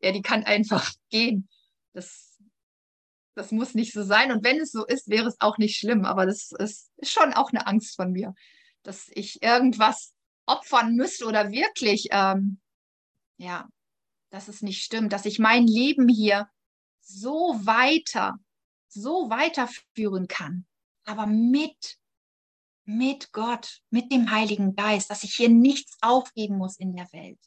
ja, 0.00 0.12
die 0.12 0.22
kann 0.22 0.44
einfach 0.44 0.92
gehen. 1.10 1.48
Das, 1.92 2.38
das 3.34 3.50
muss 3.50 3.74
nicht 3.74 3.92
so 3.92 4.02
sein. 4.02 4.32
Und 4.32 4.44
wenn 4.44 4.60
es 4.60 4.72
so 4.72 4.86
ist, 4.86 5.08
wäre 5.08 5.28
es 5.28 5.40
auch 5.40 5.58
nicht 5.58 5.76
schlimm. 5.76 6.04
Aber 6.04 6.26
das 6.26 6.52
ist, 6.52 6.90
ist 6.96 7.12
schon 7.12 7.34
auch 7.34 7.50
eine 7.50 7.66
Angst 7.66 7.96
von 7.96 8.12
mir, 8.12 8.34
dass 8.82 9.10
ich 9.12 9.42
irgendwas 9.42 10.14
opfern 10.46 10.94
müsste 10.94 11.26
oder 11.26 11.50
wirklich, 11.50 12.08
ähm, 12.10 12.60
ja, 13.36 13.68
dass 14.34 14.48
es 14.48 14.62
nicht 14.62 14.82
stimmt, 14.82 15.12
dass 15.12 15.26
ich 15.26 15.38
mein 15.38 15.64
Leben 15.64 16.08
hier 16.08 16.50
so 17.00 17.54
weiter, 17.62 18.40
so 18.88 19.30
weiterführen 19.30 20.26
kann, 20.26 20.66
aber 21.04 21.26
mit, 21.26 21.98
mit 22.84 23.30
Gott, 23.30 23.80
mit 23.90 24.10
dem 24.10 24.32
Heiligen 24.32 24.74
Geist, 24.74 25.08
dass 25.08 25.22
ich 25.22 25.36
hier 25.36 25.50
nichts 25.50 25.98
aufgeben 26.00 26.58
muss 26.58 26.80
in 26.80 26.96
der 26.96 27.06
Welt, 27.12 27.38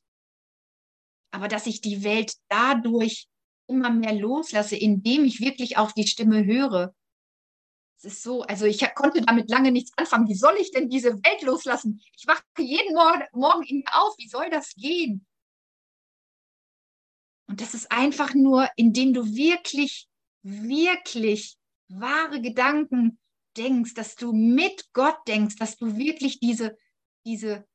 aber 1.31 1.49
dass 1.49 1.67
ich 1.67 1.81
die 1.81 2.05
Welt 2.05 2.35
dadurch 2.47 3.27
immer 3.67 3.89
mehr 3.89 4.13
loslasse, 4.13 4.77
indem 4.77 5.25
ich 5.25 5.41
wirklich 5.41 5.77
auf 5.77 5.91
die 5.91 6.07
Stimme 6.07 6.45
höre. 6.45 6.95
Es 7.97 8.05
ist 8.05 8.23
so, 8.23 8.43
also 8.43 8.65
ich 8.65 8.79
konnte 8.95 9.21
damit 9.23 9.49
lange 9.49 9.73
nichts 9.73 9.91
anfangen. 9.97 10.29
Wie 10.29 10.35
soll 10.35 10.55
ich 10.57 10.71
denn 10.71 10.87
diese 10.87 11.15
Welt 11.15 11.41
loslassen? 11.41 11.99
Ich 12.15 12.25
wache 12.27 12.43
jeden 12.57 12.95
Morgen, 13.33 13.63
in 13.65 13.79
mir 13.79 13.93
auf. 13.93 14.17
Wie 14.17 14.29
soll 14.29 14.49
das 14.49 14.73
gehen? 14.75 15.27
Und 17.47 17.61
das 17.61 17.73
ist 17.73 17.91
einfach 17.91 18.33
nur, 18.33 18.67
indem 18.75 19.13
du 19.13 19.25
wirklich, 19.25 20.07
wirklich 20.43 21.57
wahre 21.87 22.41
Gedanken 22.41 23.19
denkst, 23.55 23.93
dass 23.93 24.15
du 24.15 24.33
mit 24.33 24.91
Gott 24.93 25.17
denkst, 25.27 25.55
dass 25.55 25.77
du 25.77 25.97
wirklich 25.97 26.39
diese, 26.39 26.77
diese, 27.25 27.65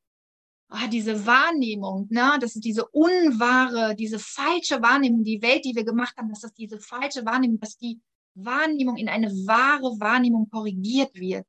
oh, 0.69 0.87
diese 0.91 1.25
Wahrnehmung, 1.25 2.07
ne, 2.09 2.37
das 2.39 2.55
ist 2.55 2.63
diese 2.63 2.87
unwahre, 2.89 3.95
diese 3.95 4.19
falsche 4.19 4.81
Wahrnehmung, 4.81 5.23
die 5.23 5.41
Welt, 5.41 5.65
die 5.65 5.75
wir 5.75 5.83
gemacht 5.83 6.15
haben, 6.17 6.29
dass 6.29 6.41
das 6.41 6.53
diese 6.53 6.79
falsche 6.79 7.25
Wahrnehmung, 7.25 7.59
dass 7.59 7.77
die 7.77 7.99
Wahrnehmung 8.35 8.97
in 8.97 9.09
eine 9.09 9.29
wahre 9.47 9.99
Wahrnehmung 9.99 10.49
korrigiert 10.49 11.13
wird. 11.15 11.47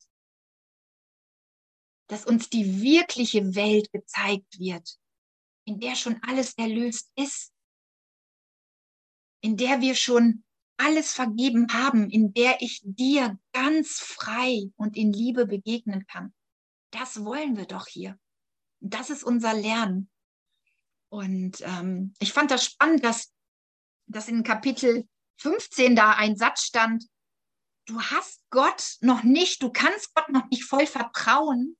Dass 2.08 2.26
uns 2.26 2.50
die 2.50 2.82
wirkliche 2.82 3.54
Welt 3.54 3.90
gezeigt 3.92 4.58
wird, 4.58 4.98
in 5.64 5.80
der 5.80 5.94
schon 5.94 6.22
alles 6.22 6.54
erlöst 6.54 7.10
ist 7.16 7.53
in 9.44 9.58
der 9.58 9.82
wir 9.82 9.94
schon 9.94 10.42
alles 10.78 11.12
vergeben 11.12 11.66
haben, 11.70 12.08
in 12.08 12.32
der 12.32 12.62
ich 12.62 12.80
dir 12.82 13.38
ganz 13.52 13.98
frei 13.98 14.70
und 14.76 14.96
in 14.96 15.12
Liebe 15.12 15.46
begegnen 15.46 16.06
kann. 16.06 16.32
Das 16.90 17.26
wollen 17.26 17.58
wir 17.58 17.66
doch 17.66 17.86
hier. 17.86 18.18
Das 18.80 19.10
ist 19.10 19.22
unser 19.22 19.52
Lernen. 19.52 20.08
Und 21.10 21.60
ähm, 21.60 22.14
ich 22.20 22.32
fand 22.32 22.52
das 22.52 22.64
spannend, 22.64 23.04
dass, 23.04 23.34
dass 24.06 24.28
in 24.28 24.44
Kapitel 24.44 25.06
15 25.40 25.94
da 25.94 26.12
ein 26.12 26.38
Satz 26.38 26.62
stand, 26.62 27.04
du 27.84 28.00
hast 28.00 28.42
Gott 28.48 28.96
noch 29.02 29.24
nicht, 29.24 29.62
du 29.62 29.70
kannst 29.70 30.14
Gott 30.14 30.30
noch 30.30 30.48
nicht 30.48 30.64
voll 30.64 30.86
vertrauen, 30.86 31.76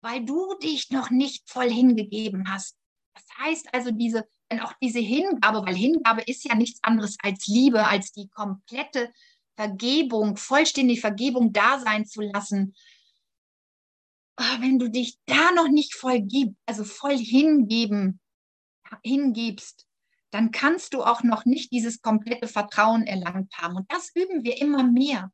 weil 0.00 0.24
du 0.24 0.54
dich 0.62 0.88
noch 0.88 1.10
nicht 1.10 1.50
voll 1.50 1.70
hingegeben 1.70 2.50
hast. 2.50 2.74
Das 3.14 3.24
heißt 3.38 3.74
also, 3.74 3.90
diese 3.90 4.26
auch 4.60 4.72
diese 4.80 4.98
Hingabe, 4.98 5.64
weil 5.66 5.74
Hingabe 5.74 6.22
ist 6.22 6.44
ja 6.44 6.54
nichts 6.54 6.82
anderes 6.82 7.16
als 7.22 7.46
Liebe, 7.46 7.86
als 7.86 8.12
die 8.12 8.28
komplette 8.28 9.12
Vergebung, 9.56 10.36
vollständige 10.36 11.00
Vergebung 11.00 11.52
da 11.52 11.78
sein 11.78 12.06
zu 12.06 12.22
lassen. 12.22 12.74
Ah, 14.36 14.58
wenn 14.60 14.78
du 14.78 14.88
dich 14.88 15.18
da 15.26 15.52
noch 15.52 15.68
nicht 15.68 15.94
voll 15.94 16.20
gibst, 16.20 16.56
also 16.66 16.84
voll 16.84 17.16
hingeben, 17.16 18.20
hingibst, 19.04 19.86
dann 20.30 20.50
kannst 20.50 20.94
du 20.94 21.02
auch 21.02 21.22
noch 21.22 21.44
nicht 21.44 21.72
dieses 21.72 22.00
komplette 22.00 22.48
Vertrauen 22.48 23.06
erlangt 23.06 23.52
haben. 23.58 23.76
Und 23.76 23.92
das 23.92 24.10
üben 24.14 24.44
wir 24.44 24.60
immer 24.60 24.82
mehr, 24.82 25.30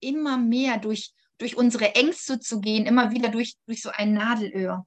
immer 0.00 0.38
mehr 0.38 0.78
durch, 0.78 1.12
durch 1.38 1.56
unsere 1.56 1.94
Ängste 1.94 2.40
zu 2.40 2.60
gehen, 2.60 2.86
immer 2.86 3.10
wieder 3.10 3.28
durch, 3.28 3.56
durch 3.66 3.82
so 3.82 3.90
ein 3.90 4.14
Nadelöhr. 4.14 4.86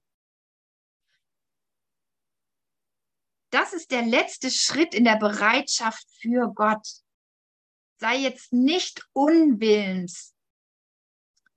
Das 3.57 3.73
ist 3.73 3.89
der 3.89 4.03
letzte 4.03 4.51
Schritt 4.51 4.93
in 4.93 5.03
der 5.03 5.15
Bereitschaft 5.15 6.05
für 6.21 6.53
Gott. 6.53 6.87
Sei 7.99 8.17
jetzt 8.17 8.53
nicht 8.53 9.03
unwillens. 9.13 10.35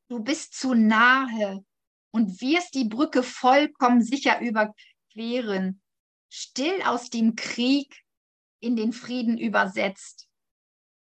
Du 0.09 0.21
bist 0.21 0.55
zu 0.55 0.73
nahe 0.73 1.63
und 2.11 2.41
wirst 2.41 2.75
die 2.75 2.87
Brücke 2.87 3.23
vollkommen 3.23 4.03
sicher 4.03 4.41
überqueren. 4.41 5.83
Still 6.31 6.81
aus 6.85 7.11
dem 7.11 7.37
Krieg 7.37 7.95
in 8.61 8.77
den 8.77 8.95
Frieden 8.95 9.37
übersetzt. 9.37 10.27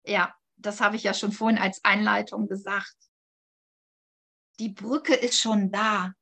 Ja, 0.03 0.35
das 0.57 0.81
habe 0.81 0.97
ich 0.97 1.03
ja 1.03 1.13
schon 1.13 1.31
vorhin 1.31 1.59
als 1.59 1.81
Einleitung 1.85 2.49
gesagt. 2.49 2.97
Die 4.59 4.69
Brücke 4.69 5.15
ist 5.15 5.39
schon 5.39 5.71
da. 5.71 6.13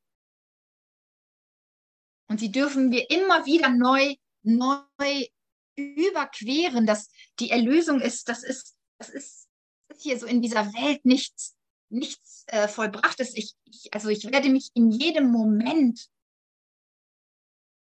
Und 2.28 2.38
sie 2.38 2.52
dürfen 2.52 2.92
wir 2.92 3.10
immer 3.10 3.44
wieder 3.44 3.70
neu 3.70 4.14
neu 4.56 5.26
überqueren, 5.76 6.86
dass 6.86 7.10
die 7.38 7.50
Erlösung 7.50 8.00
ist, 8.00 8.28
das 8.28 8.42
ist, 8.42 8.76
das 8.98 9.08
ist, 9.10 9.48
ist 9.88 10.02
hier 10.02 10.18
so 10.18 10.26
in 10.26 10.42
dieser 10.42 10.72
Welt 10.74 11.04
nichts, 11.04 11.56
nichts 11.88 12.44
äh, 12.48 12.66
vollbrachtes. 12.66 13.34
Ich, 13.34 13.54
ich, 13.64 13.92
also 13.94 14.08
ich 14.08 14.30
werde 14.32 14.48
mich 14.48 14.70
in 14.74 14.90
jedem 14.90 15.30
Moment, 15.30 16.08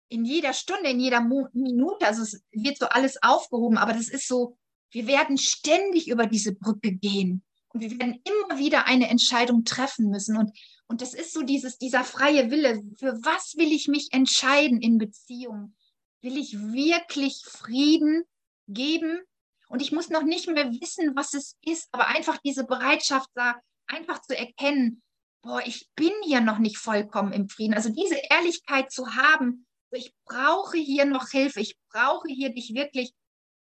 in 0.09 0.25
jeder 0.25 0.53
Stunde, 0.53 0.89
in 0.89 0.99
jeder 0.99 1.21
Mo 1.21 1.47
Minute, 1.53 2.05
also 2.07 2.23
es 2.23 2.41
wird 2.51 2.79
so 2.79 2.87
alles 2.87 3.21
aufgehoben, 3.21 3.77
aber 3.77 3.93
das 3.93 4.09
ist 4.09 4.27
so, 4.27 4.57
wir 4.91 5.07
werden 5.07 5.37
ständig 5.37 6.09
über 6.09 6.25
diese 6.25 6.53
Brücke 6.53 6.91
gehen 6.91 7.43
und 7.69 7.81
wir 7.81 7.91
werden 7.91 8.21
immer 8.23 8.57
wieder 8.57 8.87
eine 8.87 9.07
Entscheidung 9.07 9.63
treffen 9.63 10.09
müssen 10.09 10.35
und 10.35 10.51
und 10.89 11.01
das 11.01 11.13
ist 11.13 11.33
so 11.33 11.43
dieses, 11.43 11.77
dieser 11.77 12.03
freie 12.03 12.49
Wille. 12.49 12.81
Für 12.97 13.13
was 13.21 13.55
will 13.57 13.71
ich 13.71 13.87
mich 13.87 14.09
entscheiden 14.11 14.81
in 14.81 14.97
Beziehungen? 14.97 15.75
Will 16.21 16.37
ich 16.37 16.57
wirklich 16.57 17.43
Frieden 17.45 18.23
geben? 18.67 19.19
Und 19.67 19.81
ich 19.81 19.91
muss 19.91 20.09
noch 20.09 20.23
nicht 20.23 20.47
mehr 20.47 20.71
wissen, 20.71 21.15
was 21.15 21.33
es 21.33 21.57
ist, 21.61 21.89
aber 21.91 22.07
einfach 22.07 22.37
diese 22.37 22.65
Bereitschaft 22.65 23.29
da, 23.35 23.59
einfach 23.87 24.21
zu 24.21 24.37
erkennen, 24.37 25.01
boah, 25.41 25.61
ich 25.65 25.89
bin 25.95 26.11
hier 26.23 26.41
noch 26.41 26.59
nicht 26.59 26.77
vollkommen 26.77 27.31
im 27.31 27.49
Frieden. 27.49 27.73
Also 27.73 27.89
diese 27.89 28.17
Ehrlichkeit 28.29 28.91
zu 28.91 29.15
haben, 29.15 29.65
ich 29.91 30.13
brauche 30.25 30.77
hier 30.77 31.05
noch 31.05 31.29
Hilfe, 31.29 31.61
ich 31.61 31.77
brauche 31.89 32.27
hier 32.27 32.53
dich 32.53 32.73
wirklich, 32.73 33.13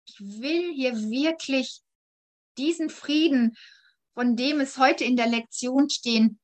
ich 0.07 0.21
will 0.21 0.73
hier 0.73 0.97
wirklich 0.97 1.83
diesen 2.57 2.91
Frieden, 2.91 3.57
von 4.15 4.37
dem 4.37 4.61
es 4.61 4.79
heute 4.79 5.05
in 5.05 5.17
der 5.17 5.29
Lektion 5.29 5.91
stehen, 5.91 6.41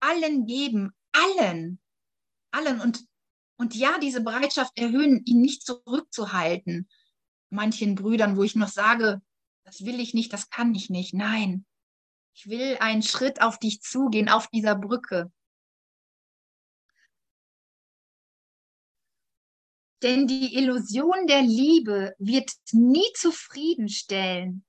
allen 0.00 0.46
geben, 0.46 0.92
allen, 1.12 1.78
allen. 2.50 2.80
Und 2.80 3.04
und 3.58 3.74
ja, 3.74 3.98
diese 3.98 4.22
Bereitschaft 4.22 4.78
erhöhen, 4.78 5.24
ihn 5.24 5.40
nicht 5.40 5.66
zurückzuhalten. 5.66 6.88
Manchen 7.50 7.96
Brüdern, 7.96 8.36
wo 8.36 8.44
ich 8.44 8.54
noch 8.54 8.68
sage, 8.68 9.20
das 9.64 9.84
will 9.84 10.00
ich 10.00 10.14
nicht, 10.14 10.32
das 10.32 10.48
kann 10.48 10.74
ich 10.74 10.90
nicht. 10.90 11.12
Nein, 11.12 11.66
ich 12.34 12.48
will 12.48 12.76
einen 12.78 13.02
Schritt 13.02 13.42
auf 13.42 13.58
dich 13.58 13.80
zugehen, 13.80 14.28
auf 14.28 14.46
dieser 14.48 14.76
Brücke. 14.76 15.32
Denn 20.02 20.28
die 20.28 20.54
Illusion 20.54 21.26
der 21.26 21.42
Liebe 21.42 22.14
wird 22.18 22.52
nie 22.70 23.12
zufriedenstellen. 23.14 24.64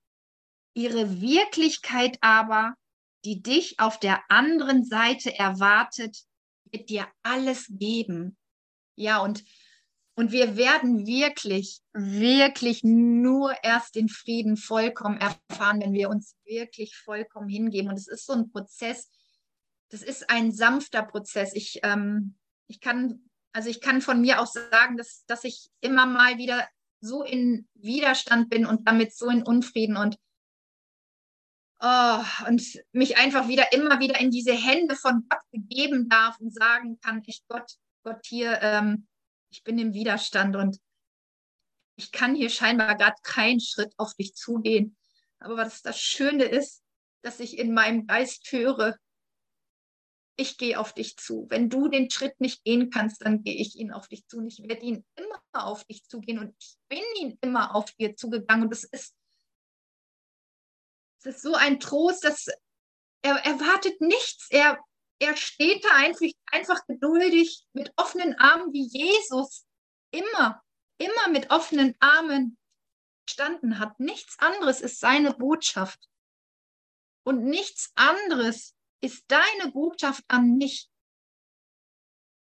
Ihre 0.74 1.22
Wirklichkeit 1.22 2.18
aber, 2.22 2.74
die 3.24 3.44
dich 3.44 3.80
auf 3.80 4.00
der 4.00 4.24
anderen 4.30 4.84
Seite 4.84 5.38
erwartet, 5.38 6.18
wird 6.72 6.90
dir 6.90 7.08
alles 7.22 7.68
geben. 7.70 8.39
Ja, 9.00 9.20
und, 9.20 9.46
und 10.16 10.34
wir 10.34 10.58
werden 10.58 11.08
wirklich, 11.08 11.80
wirklich 11.94 12.84
nur 12.84 13.56
erst 13.64 13.96
den 13.96 14.10
Frieden 14.10 14.58
vollkommen 14.58 15.20
erfahren, 15.20 15.80
wenn 15.80 15.94
wir 15.94 16.10
uns 16.10 16.36
wirklich 16.44 16.98
vollkommen 16.98 17.48
hingeben. 17.48 17.90
Und 17.90 17.98
es 17.98 18.10
ist 18.10 18.26
so 18.26 18.34
ein 18.34 18.52
Prozess, 18.52 19.10
das 19.90 20.04
ist 20.04 20.30
ein 20.30 20.52
sanfter 20.52 21.04
Prozess. 21.04 21.54
Ich, 21.54 21.80
ähm, 21.84 22.36
ich 22.68 22.82
kann, 22.82 23.30
also 23.54 23.70
ich 23.70 23.80
kann 23.80 24.02
von 24.02 24.20
mir 24.20 24.42
auch 24.42 24.48
sagen, 24.48 24.98
dass, 24.98 25.24
dass 25.28 25.46
ich 25.46 25.70
immer 25.80 26.06
mal 26.06 26.38
wieder 26.38 26.68
so 27.00 27.24
in 27.24 27.70
Widerstand 27.76 28.50
bin 28.50 28.66
und 28.66 28.86
damit 28.86 29.16
so 29.16 29.30
in 29.30 29.44
Unfrieden 29.44 29.96
und 29.96 30.18
Oh, 31.82 32.20
und 32.46 32.62
mich 32.92 33.18
einfach 33.18 33.48
wieder 33.48 33.72
immer 33.72 34.02
wieder 34.02 34.20
in 34.20 34.32
diese 34.32 34.52
Hände 34.52 34.98
von 34.98 35.26
Gott 35.30 35.40
begeben 35.50 36.10
darf 36.10 36.38
und 36.42 36.54
sagen 36.54 37.00
kann, 37.00 37.24
ich 37.26 37.46
Gott, 37.48 37.78
Gott, 38.04 38.26
hier, 38.26 38.60
ähm, 38.62 39.08
ich 39.50 39.64
bin 39.64 39.78
im 39.78 39.94
Widerstand 39.94 40.56
und 40.56 40.80
ich 41.96 42.12
kann 42.12 42.36
hier 42.36 42.50
scheinbar 42.50 42.96
gerade 42.96 43.18
keinen 43.24 43.60
Schritt 43.60 43.94
auf 43.98 44.14
dich 44.16 44.34
zugehen. 44.36 44.96
Aber 45.40 45.58
was 45.58 45.82
das 45.82 46.00
Schöne 46.00 46.46
ist, 46.46 46.84
dass 47.22 47.40
ich 47.40 47.58
in 47.58 47.74
meinem 47.74 48.08
Geist 48.08 48.50
höre, 48.52 48.98
ich 50.38 50.58
gehe 50.58 50.80
auf 50.80 50.94
dich 50.94 51.18
zu. 51.18 51.48
Wenn 51.50 51.70
du 51.70 51.90
den 51.90 52.10
Schritt 52.10 52.40
nicht 52.40 52.64
gehen 52.64 52.90
kannst, 52.90 53.26
dann 53.26 53.44
gehe 53.44 53.56
ich 53.56 53.76
ihn 53.76 53.92
auf 53.92 54.08
dich 54.08 54.26
zu. 54.28 54.38
Und 54.38 54.48
ich 54.48 54.64
werde 54.64 54.86
ihn 54.86 55.06
immer 55.16 55.42
auf 55.52 55.84
dich 55.84 56.06
zugehen 56.06 56.40
und 56.40 56.56
ich 56.58 56.78
bin 56.88 57.04
ihn 57.20 57.38
immer 57.42 57.76
auf 57.76 57.92
dir 57.92 58.16
zugegangen. 58.16 58.66
Und 58.66 58.74
es 58.74 58.86
ist, 58.86 59.14
ist 61.26 61.42
so 61.42 61.56
ein 61.56 61.82
Trost, 61.82 62.24
dass 62.24 62.48
er 63.22 63.36
erwartet 63.46 64.00
nichts. 64.00 64.48
Er, 64.50 64.80
er 65.20 65.36
steht 65.36 65.84
da 65.84 65.90
einfach, 65.96 66.28
einfach 66.48 66.88
geduldig 66.88 67.66
mit 67.74 67.94
offenen 67.98 68.36
Armen 68.40 68.72
wie 68.74 68.88
Jesus 68.88 69.66
immer, 70.12 70.64
immer 70.98 71.28
mit 71.30 71.52
offenen 71.52 71.96
Armen 72.00 72.58
standen 73.30 73.80
hat. 73.80 74.00
Nichts 74.00 74.40
anderes 74.40 74.82
ist 74.82 75.00
seine 75.00 75.34
Botschaft. 75.34 76.10
Und 77.24 77.44
nichts 77.44 77.92
anderes 77.96 78.76
ist 79.02 79.26
deine 79.28 79.72
Botschaft 79.72 80.24
an 80.30 80.58
mich, 80.58 80.90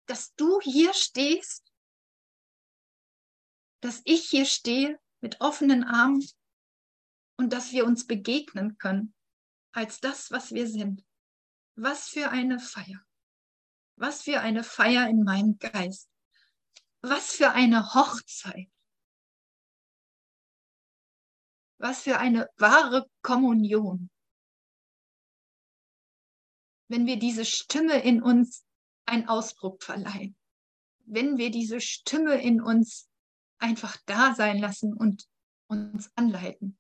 dass 0.07 0.33
du 0.35 0.59
hier 0.61 0.93
stehst, 0.93 1.71
dass 3.81 4.01
ich 4.05 4.29
hier 4.29 4.45
stehe 4.45 4.99
mit 5.21 5.41
offenen 5.41 5.83
Armen 5.83 6.25
und 7.37 7.51
dass 7.51 7.71
wir 7.71 7.85
uns 7.85 8.07
begegnen 8.07 8.77
können 8.77 9.13
als 9.73 9.99
das, 9.99 10.31
was 10.31 10.53
wir 10.53 10.67
sind. 10.67 11.03
Was 11.75 12.07
für 12.09 12.29
eine 12.29 12.59
Feier. 12.59 13.03
Was 13.95 14.23
für 14.23 14.41
eine 14.41 14.63
Feier 14.63 15.07
in 15.09 15.23
meinem 15.23 15.57
Geist. 15.57 16.09
Was 17.01 17.35
für 17.35 17.51
eine 17.51 17.93
Hochzeit. 17.93 18.69
Was 21.77 22.03
für 22.03 22.17
eine 22.19 22.49
wahre 22.57 23.09
Kommunion 23.21 24.09
wenn 26.93 27.07
wir 27.07 27.17
diese 27.17 27.43
Stimme 27.43 28.03
in 28.03 28.21
uns 28.21 28.63
einen 29.07 29.27
Ausdruck 29.27 29.81
verleihen. 29.81 30.35
Wenn 31.05 31.37
wir 31.39 31.49
diese 31.49 31.81
Stimme 31.81 32.35
in 32.35 32.61
uns 32.61 33.09
einfach 33.57 33.97
da 34.05 34.35
sein 34.35 34.59
lassen 34.59 34.93
und 34.93 35.27
uns 35.67 36.11
anleiten. 36.15 36.77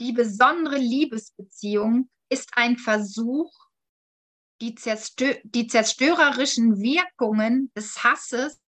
Die 0.00 0.12
besondere 0.12 0.78
Liebesbeziehung 0.78 2.08
ist 2.28 2.50
ein 2.52 2.78
Versuch, 2.78 3.52
die, 4.60 4.74
zerstö 4.74 5.40
die 5.44 5.66
zerstörerischen 5.66 6.80
Wirkungen 6.80 7.72
des 7.74 8.02
Hasses 8.04 8.60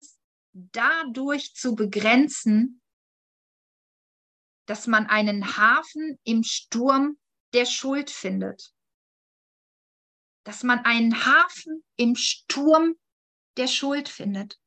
dadurch 0.53 1.53
zu 1.53 1.75
begrenzen, 1.75 2.81
dass 4.65 4.87
man 4.87 5.07
einen 5.07 5.57
Hafen 5.57 6.19
im 6.23 6.43
Sturm 6.43 7.17
der 7.53 7.65
Schuld 7.65 8.09
findet. 8.09 8.73
Dass 10.43 10.63
man 10.63 10.79
einen 10.85 11.25
Hafen 11.25 11.83
im 11.95 12.15
Sturm 12.15 12.95
der 13.57 13.67
Schuld 13.67 14.09
findet. 14.09 14.59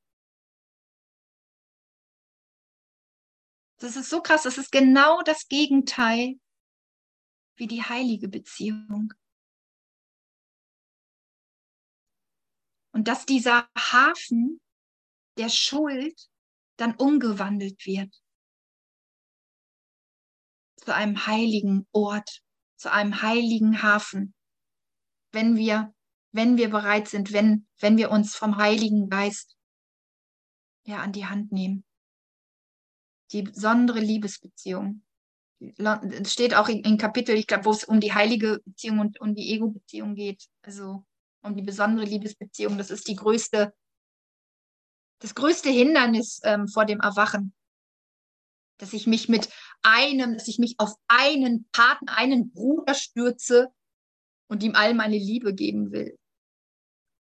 Das 3.79 3.97
ist 3.97 4.11
so 4.11 4.23
krass, 4.23 4.43
das 4.43 4.59
ist 4.59 4.71
genau 4.71 5.23
das 5.23 5.49
Gegenteil 5.49 6.39
wie 7.57 7.67
die 7.67 7.83
heilige 7.83 8.29
Beziehung. 8.29 9.13
Und 12.95 13.09
dass 13.09 13.27
dieser 13.27 13.69
Hafen 13.77 14.61
der 15.39 15.49
Schuld 15.49 16.31
dann 16.77 16.95
umgewandelt 16.97 17.87
wird 17.87 18.15
zu 20.77 20.95
einem 20.95 21.27
heiligen 21.27 21.87
Ort, 21.93 22.43
zu 22.77 22.91
einem 22.91 23.23
heiligen 23.23 23.83
Hafen, 23.83 24.35
wenn 25.31 25.57
wir, 25.57 25.95
wenn 26.33 26.57
wir 26.57 26.71
bereit 26.71 27.09
sind, 27.09 27.33
wenn, 27.33 27.67
wenn 27.79 27.97
wir 27.97 28.11
uns 28.11 28.35
vom 28.35 28.57
Heiligen 28.57 29.09
Geist 29.09 29.57
ja 30.85 30.99
an 30.99 31.13
die 31.13 31.27
Hand 31.27 31.53
nehmen. 31.53 31.85
Die 33.31 33.43
besondere 33.43 34.01
Liebesbeziehung. 34.01 35.05
Es 35.79 36.33
steht 36.33 36.55
auch 36.55 36.69
in, 36.69 36.99
Kapitel, 36.99 37.37
ich 37.37 37.47
glaube, 37.47 37.67
wo 37.67 37.71
es 37.71 37.85
um 37.85 38.01
die 38.01 38.15
heilige 38.15 38.61
Beziehung 38.65 38.99
und 38.99 39.21
um 39.21 39.35
die 39.35 39.53
Ego-Beziehung 39.53 40.15
geht. 40.15 40.49
Also 40.63 41.05
um 41.43 41.55
die 41.55 41.63
besondere 41.63 42.07
Liebesbeziehung. 42.07 42.79
Das 42.79 42.91
ist 42.91 43.09
die 43.09 43.17
größte 43.17 43.73
das 45.23 45.37
größte 45.37 45.71
Hindernis 45.71 46.41
ähm, 46.43 46.67
vor 46.67 46.85
dem 46.85 47.01
Erwachen. 47.01 47.55
Dass 48.79 48.93
ich 48.93 49.07
mich 49.07 49.29
mit 49.29 49.49
einem, 49.83 50.35
dass 50.35 50.49
ich 50.49 50.59
mich 50.59 50.75
auf 50.79 50.95
einen 51.07 51.69
Partner, 51.71 52.17
einen 52.17 52.53
Bruder 52.53 52.95
stürze 52.95 53.69
und 54.49 54.63
ihm 54.65 54.75
all 54.75 54.95
meine 54.95 55.17
Liebe 55.17 55.55
geben 55.55 55.93
will. 55.93 56.19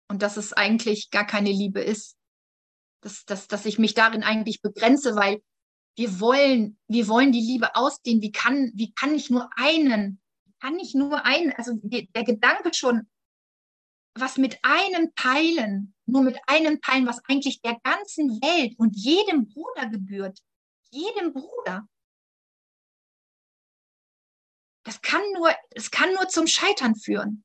Und 0.09 0.23
dass 0.23 0.39
es 0.39 0.55
eigentlich 0.55 1.11
gar 1.11 1.27
keine 1.27 1.51
Liebe 1.51 1.81
ist. 1.81 2.17
Dass, 3.03 3.25
dass, 3.25 3.47
dass 3.49 3.67
ich 3.67 3.79
mich 3.79 3.95
darin 3.95 4.23
eigentlich 4.23 4.63
begrenze, 4.63 5.15
weil 5.15 5.43
wir 5.97 6.21
wollen, 6.21 6.79
wir 6.89 7.09
wollen 7.09 7.33
die 7.33 7.41
Liebe 7.41 7.75
ausdehnen. 7.77 8.23
Wie 8.23 8.33
kann, 8.33 8.73
wie 8.75 8.93
kann 8.95 9.15
ich 9.15 9.31
nur 9.31 9.51
einen, 9.57 10.21
kann 10.61 10.79
ich 10.79 10.95
nur 10.95 11.25
einen, 11.25 11.53
also 11.53 11.73
der 11.83 12.25
Gedanke 12.25 12.73
schon, 12.73 13.09
was 14.15 14.37
mit 14.37 14.59
einem 14.63 15.15
teilen, 15.15 15.95
nur 16.07 16.23
mit 16.23 16.39
einem 16.47 16.81
teilen, 16.81 17.07
was 17.07 17.23
eigentlich 17.29 17.61
der 17.63 17.79
ganzen 17.83 18.41
Welt 18.43 18.79
und 18.79 18.97
jedem 18.97 19.49
Bruder 19.49 19.89
gebührt. 19.89 20.39
Jedem 20.91 21.33
Bruder. 21.33 21.89
Das 24.85 25.01
kann 25.01 25.23
nur, 25.35 25.51
es 25.71 25.91
kann 25.91 26.13
nur 26.13 26.29
zum 26.29 26.47
Scheitern 26.47 26.97
führen. 26.97 27.45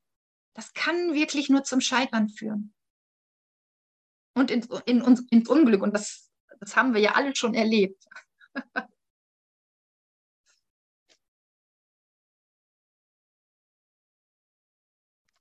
Das 0.54 0.72
kann 0.74 1.14
wirklich 1.14 1.48
nur 1.48 1.64
zum 1.64 1.80
Scheitern 1.80 2.28
führen. 2.28 2.74
Und 4.34 4.50
in, 4.50 4.62
in, 4.86 5.02
ins 5.30 5.48
Unglück. 5.48 5.82
Und 5.82 5.94
das, 5.94 6.30
das 6.60 6.76
haben 6.76 6.94
wir 6.94 7.00
ja 7.00 7.12
alle 7.12 7.34
schon 7.34 7.54
erlebt. 7.54 8.04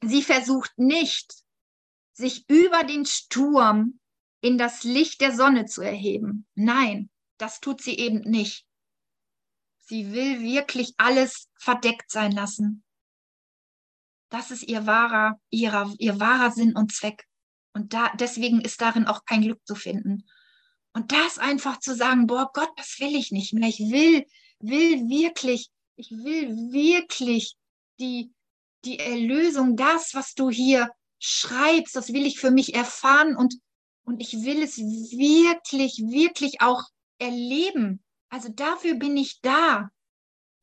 Sie 0.01 0.21
versucht 0.23 0.77
nicht, 0.77 1.43
sich 2.13 2.49
über 2.49 2.83
den 2.83 3.05
Sturm 3.05 3.99
in 4.41 4.57
das 4.57 4.83
Licht 4.83 5.21
der 5.21 5.35
Sonne 5.35 5.65
zu 5.65 5.81
erheben. 5.81 6.47
Nein, 6.55 7.09
das 7.37 7.59
tut 7.59 7.81
sie 7.81 7.97
eben 7.97 8.19
nicht. 8.21 8.65
Sie 9.79 10.11
will 10.11 10.41
wirklich 10.41 10.93
alles 10.97 11.49
verdeckt 11.55 12.11
sein 12.11 12.31
lassen. 12.31 12.83
Das 14.29 14.51
ist 14.51 14.63
ihr 14.63 14.85
wahrer, 14.85 15.39
ihrer, 15.49 15.93
ihr 15.97 16.19
wahrer 16.19 16.51
Sinn 16.51 16.75
und 16.75 16.93
Zweck. 16.93 17.25
Und 17.73 17.93
da, 17.93 18.13
deswegen 18.15 18.61
ist 18.61 18.81
darin 18.81 19.07
auch 19.07 19.23
kein 19.25 19.41
Glück 19.41 19.65
zu 19.65 19.75
finden. 19.75 20.27
Und 20.97 21.11
das 21.11 21.37
einfach 21.37 21.79
zu 21.79 21.93
sagen, 21.93 22.25
boah, 22.25 22.49
Gott, 22.51 22.71
das 22.75 22.99
will 22.99 23.15
ich 23.15 23.31
nicht 23.31 23.53
mehr. 23.53 23.69
Ich 23.69 23.77
will, 23.77 24.25
will 24.57 25.07
wirklich, 25.07 25.69
ich 25.95 26.09
will 26.09 26.49
wirklich 26.71 27.55
die, 27.99 28.33
die 28.83 28.97
Erlösung, 28.97 29.75
das, 29.75 30.15
was 30.15 30.33
du 30.33 30.49
hier 30.49 30.89
schreibst, 31.19 31.95
das 31.95 32.13
will 32.13 32.25
ich 32.25 32.39
für 32.39 32.49
mich 32.49 32.73
erfahren 32.73 33.37
und, 33.37 33.53
und 34.05 34.21
ich 34.21 34.43
will 34.43 34.63
es 34.63 34.79
wirklich, 34.79 35.99
wirklich 35.99 36.61
auch 36.61 36.81
erleben. 37.19 38.03
Also 38.29 38.49
dafür 38.49 38.95
bin 38.95 39.17
ich 39.17 39.39
da. 39.41 39.91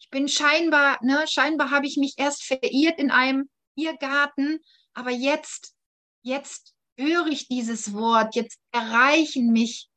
Ich 0.01 0.11
bin 0.11 0.27
scheinbar, 0.27 0.99
ne, 1.01 1.27
scheinbar 1.29 1.71
habe 1.71 1.87
ich 1.87 1.97
mich 1.97 2.15
erst 2.17 2.43
verirrt 2.43 2.99
in 2.99 3.13
einem 3.13 3.49
Irrgarten, 3.77 4.59
aber 4.95 5.13
jetzt, 5.13 5.77
jetzt 6.23 6.75
höre 6.99 7.29
ich 7.29 7.47
dieses 7.47 7.93
Wort, 7.93 8.35
jetzt 8.35 8.59
erreichen 8.73 9.53
mich, 9.53 9.91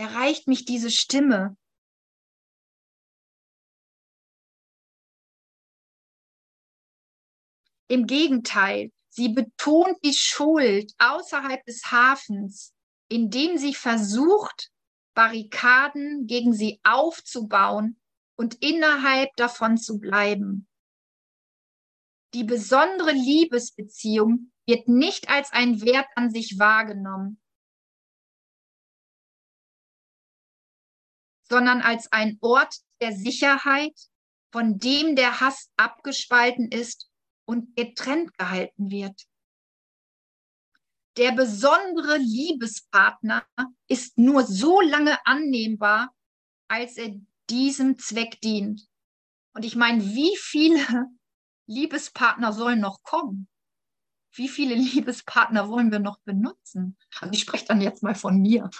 erreicht 0.00 0.48
mich 0.48 0.64
diese 0.64 0.90
Stimme. 0.90 1.56
Im 7.86 8.06
Gegenteil, 8.06 8.92
sie 9.10 9.28
betont 9.28 9.98
die 10.02 10.14
Schuld 10.14 10.94
außerhalb 10.98 11.62
des 11.66 11.90
Hafens, 11.90 12.72
indem 13.08 13.58
sie 13.58 13.74
versucht, 13.74 14.70
Barrikaden 15.14 16.26
gegen 16.26 16.54
sie 16.54 16.80
aufzubauen 16.82 18.00
und 18.36 18.54
innerhalb 18.62 19.34
davon 19.36 19.76
zu 19.76 19.98
bleiben. 19.98 20.66
Die 22.32 22.44
besondere 22.44 23.12
Liebesbeziehung 23.12 24.52
wird 24.66 24.88
nicht 24.88 25.28
als 25.28 25.52
ein 25.52 25.82
Wert 25.82 26.06
an 26.14 26.30
sich 26.30 26.58
wahrgenommen, 26.58 27.39
sondern 31.50 31.82
als 31.82 32.10
ein 32.12 32.38
Ort 32.40 32.76
der 33.02 33.12
Sicherheit, 33.12 33.98
von 34.52 34.78
dem 34.78 35.16
der 35.16 35.40
Hass 35.40 35.68
abgespalten 35.76 36.68
ist 36.70 37.10
und 37.44 37.76
getrennt 37.76 38.36
gehalten 38.38 38.90
wird. 38.90 39.26
Der 41.16 41.32
besondere 41.32 42.18
Liebespartner 42.18 43.44
ist 43.88 44.16
nur 44.16 44.44
so 44.44 44.80
lange 44.80 45.18
annehmbar, 45.26 46.14
als 46.68 46.96
er 46.96 47.16
diesem 47.50 47.98
Zweck 47.98 48.40
dient. 48.40 48.88
Und 49.52 49.64
ich 49.64 49.74
meine, 49.74 50.04
wie 50.04 50.36
viele 50.36 51.06
Liebespartner 51.66 52.52
sollen 52.52 52.80
noch 52.80 53.02
kommen? 53.02 53.48
Wie 54.32 54.48
viele 54.48 54.76
Liebespartner 54.76 55.68
wollen 55.68 55.90
wir 55.90 55.98
noch 55.98 56.20
benutzen? 56.20 56.96
Also 57.20 57.34
ich 57.34 57.40
spreche 57.40 57.66
dann 57.66 57.80
jetzt 57.80 58.04
mal 58.04 58.14
von 58.14 58.40
mir. 58.40 58.70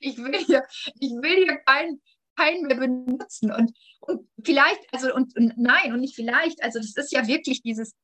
Ich 0.00 0.18
will 0.18 0.38
hier, 0.44 0.64
ich 0.98 1.12
will 1.12 1.44
hier 1.44 1.56
keinen, 1.58 2.02
keinen 2.36 2.66
mehr 2.66 2.76
benutzen. 2.76 3.52
Und, 3.52 3.72
und 4.00 4.28
vielleicht, 4.42 4.80
also 4.92 5.14
und, 5.14 5.36
und 5.36 5.56
nein, 5.56 5.92
und 5.92 6.00
nicht 6.00 6.14
vielleicht, 6.14 6.62
also 6.62 6.78
das 6.78 6.96
ist 6.96 7.12
ja 7.12 7.26
wirklich 7.26 7.62
dieses, 7.62 7.94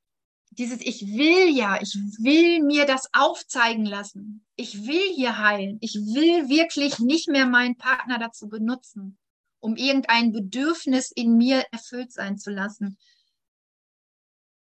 dieses, 0.50 0.80
ich 0.80 1.06
will 1.06 1.54
ja, 1.54 1.80
ich 1.80 1.94
will 2.18 2.62
mir 2.62 2.86
das 2.86 3.08
aufzeigen 3.12 3.84
lassen. 3.84 4.44
Ich 4.56 4.86
will 4.86 5.14
hier 5.14 5.38
heilen. 5.38 5.78
Ich 5.80 5.94
will 5.94 6.48
wirklich 6.48 6.98
nicht 6.98 7.28
mehr 7.28 7.46
meinen 7.46 7.76
Partner 7.76 8.18
dazu 8.18 8.48
benutzen, 8.48 9.18
um 9.60 9.76
irgendein 9.76 10.32
Bedürfnis 10.32 11.10
in 11.10 11.36
mir 11.36 11.64
erfüllt 11.72 12.12
sein 12.12 12.38
zu 12.38 12.50
lassen. 12.50 12.98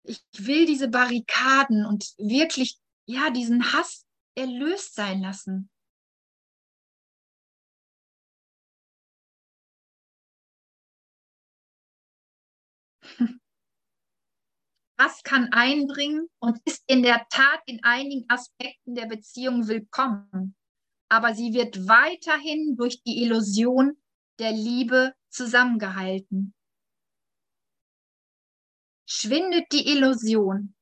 Ich 0.02 0.22
will 0.38 0.66
diese 0.66 0.88
Barrikaden 0.88 1.84
und 1.84 2.14
wirklich, 2.18 2.78
ja, 3.06 3.30
diesen 3.30 3.72
Hass 3.72 4.04
erlöst 4.34 4.94
sein 4.94 5.20
lassen. 5.20 5.70
Hass 14.98 15.22
kann 15.22 15.52
einbringen 15.52 16.28
und 16.38 16.58
ist 16.64 16.82
in 16.86 17.02
der 17.02 17.26
Tat 17.28 17.60
in 17.66 17.82
einigen 17.84 18.24
Aspekten 18.28 18.94
der 18.94 19.06
Beziehung 19.06 19.68
willkommen. 19.68 20.56
Aber 21.08 21.34
sie 21.34 21.52
wird 21.52 21.86
weiterhin 21.86 22.76
durch 22.76 23.02
die 23.02 23.22
Illusion 23.22 23.96
der 24.38 24.52
Liebe 24.52 25.14
zusammengehalten. 25.28 26.54
Schwindet 29.08 29.70
die 29.72 29.88
Illusion, 29.88 30.74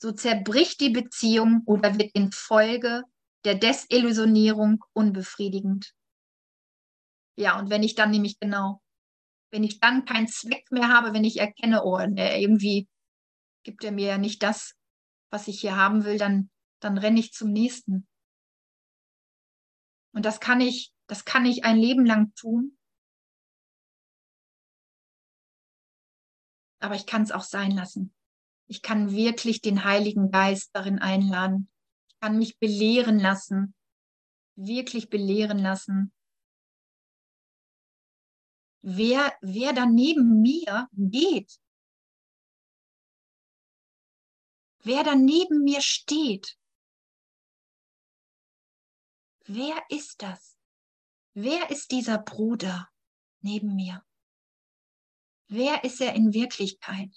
so 0.00 0.12
zerbricht 0.12 0.80
die 0.80 0.90
Beziehung 0.90 1.62
oder 1.66 1.98
wird 1.98 2.14
in 2.14 2.30
Folge 2.32 3.02
der 3.44 3.56
Desillusionierung 3.56 4.84
unbefriedigend. 4.92 5.94
Ja, 7.36 7.58
und 7.58 7.70
wenn 7.70 7.82
ich 7.82 7.94
dann 7.94 8.10
nämlich 8.10 8.38
genau, 8.38 8.80
wenn 9.50 9.64
ich 9.64 9.80
dann 9.80 10.04
keinen 10.04 10.28
Zweck 10.28 10.70
mehr 10.70 10.88
habe, 10.88 11.14
wenn 11.14 11.24
ich 11.24 11.40
erkenne, 11.40 11.82
oh, 11.84 11.98
ne, 11.98 12.40
irgendwie 12.40 12.86
gibt 13.62 13.84
er 13.84 13.92
mir 13.92 14.06
ja 14.06 14.18
nicht 14.18 14.42
das, 14.42 14.76
was 15.30 15.48
ich 15.48 15.60
hier 15.60 15.76
haben 15.76 16.04
will, 16.04 16.18
dann, 16.18 16.50
dann 16.80 16.98
renne 16.98 17.20
ich 17.20 17.32
zum 17.32 17.52
nächsten. 17.52 18.06
Und 20.14 20.24
das 20.24 20.40
kann 20.40 20.60
ich, 20.60 20.92
das 21.06 21.24
kann 21.24 21.46
ich 21.46 21.64
ein 21.64 21.78
Leben 21.78 22.04
lang 22.04 22.34
tun. 22.34 22.76
Aber 26.80 26.96
ich 26.96 27.06
kann 27.06 27.22
es 27.22 27.32
auch 27.32 27.44
sein 27.44 27.70
lassen. 27.70 28.12
Ich 28.66 28.82
kann 28.82 29.12
wirklich 29.12 29.60
den 29.60 29.84
Heiligen 29.84 30.30
Geist 30.30 30.70
darin 30.74 30.98
einladen. 30.98 31.70
Ich 32.08 32.18
kann 32.20 32.38
mich 32.38 32.58
belehren 32.58 33.18
lassen, 33.18 33.74
wirklich 34.56 35.08
belehren 35.08 35.58
lassen. 35.58 36.12
Wer, 38.84 39.32
wer 39.40 39.72
da 39.72 39.86
neben 39.86 40.42
mir 40.42 40.88
geht, 40.92 41.61
wer 44.82 45.04
da 45.04 45.14
neben 45.14 45.62
mir 45.62 45.80
steht. 45.80 46.56
Wer 49.46 49.82
ist 49.88 50.22
das? 50.22 50.56
Wer 51.34 51.70
ist 51.70 51.90
dieser 51.90 52.18
Bruder 52.18 52.88
neben 53.40 53.74
mir? 53.74 54.04
Wer 55.48 55.84
ist 55.84 56.00
er 56.00 56.14
in 56.14 56.32
Wirklichkeit? 56.32 57.10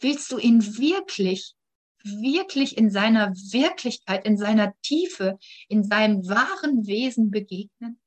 Willst 0.00 0.30
du 0.30 0.38
ihn 0.38 0.62
wirklich, 0.78 1.54
wirklich 2.02 2.76
in 2.76 2.90
seiner 2.90 3.32
Wirklichkeit, 3.32 4.24
in 4.26 4.36
seiner 4.36 4.78
Tiefe, 4.80 5.38
in 5.68 5.82
seinem 5.84 6.28
wahren 6.28 6.86
Wesen 6.86 7.30
begegnen? 7.30 8.00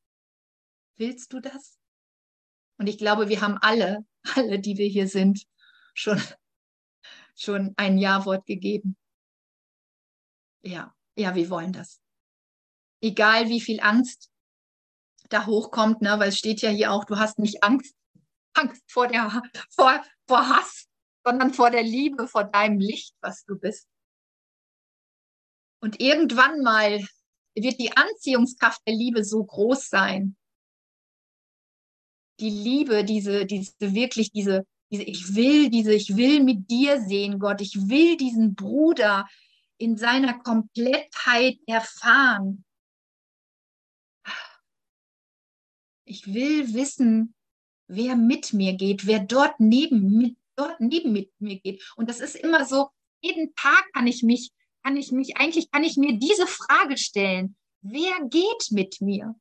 Willst 0.96 1.34
du 1.34 1.40
das? 1.40 1.78
Und 2.78 2.88
ich 2.88 2.98
glaube, 2.98 3.30
wir 3.30 3.42
haben 3.42 3.58
alle, 3.58 4.06
alle, 4.36 4.60
die 4.60 4.78
wir 4.78 4.88
hier 4.88 5.08
sind, 5.08 5.46
schon 5.94 6.22
schon 7.42 7.74
ein 7.78 7.98
Ja-Wort 7.98 8.46
gegeben. 8.46 8.98
Ja, 10.64 10.96
ja, 11.16 11.36
wir 11.36 11.50
wollen 11.50 11.74
das. 11.74 12.00
Egal 13.02 13.50
wie 13.50 13.62
viel 13.62 13.80
Angst 13.82 14.30
da 15.30 15.46
hochkommt, 15.46 16.02
ne, 16.02 16.20
weil 16.20 16.30
es 16.30 16.38
steht 16.38 16.62
ja 16.62 16.70
hier 16.70 16.92
auch, 16.92 17.06
du 17.06 17.18
hast 17.18 17.40
nicht 17.40 17.64
Angst, 17.64 17.96
Angst 18.54 18.84
vor 18.92 19.08
der, 19.08 19.42
vor, 19.70 20.04
vor 20.28 20.50
Hass, 20.50 20.88
sondern 21.26 21.54
vor 21.54 21.72
der 21.72 21.84
Liebe, 21.84 22.28
vor 22.28 22.44
deinem 22.44 22.80
Licht, 22.80 23.16
was 23.22 23.44
du 23.46 23.58
bist. 23.58 23.88
Und 25.82 26.00
irgendwann 26.00 26.62
mal 26.62 27.04
wird 27.56 27.80
die 27.80 27.96
Anziehungskraft 27.96 28.82
der 28.86 28.94
Liebe 28.94 29.24
so 29.24 29.44
groß 29.44 29.90
sein. 29.90 30.38
Die 32.40 32.50
Liebe, 32.50 33.04
diese, 33.04 33.46
diese 33.46 33.74
wirklich, 33.80 34.32
diese, 34.32 34.66
diese, 34.92 35.04
ich 35.04 35.36
will 35.36 35.70
diese, 35.70 35.94
ich 35.94 36.16
will 36.16 36.44
mit 36.44 36.70
dir 36.70 37.02
sehen, 37.02 37.40
Gott, 37.40 37.62
ich 37.62 37.90
will 37.90 38.18
diesen 38.18 38.56
Bruder 38.56 39.28
in 39.78 39.98
seiner 39.98 40.38
Komplettheit 40.40 41.58
erfahren. 41.66 42.66
Ich 46.06 46.34
will 46.34 46.74
wissen, 46.74 47.34
wer 47.88 48.16
mit 48.16 48.54
mir 48.54 48.74
geht, 48.74 49.08
wer 49.08 49.20
dort 49.20 49.60
neben, 49.60 50.18
mit, 50.18 50.38
dort 50.56 50.80
neben 50.80 51.14
mit 51.14 51.32
mir 51.40 51.60
geht. 51.60 51.82
Und 51.96 52.10
das 52.10 52.20
ist 52.20 52.36
immer 52.36 52.66
so, 52.66 52.90
jeden 53.22 53.56
Tag 53.56 53.92
kann 53.94 54.08
ich 54.08 54.24
mich, 54.24 54.52
kann 54.84 54.98
ich 54.98 55.12
mich, 55.12 55.38
eigentlich 55.38 55.72
kann 55.72 55.84
ich 55.84 55.98
mir 55.98 56.18
diese 56.18 56.48
Frage 56.48 56.98
stellen. 56.98 57.56
Wer 57.82 58.28
geht 58.30 58.72
mit 58.72 59.00
mir? 59.02 59.36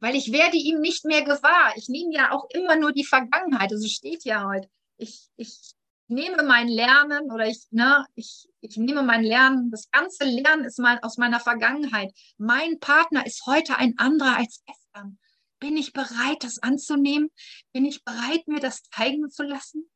Weil 0.00 0.14
ich 0.14 0.32
werde 0.32 0.56
ihm 0.56 0.80
nicht 0.80 1.04
mehr 1.04 1.22
gewahr. 1.22 1.72
Ich 1.76 1.88
nehme 1.88 2.14
ja 2.14 2.32
auch 2.32 2.48
immer 2.50 2.76
nur 2.76 2.92
die 2.92 3.04
Vergangenheit. 3.04 3.72
Also 3.72 3.88
steht 3.88 4.24
ja 4.24 4.44
heute. 4.44 4.68
Ich, 4.96 5.28
ich 5.36 5.74
nehme 6.08 6.42
mein 6.42 6.68
Lernen 6.68 7.30
oder 7.30 7.46
ich, 7.46 7.66
ne, 7.70 8.06
ich, 8.14 8.48
ich 8.60 8.76
nehme 8.76 9.02
mein 9.02 9.24
Lernen. 9.24 9.70
Das 9.70 9.90
ganze 9.90 10.24
Lernen 10.24 10.64
ist 10.64 10.78
mal 10.78 10.98
aus 11.02 11.16
meiner 11.18 11.40
Vergangenheit. 11.40 12.12
Mein 12.36 12.78
Partner 12.78 13.26
ist 13.26 13.46
heute 13.46 13.76
ein 13.76 13.98
anderer 13.98 14.36
als 14.36 14.62
gestern. 14.64 15.18
Bin 15.58 15.76
ich 15.76 15.92
bereit, 15.92 16.44
das 16.44 16.60
anzunehmen? 16.60 17.30
Bin 17.72 17.84
ich 17.84 18.04
bereit, 18.04 18.46
mir 18.46 18.60
das 18.60 18.82
zeigen 18.84 19.28
zu 19.30 19.42
lassen? 19.42 19.90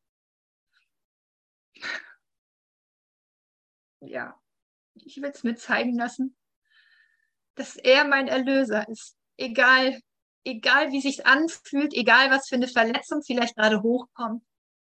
Ja, 4.00 4.40
ich 4.94 5.22
will 5.22 5.30
es 5.30 5.44
mir 5.44 5.54
zeigen 5.54 5.96
lassen, 5.96 6.36
dass 7.54 7.76
er 7.76 8.04
mein 8.04 8.26
Erlöser 8.26 8.88
ist 8.88 9.16
egal, 9.36 10.00
egal 10.44 10.92
wie 10.92 11.00
sich 11.00 11.26
anfühlt, 11.26 11.94
egal 11.94 12.30
was 12.30 12.48
für 12.48 12.56
eine 12.56 12.68
Verletzung 12.68 13.22
vielleicht 13.22 13.56
gerade 13.56 13.82
hochkommt, 13.82 14.44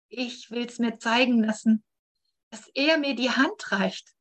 ich 0.10 0.50
will 0.52 0.66
es 0.66 0.80
mir 0.80 0.98
zeigen 0.98 1.44
lassen, 1.44 1.84
dass 2.50 2.70
er 2.74 2.98
mir 2.98 3.16
die 3.16 3.32
Hand 3.32 3.72
reicht, 3.72 4.14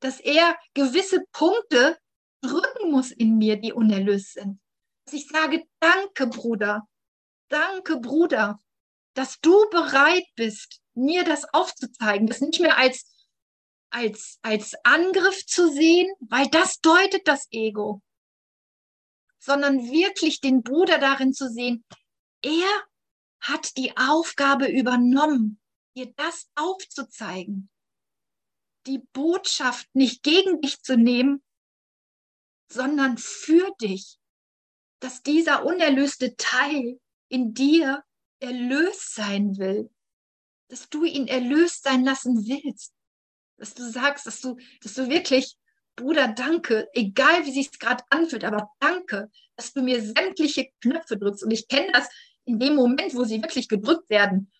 dass 0.00 0.20
er 0.20 0.56
gewisse 0.74 1.24
Punkte 1.32 1.98
drücken 2.40 2.90
muss 2.90 3.10
in 3.10 3.36
mir, 3.36 3.56
die 3.56 3.72
unerlöst 3.72 4.34
sind. 4.34 4.60
Dass 5.04 5.14
ich 5.14 5.28
sage, 5.28 5.64
danke 5.78 6.26
Bruder, 6.26 6.86
danke 7.48 7.98
Bruder, 7.98 8.58
dass 9.14 9.40
du 9.40 9.68
bereit 9.70 10.26
bist, 10.36 10.80
mir 10.94 11.24
das 11.24 11.44
aufzuzeigen, 11.52 12.26
das 12.26 12.40
nicht 12.40 12.60
mehr 12.60 12.76
als 12.76 13.06
als, 13.92 14.38
als 14.42 14.74
Angriff 14.84 15.44
zu 15.46 15.68
sehen, 15.68 16.08
weil 16.20 16.46
das 16.46 16.80
deutet 16.80 17.26
das 17.26 17.48
Ego 17.50 18.02
sondern 19.40 19.90
wirklich 19.90 20.40
den 20.40 20.62
Bruder 20.62 20.98
darin 20.98 21.32
zu 21.32 21.48
sehen, 21.48 21.84
er 22.42 22.68
hat 23.40 23.76
die 23.76 23.96
Aufgabe 23.96 24.66
übernommen, 24.70 25.58
dir 25.96 26.12
das 26.16 26.48
aufzuzeigen, 26.54 27.70
die 28.86 28.98
Botschaft 29.12 29.88
nicht 29.94 30.22
gegen 30.22 30.60
dich 30.60 30.82
zu 30.82 30.96
nehmen, 30.96 31.42
sondern 32.70 33.18
für 33.18 33.74
dich, 33.80 34.18
dass 35.00 35.22
dieser 35.22 35.64
unerlöste 35.64 36.36
Teil 36.36 37.00
in 37.28 37.54
dir 37.54 38.04
erlöst 38.40 39.14
sein 39.14 39.56
will, 39.58 39.90
dass 40.68 40.88
du 40.88 41.04
ihn 41.04 41.26
erlöst 41.26 41.82
sein 41.82 42.04
lassen 42.04 42.46
willst, 42.46 42.92
dass 43.56 43.74
du 43.74 43.90
sagst, 43.90 44.26
dass 44.26 44.40
du, 44.40 44.56
dass 44.82 44.94
du 44.94 45.08
wirklich 45.08 45.56
Bruder, 46.00 46.28
danke, 46.28 46.88
egal 46.94 47.44
wie 47.44 47.52
sich 47.52 47.70
es 47.72 47.78
gerade 47.78 48.02
anfühlt, 48.08 48.44
aber 48.44 48.70
danke, 48.80 49.30
dass 49.56 49.72
du 49.72 49.82
mir 49.82 50.02
sämtliche 50.02 50.70
Knöpfe 50.80 51.18
drückst. 51.18 51.44
Und 51.44 51.50
ich 51.50 51.68
kenne 51.68 51.92
das 51.92 52.08
in 52.44 52.58
dem 52.58 52.74
Moment, 52.74 53.14
wo 53.14 53.24
sie 53.24 53.42
wirklich 53.42 53.68
gedrückt 53.68 54.08
werden, 54.08 54.50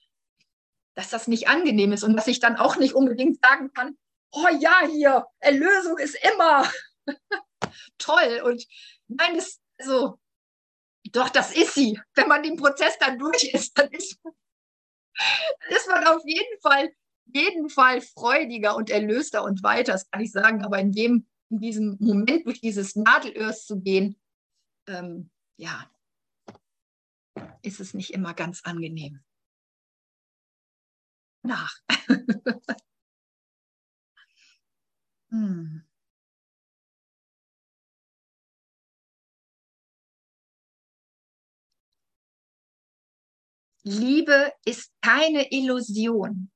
dass 0.95 1.09
das 1.09 1.29
nicht 1.29 1.49
angenehm 1.49 1.93
ist 1.93 2.05
und 2.05 2.15
dass 2.15 2.27
ich 2.27 2.41
dann 2.41 2.57
auch 2.57 2.77
nicht 2.77 2.95
unbedingt 2.95 3.41
sagen 3.43 3.73
kann, 3.73 3.97
oh 4.33 4.49
ja, 4.59 4.87
hier, 4.87 5.27
Erlösung 5.39 5.99
ist 5.99 6.17
immer 6.33 6.71
toll. 7.99 8.43
Und 8.45 8.67
nein, 9.09 9.37
das, 9.37 9.61
so, 9.83 10.19
doch, 11.13 11.31
das 11.31 11.57
ist 11.57 11.75
sie. 11.75 11.99
Wenn 12.15 12.29
man 12.29 12.43
den 12.43 12.57
Prozess 12.57 12.99
dann 12.99 13.19
durch 13.19 13.45
ist, 13.45 13.79
dann 13.79 13.89
ist, 13.93 14.19
ist 15.71 15.89
man 15.89 16.07
auf 16.07 16.23
jeden 16.25 16.61
Fall, 16.61 16.93
jeden 17.25 17.71
Fall 17.71 18.03
freudiger 18.03 18.77
und 18.77 18.91
erlöster 18.91 19.43
und 19.43 19.63
weiter, 19.63 19.93
das 19.93 20.11
kann 20.11 20.21
ich 20.21 20.33
sagen. 20.33 20.65
Aber 20.65 20.79
in 20.79 20.93
dem, 20.93 21.27
in 21.51 21.59
diesem 21.59 21.97
Moment 22.01 22.47
durch 22.47 22.61
dieses 22.61 22.97
Nadelöhr 22.97 23.53
zu 23.53 23.81
gehen, 23.81 24.17
ähm, 24.87 25.31
ja, 25.57 25.91
ist 27.63 27.81
es 27.81 27.95
nicht 27.95 28.11
immer 28.11 28.35
ganz 28.35 28.63
angenehm. 28.65 29.21
Nach. 31.43 31.75
hm. 35.31 35.83
Liebe 43.83 44.53
ist 44.65 44.93
keine 45.01 45.51
Illusion. 45.51 46.51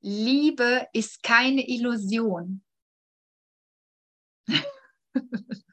Liebe 0.00 0.86
ist 0.92 1.22
keine 1.22 1.66
Illusion. 1.66 2.65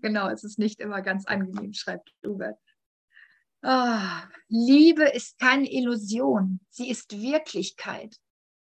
genau, 0.00 0.28
es 0.28 0.44
ist 0.44 0.58
nicht 0.58 0.80
immer 0.80 1.02
ganz 1.02 1.26
angenehm, 1.26 1.72
schreibt 1.72 2.12
Hubert. 2.24 2.58
Oh, 3.64 3.98
Liebe 4.48 5.04
ist 5.04 5.38
keine 5.38 5.70
Illusion, 5.70 6.60
sie 6.70 6.90
ist 6.90 7.12
Wirklichkeit. 7.12 8.16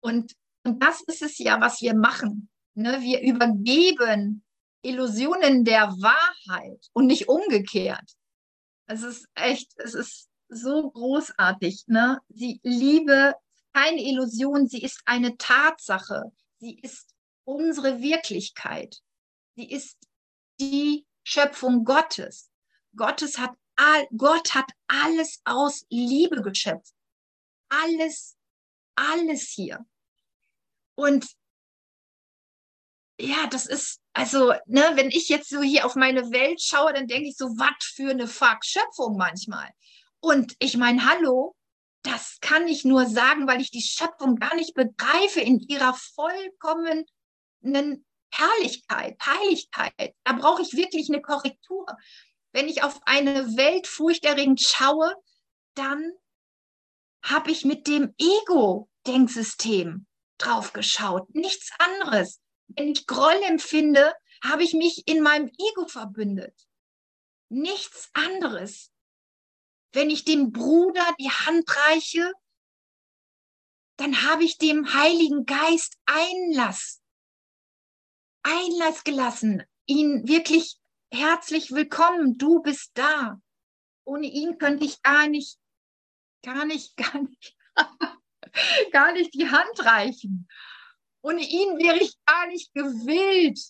Und, 0.01 0.34
und 0.64 0.82
das 0.82 1.03
ist 1.03 1.22
es 1.22 1.38
ja, 1.38 1.61
was 1.61 1.80
wir 1.80 1.95
machen. 1.95 2.49
Ne? 2.74 3.01
Wir 3.01 3.20
übergeben 3.20 4.43
Illusionen 4.82 5.64
der 5.64 5.88
Wahrheit 5.88 6.84
und 6.93 7.07
nicht 7.07 7.28
umgekehrt. 7.28 8.16
Es 8.86 9.03
ist 9.03 9.28
echt, 9.34 9.72
es 9.78 9.95
ist 9.95 10.28
so 10.49 10.90
großartig. 10.90 11.84
Ne? 11.86 12.18
Sie 12.28 12.61
Liebe, 12.64 13.34
keine 13.72 14.03
Illusion, 14.03 14.66
sie 14.66 14.82
ist 14.82 15.01
eine 15.05 15.36
Tatsache. 15.36 16.32
Sie 16.59 16.78
ist 16.80 17.12
unsere 17.45 18.01
Wirklichkeit. 18.01 19.01
Sie 19.57 19.70
ist 19.70 19.99
die 20.61 21.07
Schöpfung 21.24 21.84
Gottes. 21.84 22.51
Gottes 22.97 23.38
hat 23.38 23.53
all, 23.76 24.07
Gott 24.16 24.55
hat 24.55 24.70
alles 24.86 25.40
aus 25.45 25.84
Liebe 25.88 26.43
geschöpft. 26.43 26.93
Alles, 27.68 28.36
alles 28.95 29.49
hier. 29.49 29.84
Und 30.95 31.26
ja, 33.18 33.47
das 33.47 33.66
ist, 33.66 34.01
also, 34.12 34.53
ne, 34.66 34.93
wenn 34.95 35.11
ich 35.11 35.28
jetzt 35.28 35.49
so 35.49 35.62
hier 35.62 35.86
auf 35.86 35.95
meine 35.95 36.30
Welt 36.32 36.61
schaue, 36.61 36.93
dann 36.93 37.07
denke 37.07 37.28
ich 37.28 37.36
so, 37.36 37.47
was 37.47 37.84
für 37.84 38.11
eine 38.11 38.26
Fuck-Schöpfung 38.26 39.16
manchmal. 39.16 39.70
Und 40.20 40.55
ich 40.59 40.76
meine, 40.76 41.07
hallo, 41.07 41.55
das 42.03 42.38
kann 42.40 42.66
ich 42.66 42.84
nur 42.84 43.07
sagen, 43.07 43.47
weil 43.47 43.61
ich 43.61 43.70
die 43.70 43.82
Schöpfung 43.82 44.36
gar 44.36 44.55
nicht 44.57 44.74
begreife 44.74 45.40
in 45.40 45.61
ihrer 45.61 45.95
vollkommenen 47.63 48.05
Herrlichkeit, 48.31 49.19
Heiligkeit. 49.25 50.15
Da 50.25 50.33
brauche 50.33 50.63
ich 50.63 50.73
wirklich 50.75 51.09
eine 51.09 51.21
Korrektur. 51.23 51.87
Wenn 52.53 52.69
ich 52.69 52.83
auf 52.83 53.01
eine 53.05 53.57
Welt 53.57 53.87
furchterregend 53.87 54.61
schaue, 54.61 55.15
dann 55.75 56.13
habe 57.23 57.51
ich 57.51 57.65
mit 57.65 57.87
dem 57.87 58.15
Ego-Denksystem 58.19 60.07
drauf 60.39 60.73
geschaut. 60.73 61.35
Nichts 61.35 61.71
anderes. 61.79 62.41
Wenn 62.69 62.89
ich 62.89 63.07
Groll 63.07 63.41
empfinde, 63.45 64.15
habe 64.43 64.65
ich 64.65 64.75
mich 64.75 65.07
in 65.07 65.23
meinem 65.23 65.49
Ego 65.49 65.87
verbündet. 65.87 66.55
Nichts 67.49 68.11
anderes. 68.13 68.91
Wenn 69.93 70.11
ich 70.11 70.25
dem 70.25 70.53
Bruder 70.53 71.07
die 71.21 71.31
Hand 71.31 71.65
reiche, 71.89 72.33
dann 73.99 74.23
habe 74.23 74.43
ich 74.45 74.57
dem 74.59 74.95
Heiligen 74.95 75.45
Geist 75.45 75.99
Einlass, 76.07 77.01
Einlass 78.43 79.05
gelassen, 79.05 79.62
ihn 79.86 80.26
wirklich 80.26 80.78
herzlich 81.12 81.70
willkommen, 81.70 82.38
du 82.38 82.61
bist 82.61 82.90
da. 82.95 83.40
Ohne 84.05 84.26
ihn 84.26 84.59
könnte 84.59 84.84
ich 84.84 85.03
gar 85.03 85.28
nicht, 85.28 85.59
gar 86.43 86.64
nicht, 86.64 86.97
gar 86.97 87.20
nicht, 87.22 87.57
gar 88.93 89.12
nicht 89.12 89.34
die 89.34 89.49
Hand 89.49 89.84
reichen. 89.84 90.49
Ohne 91.22 91.43
ihn 91.43 91.78
wäre 91.78 91.99
ich 91.99 92.16
gar 92.26 92.49
nicht 92.49 92.74
gewillt, 92.74 93.61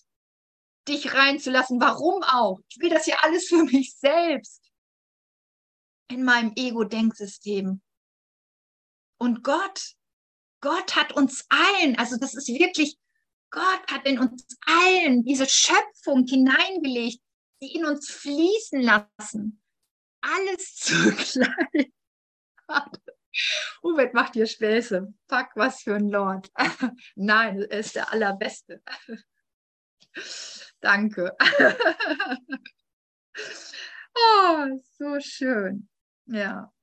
dich 0.87 1.13
reinzulassen. 1.13 1.79
Warum 1.79 2.23
auch? 2.23 2.59
Ich 2.69 2.79
will 2.79 2.89
das 2.89 3.05
ja 3.05 3.17
alles 3.21 3.47
für 3.47 3.63
mich 3.63 3.95
selbst. 3.95 4.71
In 6.09 6.23
meinem 6.23 6.53
Ego-Denksystem. 6.55 7.81
Und 9.19 9.43
Gott, 9.43 9.95
Gott 10.61 10.95
hat 10.95 11.13
uns 11.13 11.45
allen, 11.49 11.97
also 11.97 12.17
das 12.17 12.33
ist 12.33 12.47
wirklich, 12.47 12.97
Gott 13.53 13.85
hat 13.91 14.07
in 14.07 14.17
uns 14.17 14.47
allen 14.65 15.23
diese 15.23 15.47
Schöpfung 15.47 16.25
hineingelegt, 16.25 17.21
die 17.61 17.75
in 17.75 17.85
uns 17.85 18.09
fließen 18.09 18.81
lassen. 18.81 19.61
Alles 20.21 20.75
zugleich. 20.75 21.93
Hubert 23.83 24.15
macht 24.15 24.33
dir 24.33 24.47
Späße. 24.47 25.13
Fuck, 25.29 25.49
was 25.53 25.83
für 25.83 25.95
ein 25.95 26.09
Lord. 26.09 26.51
Nein, 27.15 27.61
er 27.61 27.79
ist 27.79 27.95
der 27.95 28.11
Allerbeste. 28.11 28.81
Danke. 30.81 31.35
oh, 34.15 34.67
so 34.97 35.19
schön. 35.19 35.89
Ja. 36.25 36.73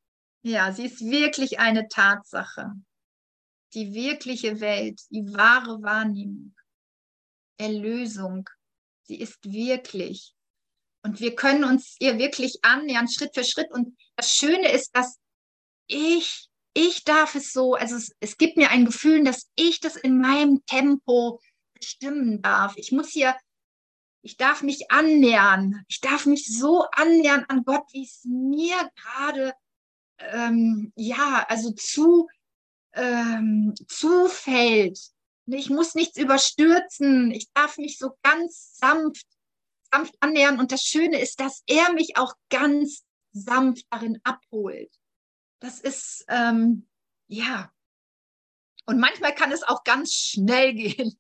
Ja, 0.42 0.72
sie 0.72 0.86
ist 0.86 1.00
wirklich 1.00 1.58
eine 1.58 1.88
Tatsache. 1.88 2.70
Die 3.74 3.92
wirkliche 3.92 4.60
Welt, 4.60 5.00
die 5.10 5.34
wahre 5.34 5.82
Wahrnehmung, 5.82 6.54
Erlösung, 7.60 8.48
sie 9.02 9.20
ist 9.20 9.38
wirklich. 9.44 10.34
Und 11.02 11.20
wir 11.20 11.34
können 11.34 11.64
uns 11.64 11.96
ihr 11.98 12.18
wirklich 12.18 12.58
annähern, 12.62 13.08
Schritt 13.08 13.34
für 13.34 13.44
Schritt. 13.44 13.70
Und 13.70 13.96
das 14.16 14.32
Schöne 14.32 14.70
ist, 14.72 14.94
dass 14.94 15.18
ich, 15.86 16.48
ich 16.74 17.04
darf 17.04 17.34
es 17.34 17.52
so, 17.52 17.74
also 17.74 17.96
es, 17.96 18.14
es 18.20 18.36
gibt 18.36 18.56
mir 18.56 18.70
ein 18.70 18.84
Gefühl, 18.84 19.24
dass 19.24 19.50
ich 19.56 19.80
das 19.80 19.96
in 19.96 20.20
meinem 20.20 20.64
Tempo 20.66 21.40
bestimmen 21.74 22.42
darf. 22.42 22.74
Ich 22.76 22.92
muss 22.92 23.08
hier, 23.08 23.34
ich 24.22 24.36
darf 24.36 24.62
mich 24.62 24.90
annähern. 24.90 25.84
Ich 25.88 26.00
darf 26.00 26.26
mich 26.26 26.46
so 26.46 26.84
annähern 26.92 27.44
an 27.48 27.64
Gott, 27.64 27.84
wie 27.92 28.04
es 28.04 28.24
mir 28.24 28.90
gerade, 28.94 29.54
ähm, 30.18 30.92
ja, 30.96 31.46
also 31.48 31.72
zu, 31.72 32.28
ähm, 32.92 33.74
zufällt. 33.88 34.98
Ich 35.52 35.70
muss 35.70 35.94
nichts 35.94 36.16
überstürzen. 36.18 37.30
Ich 37.30 37.50
darf 37.52 37.78
mich 37.78 37.98
so 37.98 38.12
ganz 38.22 38.76
sanft 38.76 39.26
sanft 39.92 40.14
annähern. 40.20 40.58
Und 40.58 40.72
das 40.72 40.82
Schöne 40.82 41.20
ist, 41.20 41.40
dass 41.40 41.62
er 41.66 41.92
mich 41.92 42.16
auch 42.16 42.34
ganz 42.48 43.04
sanft 43.32 43.86
darin 43.90 44.20
abholt. 44.24 44.92
Das 45.60 45.80
ist, 45.80 46.24
ähm, 46.28 46.88
ja. 47.28 47.72
Und 48.86 48.98
manchmal 48.98 49.34
kann 49.34 49.52
es 49.52 49.62
auch 49.62 49.84
ganz 49.84 50.12
schnell 50.12 50.74
gehen. 50.74 51.18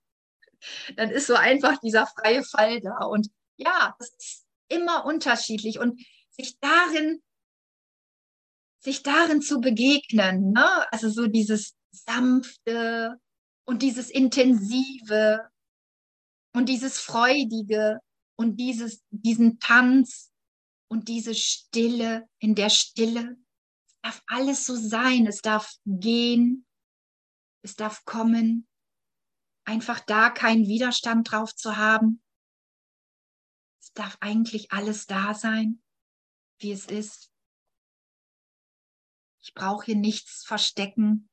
Dann 0.96 1.10
ist 1.10 1.26
so 1.26 1.34
einfach 1.34 1.78
dieser 1.78 2.06
freie 2.06 2.44
Fall 2.44 2.80
da. 2.80 3.04
Und 3.04 3.28
ja, 3.56 3.94
das 3.98 4.10
ist 4.10 4.46
immer 4.68 5.04
unterschiedlich. 5.04 5.78
Und 5.78 6.00
sich 6.30 6.58
darin, 6.60 7.22
sich 8.78 9.02
darin 9.02 9.42
zu 9.42 9.60
begegnen, 9.60 10.52
ne? 10.52 10.92
also 10.92 11.10
so 11.10 11.26
dieses 11.26 11.76
sanfte 11.90 13.20
und 13.66 13.82
dieses 13.82 14.10
intensive 14.10 15.50
und 16.52 16.68
dieses 16.68 16.98
freudige, 16.98 18.00
und 18.40 18.56
dieses, 18.56 19.04
diesen 19.10 19.60
Tanz 19.60 20.32
und 20.88 21.08
diese 21.08 21.34
Stille, 21.34 22.26
in 22.38 22.54
der 22.54 22.70
Stille 22.70 23.36
es 23.84 24.00
darf 24.00 24.22
alles 24.28 24.64
so 24.64 24.76
sein, 24.76 25.26
es 25.26 25.42
darf 25.42 25.74
gehen, 25.84 26.66
es 27.62 27.76
darf 27.76 28.06
kommen, 28.06 28.66
einfach 29.66 30.00
da 30.00 30.30
keinen 30.30 30.66
Widerstand 30.66 31.30
drauf 31.30 31.54
zu 31.54 31.76
haben. 31.76 32.22
Es 33.78 33.92
darf 33.92 34.16
eigentlich 34.20 34.72
alles 34.72 35.04
da 35.04 35.34
sein, 35.34 35.82
wie 36.60 36.72
es 36.72 36.86
ist. 36.86 37.30
Ich 39.42 39.52
brauche 39.52 39.84
hier 39.84 39.96
nichts 39.96 40.44
verstecken. 40.44 41.29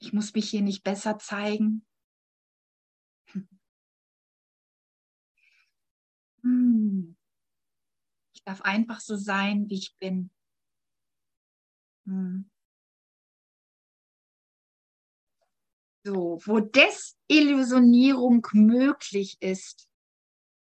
Ich 0.00 0.12
muss 0.12 0.34
mich 0.34 0.48
hier 0.48 0.62
nicht 0.62 0.82
besser 0.82 1.18
zeigen. 1.18 1.84
Hm. 6.42 7.16
Ich 8.34 8.42
darf 8.44 8.62
einfach 8.62 9.00
so 9.00 9.14
sein, 9.16 9.68
wie 9.68 9.74
ich 9.76 9.94
bin. 9.98 10.30
Hm. 12.06 12.50
So, 16.02 16.40
wo 16.46 16.60
Desillusionierung 16.60 18.46
möglich 18.52 19.36
ist, 19.40 19.86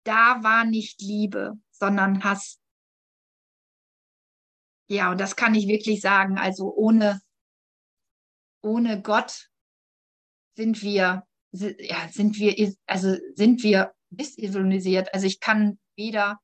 da 0.03 0.43
war 0.43 0.65
nicht 0.65 1.01
Liebe, 1.01 1.57
sondern 1.71 2.21
Hass. 2.25 2.59
Ja, 4.89 5.11
und 5.11 5.21
das 5.21 5.37
kann 5.37 5.55
ich 5.55 5.69
wirklich 5.69 6.01
sagen. 6.01 6.37
Also 6.37 6.73
ohne, 6.75 7.21
ohne 8.61 9.01
Gott 9.01 9.49
sind 10.55 10.81
wir, 10.81 11.25
ja, 11.51 12.09
sind 12.09 12.37
wir, 12.37 12.75
also 12.85 13.17
sind 13.35 13.63
wir 13.63 13.93
desillusioniert. 14.09 15.13
Also 15.13 15.25
ich 15.25 15.39
kann 15.39 15.79
weder, 15.95 16.39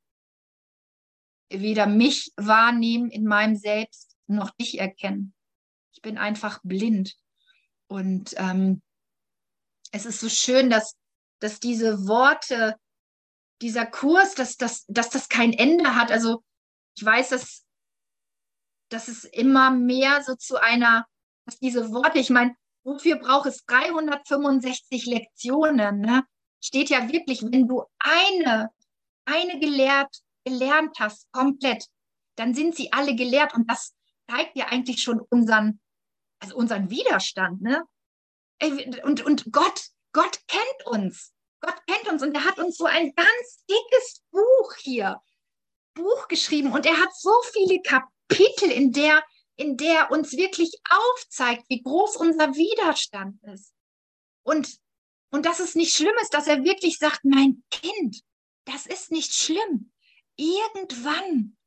weder 1.49 1.87
mich 1.87 2.31
wahrnehmen 2.35 3.09
in 3.09 3.25
meinem 3.25 3.55
Selbst 3.55 4.15
noch 4.27 4.51
dich 4.51 4.79
erkennen. 4.79 5.33
Ich 5.93 6.01
bin 6.01 6.17
einfach 6.17 6.59
blind. 6.63 7.15
Und 7.87 8.33
ähm, 8.37 8.81
es 9.91 10.05
ist 10.05 10.19
so 10.19 10.29
schön, 10.29 10.69
dass, 10.69 10.95
dass 11.39 11.59
diese 11.59 12.07
Worte, 12.07 12.75
dieser 13.61 13.85
Kurs, 13.85 14.35
dass, 14.35 14.57
dass, 14.57 14.85
dass 14.87 15.09
das 15.09 15.29
kein 15.29 15.53
Ende 15.53 15.95
hat. 15.95 16.11
Also 16.11 16.43
ich 16.95 17.03
weiß, 17.03 17.29
dass, 17.29 17.65
dass 18.89 19.07
es 19.07 19.23
immer 19.23 19.71
mehr 19.71 20.23
so 20.23 20.35
zu 20.35 20.61
einer, 20.61 21.07
dass 21.47 21.57
diese 21.59 21.91
Worte, 21.91 22.19
ich 22.19 22.29
meine, 22.29 22.55
wofür 22.83 23.15
braucht 23.15 23.47
es 23.47 23.65
365 23.65 25.05
Lektionen? 25.05 26.01
Ne? 26.01 26.23
Steht 26.61 26.89
ja 26.89 27.09
wirklich, 27.11 27.41
wenn 27.41 27.67
du 27.67 27.83
eine, 27.99 28.69
eine 29.25 29.59
gelehrt, 29.59 30.13
gelernt 30.45 30.97
hast, 30.99 31.31
komplett, 31.31 31.85
dann 32.35 32.53
sind 32.53 32.75
sie 32.75 32.91
alle 32.91 33.15
gelehrt 33.15 33.55
und 33.55 33.69
das 33.69 33.95
zeigt 34.29 34.57
ja 34.57 34.67
eigentlich 34.67 35.01
schon 35.01 35.21
unseren, 35.29 35.79
also 36.39 36.55
unseren 36.55 36.89
Widerstand, 36.89 37.61
ne? 37.61 37.83
Und, 39.03 39.23
und 39.23 39.51
Gott, 39.51 39.87
Gott 40.13 40.39
kennt 40.47 40.87
uns. 40.87 41.31
Gott 41.61 41.75
kennt 41.87 42.11
uns 42.11 42.23
und 42.23 42.33
er 42.33 42.43
hat 42.43 42.57
uns 42.59 42.77
so 42.77 42.85
ein 42.85 43.13
ganz 43.13 43.63
dickes 43.69 44.23
Buch 44.31 44.73
hier, 44.79 45.21
Buch 45.93 46.27
geschrieben 46.27 46.71
und 46.71 46.85
er 46.85 46.97
hat 46.99 47.15
so 47.15 47.31
viele 47.51 47.81
Kapitel, 47.81 48.71
in 48.71 48.91
der, 48.91 49.23
in 49.57 49.75
der 49.75 50.11
uns 50.11 50.33
wirklich 50.33 50.79
aufzeigt, 50.89 51.65
wie 51.69 51.81
groß 51.81 52.15
unser 52.17 52.53
Widerstand 52.55 53.41
ist. 53.43 53.73
Und, 54.43 54.77
und 55.31 55.45
dass 55.45 55.59
es 55.59 55.75
nicht 55.75 55.93
schlimm 55.93 56.15
ist, 56.21 56.33
dass 56.33 56.47
er 56.47 56.63
wirklich 56.63 56.99
sagt, 56.99 57.25
mein 57.25 57.63
Kind, 57.71 58.21
das 58.65 58.85
ist 58.85 59.11
nicht 59.11 59.33
schlimm. 59.33 59.91
Irgendwann 60.35 61.57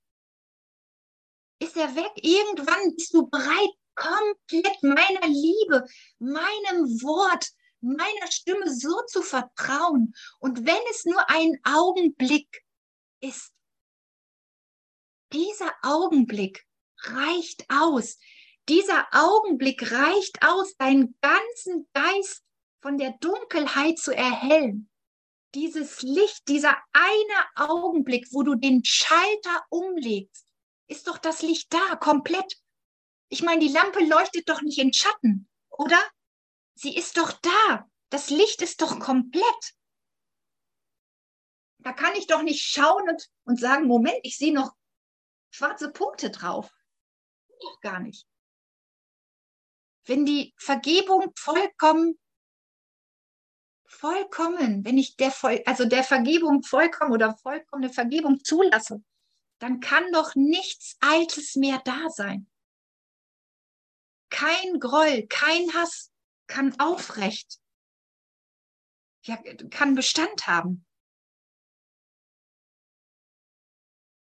ist 1.58 1.76
er 1.76 1.94
weg. 1.96 2.12
Irgendwann 2.16 2.94
bist 2.94 3.12
du 3.12 3.28
bereit, 3.28 3.70
komplett 3.94 4.82
meiner 4.82 5.26
Liebe, 5.26 5.84
meinem 6.18 7.02
Wort, 7.02 7.50
meiner 7.80 8.30
Stimme 8.30 8.72
so 8.72 9.02
zu 9.06 9.20
vertrauen. 9.20 10.14
Und 10.38 10.64
wenn 10.64 10.82
es 10.90 11.04
nur 11.04 11.28
ein 11.28 11.58
Augenblick 11.64 12.64
ist, 13.20 13.52
dieser 15.32 15.72
Augenblick 15.82 16.66
reicht 17.04 17.64
aus. 17.68 18.18
Dieser 18.68 19.08
Augenblick 19.12 19.90
reicht 19.90 20.42
aus, 20.42 20.76
deinen 20.76 21.16
ganzen 21.20 21.88
Geist 21.92 22.44
von 22.80 22.98
der 22.98 23.12
Dunkelheit 23.20 23.98
zu 23.98 24.14
erhellen. 24.14 24.88
Dieses 25.54 26.02
Licht, 26.02 26.46
dieser 26.48 26.76
eine 26.92 27.46
Augenblick, 27.56 28.28
wo 28.30 28.42
du 28.42 28.54
den 28.54 28.84
Schalter 28.84 29.64
umlegst, 29.68 30.46
ist 30.86 31.08
doch 31.08 31.18
das 31.18 31.42
Licht 31.42 31.72
da, 31.72 31.96
komplett. 31.96 32.60
Ich 33.28 33.42
meine, 33.42 33.60
die 33.60 33.72
Lampe 33.72 34.04
leuchtet 34.04 34.48
doch 34.48 34.62
nicht 34.62 34.78
in 34.78 34.92
Schatten, 34.92 35.48
oder? 35.70 35.98
Sie 36.74 36.96
ist 36.96 37.16
doch 37.16 37.32
da. 37.32 37.88
Das 38.10 38.30
Licht 38.30 38.62
ist 38.62 38.80
doch 38.80 38.98
komplett. 38.98 39.74
Da 41.78 41.92
kann 41.92 42.14
ich 42.14 42.26
doch 42.26 42.42
nicht 42.42 42.62
schauen 42.62 43.08
und, 43.08 43.28
und 43.44 43.58
sagen, 43.58 43.86
Moment, 43.86 44.18
ich 44.22 44.36
sehe 44.36 44.52
noch 44.52 44.74
schwarze 45.50 45.90
Punkte 45.90 46.30
drauf. 46.30 46.70
Doch 47.60 47.80
gar 47.80 48.00
nicht. 48.00 48.26
Wenn 50.04 50.24
die 50.24 50.54
Vergebung 50.56 51.32
vollkommen, 51.36 52.18
vollkommen, 53.86 54.84
wenn 54.84 54.98
ich 54.98 55.16
der, 55.16 55.32
also 55.66 55.84
der 55.84 56.04
Vergebung 56.04 56.62
vollkommen 56.62 57.12
oder 57.12 57.36
vollkommene 57.36 57.92
Vergebung 57.92 58.42
zulasse, 58.42 59.02
dann 59.58 59.80
kann 59.80 60.10
doch 60.12 60.34
nichts 60.34 60.96
Altes 61.00 61.56
mehr 61.56 61.80
da 61.84 62.08
sein. 62.08 62.50
Kein 64.30 64.80
Groll, 64.80 65.26
kein 65.28 65.72
Hass 65.74 66.12
kann 66.46 66.78
aufrecht, 66.80 67.60
ja, 69.22 69.36
kann 69.70 69.94
Bestand 69.94 70.46
haben. 70.46 70.86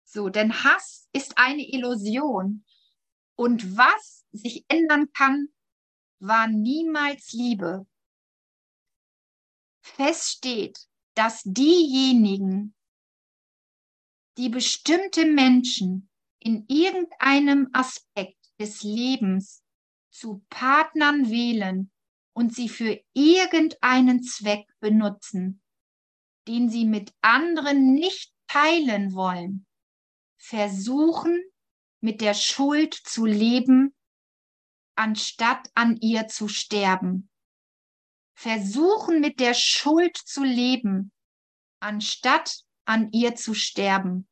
So, 0.04 0.28
denn 0.28 0.64
Hass 0.64 1.08
ist 1.12 1.38
eine 1.38 1.62
Illusion. 1.62 2.64
Und 3.36 3.76
was 3.76 4.24
sich 4.32 4.64
ändern 4.68 5.12
kann, 5.12 5.48
war 6.20 6.46
niemals 6.46 7.32
Liebe. 7.32 7.86
Fest 9.82 10.30
steht, 10.30 10.78
dass 11.14 11.42
diejenigen, 11.44 12.74
die 14.38 14.48
bestimmte 14.48 15.26
Menschen 15.26 16.08
in 16.38 16.64
irgendeinem 16.68 17.68
Aspekt 17.72 18.38
des 18.58 18.82
Lebens 18.82 19.62
zu 20.10 20.44
Partnern 20.48 21.30
wählen 21.30 21.90
und 22.34 22.54
sie 22.54 22.68
für 22.68 23.02
irgendeinen 23.12 24.22
Zweck 24.22 24.66
benutzen, 24.80 25.62
den 26.48 26.70
sie 26.70 26.84
mit 26.84 27.12
anderen 27.20 27.94
nicht 27.94 28.32
teilen 28.46 29.14
wollen, 29.14 29.66
versuchen 30.38 31.51
mit 32.02 32.20
der 32.20 32.34
Schuld 32.34 32.94
zu 32.94 33.24
leben, 33.24 33.94
anstatt 34.96 35.70
an 35.74 35.96
ihr 35.96 36.28
zu 36.28 36.48
sterben. 36.48 37.30
Versuchen 38.34 39.20
mit 39.20 39.40
der 39.40 39.54
Schuld 39.54 40.16
zu 40.16 40.42
leben, 40.42 41.12
anstatt 41.80 42.64
an 42.84 43.10
ihr 43.12 43.36
zu 43.36 43.54
sterben. 43.54 44.28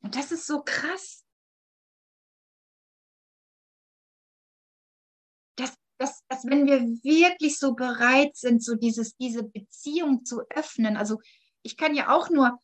Und 0.00 0.16
das 0.16 0.32
ist 0.32 0.46
so 0.46 0.62
krass. 0.62 1.24
Dass, 5.56 5.74
dass, 5.98 6.24
dass 6.28 6.44
wenn 6.44 6.66
wir 6.66 6.80
wirklich 7.02 7.58
so 7.58 7.74
bereit 7.74 8.36
sind, 8.36 8.62
so 8.62 8.76
dieses, 8.76 9.16
diese 9.16 9.44
Beziehung 9.44 10.24
zu 10.24 10.42
öffnen, 10.50 10.96
also 10.96 11.20
ich 11.62 11.76
kann 11.76 11.94
ja 11.94 12.14
auch 12.14 12.30
nur, 12.30 12.58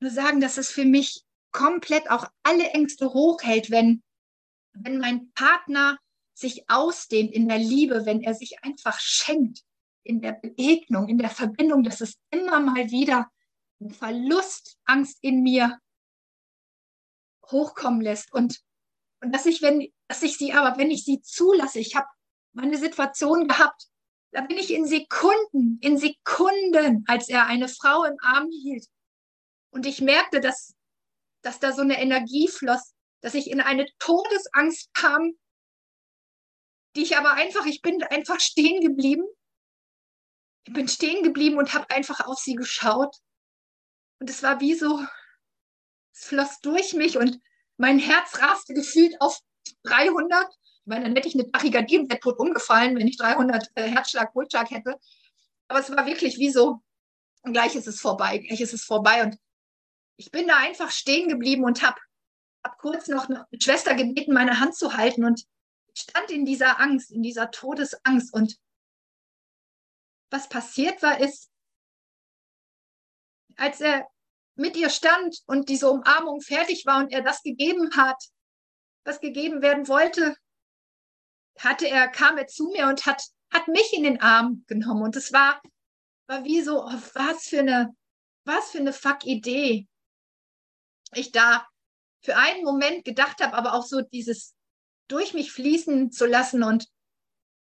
nur 0.00 0.10
sagen, 0.10 0.40
dass 0.40 0.58
es 0.58 0.70
für 0.70 0.84
mich 0.84 1.24
komplett 1.52 2.10
auch 2.10 2.28
alle 2.42 2.70
Ängste 2.70 3.12
hochhält, 3.12 3.70
wenn, 3.70 4.02
wenn 4.72 4.98
mein 4.98 5.32
Partner 5.32 5.98
sich 6.34 6.68
ausdehnt 6.68 7.32
in 7.32 7.48
der 7.48 7.58
Liebe, 7.58 8.06
wenn 8.06 8.22
er 8.22 8.34
sich 8.34 8.62
einfach 8.62 8.98
schenkt, 8.98 9.62
in 10.02 10.20
der 10.20 10.32
Begegnung, 10.32 11.08
in 11.08 11.18
der 11.18 11.30
Verbindung, 11.30 11.84
dass 11.84 12.00
es 12.00 12.18
immer 12.30 12.60
mal 12.60 12.90
wieder 12.90 13.30
einen 13.80 13.90
Verlust, 13.90 14.76
Angst 14.84 15.18
in 15.22 15.42
mir 15.42 15.78
hochkommen 17.50 18.00
lässt. 18.00 18.32
Und, 18.32 18.60
und 19.22 19.32
dass 19.32 19.46
ich, 19.46 19.62
wenn, 19.62 19.88
dass 20.08 20.22
ich 20.22 20.36
sie 20.36 20.52
aber, 20.52 20.76
wenn 20.76 20.90
ich 20.90 21.04
sie 21.04 21.22
zulasse, 21.22 21.78
ich 21.78 21.94
habe 21.94 22.08
meine 22.52 22.76
Situation 22.76 23.48
gehabt, 23.48 23.86
da 24.32 24.40
bin 24.40 24.58
ich 24.58 24.72
in 24.72 24.86
Sekunden, 24.86 25.78
in 25.80 25.96
Sekunden, 25.96 27.04
als 27.06 27.28
er 27.28 27.46
eine 27.46 27.68
Frau 27.68 28.04
im 28.04 28.16
Arm 28.20 28.50
hielt 28.50 28.86
und 29.74 29.86
ich 29.86 30.00
merkte, 30.00 30.40
dass, 30.40 30.74
dass 31.42 31.60
da 31.60 31.72
so 31.72 31.82
eine 31.82 32.00
Energie 32.00 32.48
floss, 32.48 32.94
dass 33.20 33.34
ich 33.34 33.50
in 33.50 33.60
eine 33.60 33.86
Todesangst 33.98 34.94
kam, 34.94 35.32
die 36.96 37.02
ich 37.02 37.16
aber 37.16 37.32
einfach, 37.32 37.66
ich 37.66 37.82
bin 37.82 38.02
einfach 38.04 38.40
stehen 38.40 38.80
geblieben 38.80 39.24
ich 40.66 40.72
bin 40.72 40.88
stehen 40.88 41.22
geblieben 41.22 41.58
und 41.58 41.74
habe 41.74 41.88
einfach 41.90 42.26
auf 42.26 42.38
sie 42.38 42.54
geschaut. 42.54 43.14
Und 44.18 44.30
es 44.30 44.42
war 44.42 44.60
wie 44.60 44.74
so, 44.74 45.04
es 46.12 46.24
floss 46.24 46.60
durch 46.60 46.94
mich 46.94 47.18
und 47.18 47.38
mein 47.76 47.98
Herz 47.98 48.40
raste 48.40 48.72
gefühlt 48.72 49.20
auf 49.20 49.38
300. 49.84 50.46
Ich 50.48 50.86
meine, 50.86 51.04
dann 51.04 51.16
hätte 51.16 51.28
ich 51.28 51.34
eine 51.34 51.50
Tachykardie 51.50 51.98
und 51.98 52.10
wäre 52.10 52.20
tot 52.20 52.38
umgefallen, 52.38 52.96
wenn 52.96 53.08
ich 53.08 53.18
300 53.18 53.70
äh, 53.74 53.88
Herzschlag, 53.88 54.32
Pulsschlag 54.32 54.70
hätte. 54.70 54.98
Aber 55.68 55.80
es 55.80 55.90
war 55.90 56.06
wirklich 56.06 56.38
wie 56.38 56.50
so, 56.50 56.80
gleich 57.42 57.74
ist 57.74 57.86
es 57.86 58.00
vorbei, 58.00 58.38
gleich 58.38 58.60
ist 58.60 58.74
es 58.74 58.84
vorbei. 58.84 59.22
Und 59.22 59.36
ich 60.16 60.30
bin 60.30 60.48
da 60.48 60.56
einfach 60.58 60.90
stehen 60.90 61.28
geblieben 61.28 61.64
und 61.64 61.82
habe 61.82 62.00
habe 62.64 62.76
kurz 62.78 63.08
noch 63.08 63.28
eine 63.28 63.46
Schwester 63.60 63.94
gebeten, 63.94 64.32
meine 64.32 64.58
Hand 64.58 64.74
zu 64.74 64.96
halten 64.96 65.24
und 65.24 65.44
stand 65.94 66.30
in 66.30 66.44
dieser 66.44 66.80
Angst, 66.80 67.10
in 67.10 67.22
dieser 67.22 67.50
Todesangst. 67.50 68.32
Und 68.32 68.58
was 70.30 70.48
passiert 70.48 71.02
war, 71.02 71.20
ist, 71.20 71.50
als 73.56 73.80
er 73.80 74.08
mit 74.56 74.76
ihr 74.76 74.90
stand 74.90 75.42
und 75.46 75.68
diese 75.68 75.90
Umarmung 75.90 76.40
fertig 76.40 76.86
war 76.86 76.98
und 76.98 77.12
er 77.12 77.22
das 77.22 77.42
gegeben 77.42 77.90
hat, 77.96 78.22
was 79.04 79.20
gegeben 79.20 79.62
werden 79.62 79.86
wollte, 79.86 80.34
hatte 81.58 81.86
er, 81.86 82.08
kam 82.08 82.38
er 82.38 82.46
zu 82.46 82.70
mir 82.70 82.88
und 82.88 83.06
hat, 83.06 83.22
hat 83.52 83.68
mich 83.68 83.92
in 83.92 84.02
den 84.02 84.20
Arm 84.20 84.64
genommen. 84.66 85.02
Und 85.02 85.16
es 85.16 85.32
war, 85.32 85.60
war 86.26 86.44
wie 86.44 86.62
so, 86.62 86.84
oh, 86.84 87.00
was 87.14 87.44
für 87.44 87.60
eine, 87.60 87.94
was 88.44 88.70
für 88.70 88.78
eine 88.78 88.92
Fuck-Idee. 88.92 89.86
Ich 91.16 91.32
da 91.32 91.66
für 92.22 92.36
einen 92.36 92.64
Moment 92.64 93.04
gedacht 93.04 93.42
habe, 93.42 93.54
aber 93.54 93.74
auch 93.74 93.84
so 93.84 94.00
dieses 94.00 94.54
durch 95.08 95.34
mich 95.34 95.52
fließen 95.52 96.10
zu 96.10 96.26
lassen 96.26 96.62
und 96.62 96.88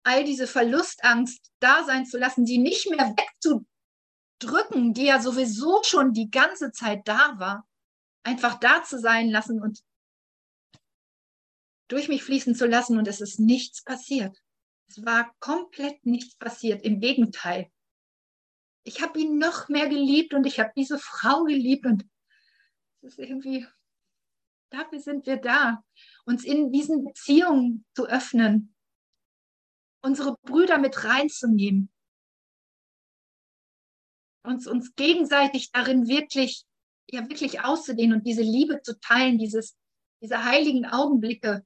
all 0.04 0.24
diese 0.24 0.46
Verlustangst 0.46 1.50
da 1.60 1.84
sein 1.84 2.04
zu 2.04 2.18
lassen, 2.18 2.44
die 2.44 2.58
nicht 2.58 2.88
mehr 2.90 3.14
wegzudrücken, 3.16 4.92
die 4.92 5.06
ja 5.06 5.20
sowieso 5.20 5.82
schon 5.82 6.12
die 6.12 6.30
ganze 6.30 6.72
Zeit 6.72 7.08
da 7.08 7.38
war, 7.38 7.66
einfach 8.22 8.60
da 8.60 8.82
zu 8.84 8.98
sein 8.98 9.30
lassen 9.30 9.62
und 9.62 9.82
durch 11.88 12.08
mich 12.08 12.22
fließen 12.22 12.54
zu 12.54 12.66
lassen 12.66 12.98
und 12.98 13.08
es 13.08 13.20
ist 13.20 13.40
nichts 13.40 13.82
passiert. 13.82 14.38
Es 14.88 15.04
war 15.04 15.34
komplett 15.38 16.04
nichts 16.04 16.36
passiert. 16.36 16.82
Im 16.82 17.00
Gegenteil. 17.00 17.70
Ich 18.84 19.00
habe 19.02 19.18
ihn 19.18 19.38
noch 19.38 19.68
mehr 19.68 19.88
geliebt 19.88 20.34
und 20.34 20.46
ich 20.46 20.60
habe 20.60 20.72
diese 20.76 20.98
Frau 20.98 21.44
geliebt 21.44 21.86
und 21.86 22.04
ist 23.04 23.18
irgendwie, 23.18 23.66
dafür 24.70 25.00
sind 25.00 25.26
wir 25.26 25.36
da, 25.36 25.84
uns 26.24 26.44
in 26.44 26.72
diesen 26.72 27.04
Beziehungen 27.04 27.84
zu 27.94 28.06
öffnen, 28.06 28.74
unsere 30.02 30.36
Brüder 30.42 30.78
mit 30.78 31.04
reinzunehmen, 31.04 31.90
uns, 34.42 34.66
uns 34.66 34.94
gegenseitig 34.94 35.70
darin 35.72 36.08
wirklich, 36.08 36.64
ja, 37.08 37.28
wirklich 37.28 37.60
auszudehnen 37.60 38.18
und 38.18 38.26
diese 38.26 38.42
Liebe 38.42 38.82
zu 38.82 38.98
teilen, 39.00 39.38
dieses, 39.38 39.76
diese 40.20 40.44
heiligen 40.44 40.86
Augenblicke 40.86 41.64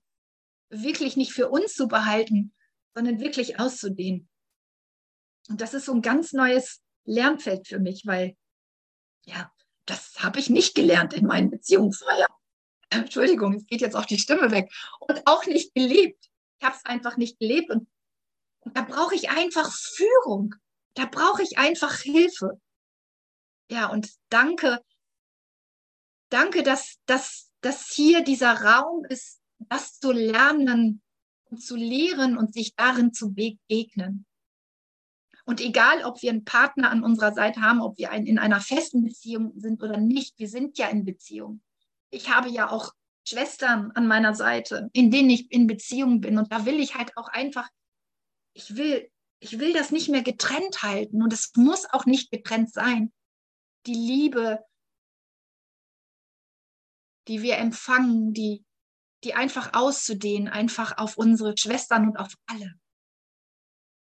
wirklich 0.70 1.16
nicht 1.16 1.32
für 1.32 1.48
uns 1.48 1.74
zu 1.74 1.88
behalten, 1.88 2.54
sondern 2.94 3.20
wirklich 3.20 3.58
auszudehnen. 3.58 4.28
Und 5.48 5.60
das 5.60 5.74
ist 5.74 5.86
so 5.86 5.94
ein 5.94 6.02
ganz 6.02 6.32
neues 6.32 6.82
Lernfeld 7.04 7.66
für 7.66 7.78
mich, 7.78 8.06
weil, 8.06 8.36
ja, 9.24 9.50
das 9.88 10.14
habe 10.18 10.38
ich 10.38 10.50
nicht 10.50 10.74
gelernt 10.74 11.14
in 11.14 11.26
meinen 11.26 11.50
Beziehungen 11.50 11.92
vorher. 11.92 12.28
Entschuldigung, 12.90 13.54
es 13.54 13.66
geht 13.66 13.80
jetzt 13.80 13.96
auch 13.96 14.04
die 14.04 14.18
Stimme 14.18 14.50
weg. 14.50 14.70
Und 15.00 15.26
auch 15.26 15.46
nicht 15.46 15.74
gelebt. 15.74 16.28
Ich 16.58 16.66
habe 16.66 16.76
es 16.76 16.84
einfach 16.84 17.16
nicht 17.16 17.38
gelebt. 17.38 17.70
Und, 17.70 17.88
und 18.60 18.76
da 18.76 18.82
brauche 18.82 19.14
ich 19.14 19.30
einfach 19.30 19.72
Führung. 19.72 20.54
Da 20.94 21.06
brauche 21.06 21.42
ich 21.42 21.58
einfach 21.58 21.96
Hilfe. 21.98 22.60
Ja, 23.70 23.88
und 23.88 24.10
danke, 24.30 24.82
danke, 26.30 26.62
dass, 26.62 26.96
dass, 27.06 27.50
dass 27.60 27.88
hier 27.88 28.22
dieser 28.22 28.62
Raum 28.62 29.04
ist, 29.04 29.40
das 29.58 29.98
zu 29.98 30.12
lernen 30.12 31.02
und 31.44 31.62
zu 31.62 31.76
lehren 31.76 32.38
und 32.38 32.54
sich 32.54 32.74
darin 32.74 33.12
zu 33.12 33.34
begegnen. 33.34 34.26
Und 35.48 35.62
egal, 35.62 36.04
ob 36.04 36.20
wir 36.20 36.30
einen 36.30 36.44
Partner 36.44 36.90
an 36.90 37.02
unserer 37.02 37.32
Seite 37.32 37.62
haben, 37.62 37.80
ob 37.80 37.96
wir 37.96 38.10
in 38.10 38.38
einer 38.38 38.60
festen 38.60 39.02
Beziehung 39.02 39.58
sind 39.58 39.82
oder 39.82 39.96
nicht, 39.96 40.38
wir 40.38 40.46
sind 40.46 40.76
ja 40.76 40.88
in 40.88 41.06
Beziehung. 41.06 41.62
Ich 42.10 42.28
habe 42.28 42.50
ja 42.50 42.70
auch 42.70 42.92
Schwestern 43.26 43.90
an 43.92 44.06
meiner 44.06 44.34
Seite, 44.34 44.90
in 44.92 45.10
denen 45.10 45.30
ich 45.30 45.50
in 45.50 45.66
Beziehung 45.66 46.20
bin. 46.20 46.36
Und 46.36 46.52
da 46.52 46.66
will 46.66 46.78
ich 46.78 46.96
halt 46.96 47.16
auch 47.16 47.28
einfach, 47.28 47.66
ich 48.52 48.76
will, 48.76 49.10
ich 49.40 49.58
will 49.58 49.72
das 49.72 49.90
nicht 49.90 50.10
mehr 50.10 50.22
getrennt 50.22 50.82
halten. 50.82 51.22
Und 51.22 51.32
es 51.32 51.52
muss 51.56 51.86
auch 51.94 52.04
nicht 52.04 52.30
getrennt 52.30 52.70
sein. 52.70 53.10
Die 53.86 53.94
Liebe, 53.94 54.62
die 57.26 57.40
wir 57.40 57.56
empfangen, 57.56 58.34
die, 58.34 58.66
die 59.24 59.32
einfach 59.32 59.72
auszudehnen, 59.72 60.48
einfach 60.48 60.98
auf 60.98 61.16
unsere 61.16 61.56
Schwestern 61.56 62.06
und 62.06 62.18
auf 62.18 62.34
alle. 62.44 62.74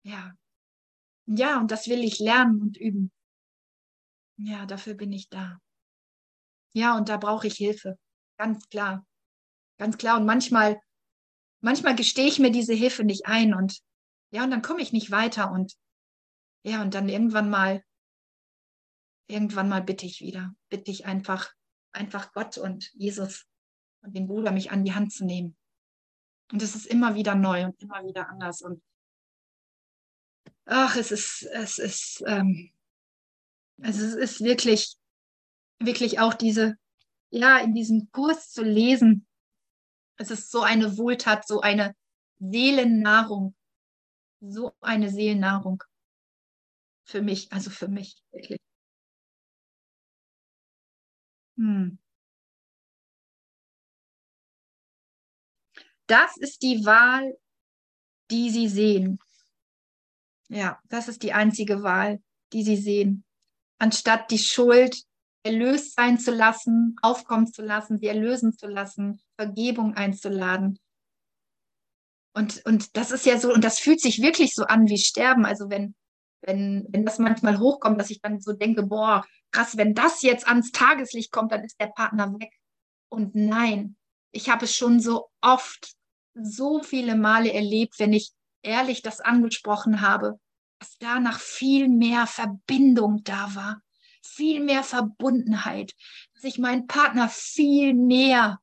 Ja. 0.03 0.33
Ja, 1.25 1.59
und 1.59 1.71
das 1.71 1.87
will 1.87 2.03
ich 2.03 2.19
lernen 2.19 2.61
und 2.61 2.77
üben. 2.77 3.11
Ja, 4.37 4.65
dafür 4.65 4.95
bin 4.95 5.13
ich 5.13 5.29
da. 5.29 5.59
Ja, 6.73 6.97
und 6.97 7.09
da 7.09 7.17
brauche 7.17 7.47
ich 7.47 7.55
Hilfe. 7.55 7.97
Ganz 8.37 8.67
klar. 8.69 9.05
Ganz 9.77 9.97
klar. 9.97 10.17
Und 10.19 10.25
manchmal, 10.25 10.81
manchmal 11.61 11.95
gestehe 11.95 12.27
ich 12.27 12.39
mir 12.39 12.51
diese 12.51 12.73
Hilfe 12.73 13.03
nicht 13.03 13.25
ein 13.25 13.53
und 13.53 13.79
ja, 14.33 14.43
und 14.43 14.51
dann 14.51 14.61
komme 14.61 14.81
ich 14.81 14.93
nicht 14.93 15.11
weiter 15.11 15.51
und 15.51 15.75
ja, 16.63 16.81
und 16.81 16.93
dann 16.93 17.09
irgendwann 17.09 17.49
mal, 17.49 17.83
irgendwann 19.27 19.67
mal 19.67 19.81
bitte 19.81 20.05
ich 20.05 20.21
wieder, 20.21 20.53
bitte 20.69 20.91
ich 20.91 21.05
einfach, 21.05 21.51
einfach 21.91 22.31
Gott 22.31 22.57
und 22.57 22.91
Jesus 22.93 23.45
und 24.01 24.15
den 24.15 24.27
Bruder 24.27 24.51
mich 24.51 24.71
an 24.71 24.85
die 24.85 24.93
Hand 24.93 25.11
zu 25.11 25.25
nehmen. 25.25 25.57
Und 26.51 26.61
es 26.61 26.75
ist 26.75 26.85
immer 26.85 27.15
wieder 27.15 27.35
neu 27.35 27.65
und 27.65 27.81
immer 27.81 28.03
wieder 28.03 28.29
anders. 28.29 28.61
Und 28.61 28.81
ach, 30.71 30.95
es 30.95 31.11
ist, 31.11 31.43
es 31.51 31.77
ist, 31.79 32.23
ähm, 32.25 32.71
also 33.81 34.05
es 34.05 34.15
ist 34.15 34.41
wirklich, 34.41 34.95
wirklich 35.79 36.19
auch 36.19 36.33
diese, 36.33 36.77
ja, 37.29 37.57
in 37.59 37.73
diesem 37.73 38.09
Kurs 38.11 38.51
zu 38.51 38.63
lesen. 38.63 39.27
Es 40.17 40.31
ist 40.31 40.49
so 40.49 40.61
eine 40.61 40.97
Wohltat, 40.97 41.45
so 41.45 41.59
eine 41.59 41.93
Seelennahrung, 42.39 43.53
so 44.39 44.73
eine 44.79 45.09
Seelennahrung 45.09 45.83
für 47.05 47.21
mich, 47.21 47.51
also 47.51 47.69
für 47.69 47.89
mich 47.89 48.15
wirklich. 48.31 48.59
Hm. 51.57 51.97
Das 56.07 56.37
ist 56.37 56.61
die 56.61 56.85
Wahl, 56.85 57.37
die 58.31 58.49
Sie 58.49 58.67
sehen. 58.67 59.19
Ja, 60.51 60.79
das 60.89 61.07
ist 61.07 61.23
die 61.23 61.31
einzige 61.31 61.81
Wahl, 61.81 62.21
die 62.51 62.63
Sie 62.63 62.75
sehen. 62.75 63.23
Anstatt 63.79 64.29
die 64.31 64.37
Schuld 64.37 65.01
erlöst 65.43 65.95
sein 65.95 66.19
zu 66.19 66.31
lassen, 66.31 66.97
aufkommen 67.01 67.47
zu 67.47 67.61
lassen, 67.61 67.99
sie 67.99 68.07
erlösen 68.07 68.55
zu 68.55 68.67
lassen, 68.67 69.21
Vergebung 69.39 69.95
einzuladen. 69.95 70.77
Und, 72.33 72.63
und 72.65 72.95
das 72.95 73.11
ist 73.11 73.25
ja 73.25 73.39
so, 73.39 73.51
und 73.51 73.63
das 73.63 73.79
fühlt 73.79 74.01
sich 74.01 74.21
wirklich 74.21 74.53
so 74.53 74.65
an 74.65 74.87
wie 74.87 74.97
Sterben. 74.97 75.45
Also 75.45 75.69
wenn, 75.69 75.95
wenn, 76.41 76.85
wenn 76.89 77.05
das 77.05 77.17
manchmal 77.17 77.59
hochkommt, 77.59 77.99
dass 77.99 78.09
ich 78.09 78.21
dann 78.21 78.39
so 78.39 78.53
denke, 78.53 78.83
boah, 78.83 79.25
krass, 79.51 79.77
wenn 79.77 79.95
das 79.95 80.21
jetzt 80.21 80.47
ans 80.47 80.71
Tageslicht 80.71 81.31
kommt, 81.31 81.51
dann 81.51 81.63
ist 81.63 81.79
der 81.79 81.87
Partner 81.87 82.31
weg. 82.39 82.53
Und 83.09 83.35
nein, 83.35 83.95
ich 84.31 84.49
habe 84.49 84.65
es 84.65 84.75
schon 84.75 84.99
so 84.99 85.29
oft 85.41 85.95
so 86.33 86.83
viele 86.83 87.15
Male 87.15 87.51
erlebt, 87.51 87.95
wenn 87.99 88.13
ich 88.13 88.31
ehrlich 88.63 89.01
das 89.01 89.21
angesprochen 89.21 90.01
habe, 90.01 90.39
dass 90.79 90.97
danach 90.97 91.39
viel 91.39 91.87
mehr 91.87 92.27
Verbindung 92.27 93.23
da 93.23 93.53
war, 93.55 93.81
viel 94.23 94.59
mehr 94.59 94.83
Verbundenheit, 94.83 95.93
dass 96.33 96.43
ich 96.43 96.57
meinen 96.57 96.87
Partner 96.87 97.29
viel 97.29 97.93
näher, 97.93 98.59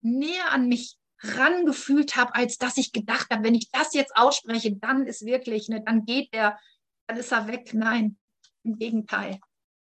näher 0.00 0.52
an 0.52 0.68
mich 0.68 0.96
rangefühlt 1.20 2.16
habe, 2.16 2.34
als 2.34 2.58
dass 2.58 2.76
ich 2.76 2.92
gedacht 2.92 3.30
habe, 3.30 3.44
wenn 3.44 3.54
ich 3.54 3.70
das 3.70 3.94
jetzt 3.94 4.16
ausspreche, 4.16 4.76
dann 4.76 5.06
ist 5.06 5.24
wirklich, 5.24 5.68
ne, 5.68 5.82
dann 5.82 6.04
geht 6.04 6.32
der, 6.34 6.58
dann 7.06 7.16
ist 7.16 7.32
er 7.32 7.48
weg. 7.48 7.72
Nein, 7.72 8.18
im 8.62 8.78
Gegenteil. 8.78 9.40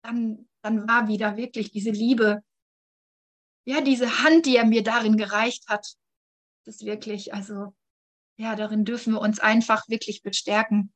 Dann, 0.03 0.49
dann 0.63 0.87
war 0.89 1.09
wieder 1.09 1.37
wirklich 1.37 1.71
diese 1.71 1.91
Liebe, 1.91 2.43
ja, 3.67 3.81
diese 3.81 4.23
Hand, 4.23 4.47
die 4.47 4.57
er 4.57 4.67
mir 4.67 4.83
darin 4.83 5.17
gereicht 5.17 5.69
hat, 5.69 5.95
das 6.65 6.77
ist 6.77 6.85
wirklich, 6.85 7.33
also 7.33 7.75
ja, 8.37 8.57
darin 8.57 8.85
dürfen 8.85 9.13
wir 9.13 9.21
uns 9.21 9.39
einfach 9.39 9.89
wirklich 9.89 10.23
bestärken. 10.23 10.93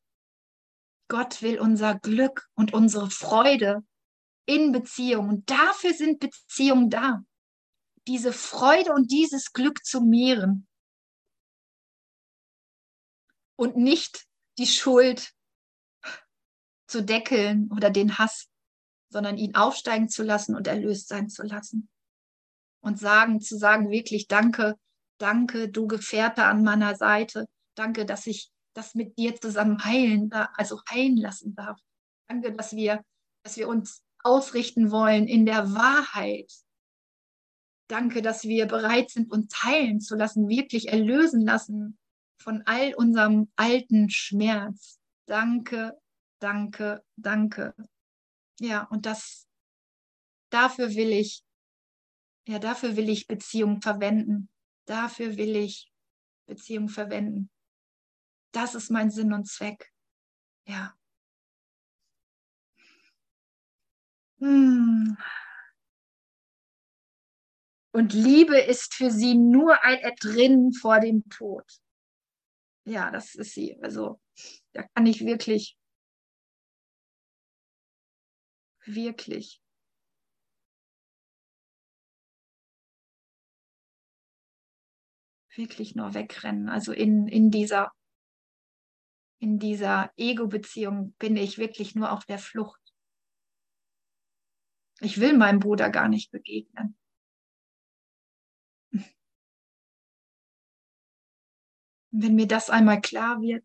Gott 1.09 1.41
will 1.41 1.59
unser 1.59 1.99
Glück 1.99 2.49
und 2.55 2.75
unsere 2.75 3.11
Freude 3.11 3.85
in 4.47 4.73
Beziehungen. 4.73 5.31
Und 5.31 5.51
dafür 5.51 5.95
sind 5.95 6.21
Beziehungen 6.21 6.91
da. 6.91 7.23
Diese 8.07 8.33
Freude 8.33 8.93
und 8.93 9.11
dieses 9.11 9.53
Glück 9.53 9.85
zu 9.85 10.01
mehren. 10.01 10.67
Und 13.57 13.77
nicht 13.77 14.27
die 14.59 14.67
Schuld 14.67 15.33
zu 16.87 17.05
deckeln 17.05 17.71
oder 17.75 17.91
den 17.91 18.19
Hass, 18.19 18.49
sondern 19.11 19.37
ihn 19.37 19.55
aufsteigen 19.55 20.09
zu 20.09 20.23
lassen 20.23 20.55
und 20.57 20.67
erlöst 20.67 21.09
sein 21.09 21.29
zu 21.29 21.43
lassen. 21.43 21.89
Und 22.81 22.99
sagen, 22.99 23.41
zu 23.41 23.59
sagen, 23.59 23.91
wirklich, 23.91 24.29
danke, 24.29 24.79
Danke, 25.19 25.69
du 25.69 25.87
Gefährte 25.87 26.45
an 26.45 26.63
meiner 26.63 26.95
Seite. 26.95 27.47
Danke, 27.75 28.07
dass 28.07 28.27
ich 28.27 28.51
das 28.75 28.95
mit 28.95 29.19
dir 29.19 29.35
zusammen 29.41 29.85
heilen, 29.85 30.33
also 30.33 30.81
heilen 30.91 31.17
lassen 31.17 31.55
darf. 31.55 31.81
Danke, 32.29 32.53
dass 32.53 32.75
wir, 32.75 33.03
dass 33.43 33.57
wir 33.57 33.69
uns 33.69 34.03
ausrichten 34.23 34.91
wollen 34.91 35.27
in 35.27 35.47
der 35.47 35.75
Wahrheit. 35.75 36.53
Danke, 37.89 38.23
dass 38.23 38.45
wir 38.45 38.67
bereit 38.67 39.11
sind, 39.11 39.33
uns 39.33 39.63
heilen 39.65 40.01
zu 40.01 40.15
lassen, 40.15 40.49
wirklich 40.49 40.89
erlösen 40.89 41.41
lassen 41.41 41.99
von 42.41 42.63
all 42.67 42.95
unserem 42.95 43.51
alten 43.57 44.11
Schmerz. 44.11 45.01
Danke, 45.27 45.99
danke, 46.39 47.03
danke. 47.17 47.75
Ja, 48.61 48.85
und 48.85 49.07
das, 49.07 49.47
dafür 50.51 50.95
will 50.95 51.13
ich, 51.13 51.43
ja, 52.47 52.59
dafür 52.59 52.97
will 52.97 53.09
ich 53.09 53.27
Beziehung 53.27 53.81
verwenden. 53.81 54.49
Dafür 54.89 55.37
will 55.37 55.55
ich 55.55 55.93
Beziehung 56.47 56.89
verwenden. 56.89 57.51
Das 58.53 58.75
ist 58.75 58.91
mein 58.91 59.11
Sinn 59.11 59.35
und 59.35 59.47
Zweck. 59.47 59.93
Ja. 60.67 60.97
Hm. 64.39 65.19
Und 67.93 68.15
Liebe 68.15 68.59
ist 68.59 68.95
für 68.95 69.11
sie 69.11 69.35
nur 69.35 69.85
ein 69.85 69.99
Entrinnen 69.99 70.73
vor 70.73 71.01
dem 71.01 71.29
Tod. 71.29 71.71
Ja, 72.85 73.11
das 73.11 73.35
ist 73.35 73.53
sie. 73.53 73.79
Also 73.83 74.19
da 74.73 74.85
kann 74.95 75.05
ich 75.05 75.27
wirklich, 75.27 75.77
wirklich 78.87 79.61
wirklich 85.59 85.95
nur 85.95 86.15
wegrennen. 86.15 86.71
Also 86.71 86.93
in, 86.93 87.29
in 87.29 87.51
dieser, 87.51 87.93
in 89.41 89.59
dieser 89.59 90.11
Ego-Beziehung 90.17 91.13
bin 91.19 91.37
ich 91.37 91.59
wirklich 91.59 91.95
nur 91.95 92.13
auf 92.13 92.25
der 92.25 92.39
Flucht. 92.39 92.81
Ich 95.01 95.21
will 95.21 95.37
meinem 95.37 95.61
Bruder 95.61 95.91
gar 95.91 96.09
nicht 96.09 96.31
begegnen. 96.31 96.97
Wenn 102.11 102.35
mir 102.35 102.49
das 102.49 102.71
einmal 102.71 103.01
klar 103.01 103.41
wird 103.43 103.65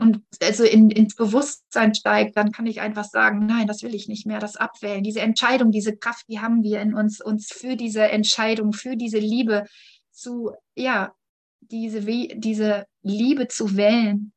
und 0.00 0.22
also 0.40 0.64
in, 0.64 0.90
ins 0.90 1.14
Bewusstsein 1.14 1.94
steigt, 1.94 2.34
dann 2.38 2.52
kann 2.52 2.66
ich 2.66 2.80
einfach 2.80 3.04
sagen, 3.04 3.44
nein, 3.44 3.66
das 3.66 3.82
will 3.82 3.94
ich 3.94 4.08
nicht 4.08 4.24
mehr, 4.24 4.38
das 4.38 4.56
abwählen. 4.56 5.04
Diese 5.04 5.20
Entscheidung, 5.20 5.72
diese 5.72 5.94
Kraft, 5.94 6.24
die 6.26 6.40
haben 6.40 6.62
wir 6.62 6.80
in 6.80 6.94
uns, 6.94 7.20
uns 7.20 7.52
für 7.52 7.76
diese 7.76 8.08
Entscheidung, 8.08 8.72
für 8.72 8.96
diese 8.96 9.18
Liebe 9.18 9.66
zu, 10.10 10.52
ja, 10.74 11.14
diese, 11.60 12.00
diese 12.00 12.86
Liebe 13.02 13.48
zu 13.48 13.76
wählen. 13.76 14.32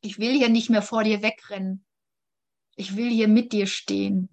Ich 0.00 0.18
will 0.18 0.32
hier 0.32 0.48
nicht 0.48 0.68
mehr 0.68 0.82
vor 0.82 1.04
dir 1.04 1.22
wegrennen. 1.22 1.84
Ich 2.74 2.96
will 2.96 3.08
hier 3.08 3.28
mit 3.28 3.52
dir 3.52 3.68
stehen. 3.68 4.28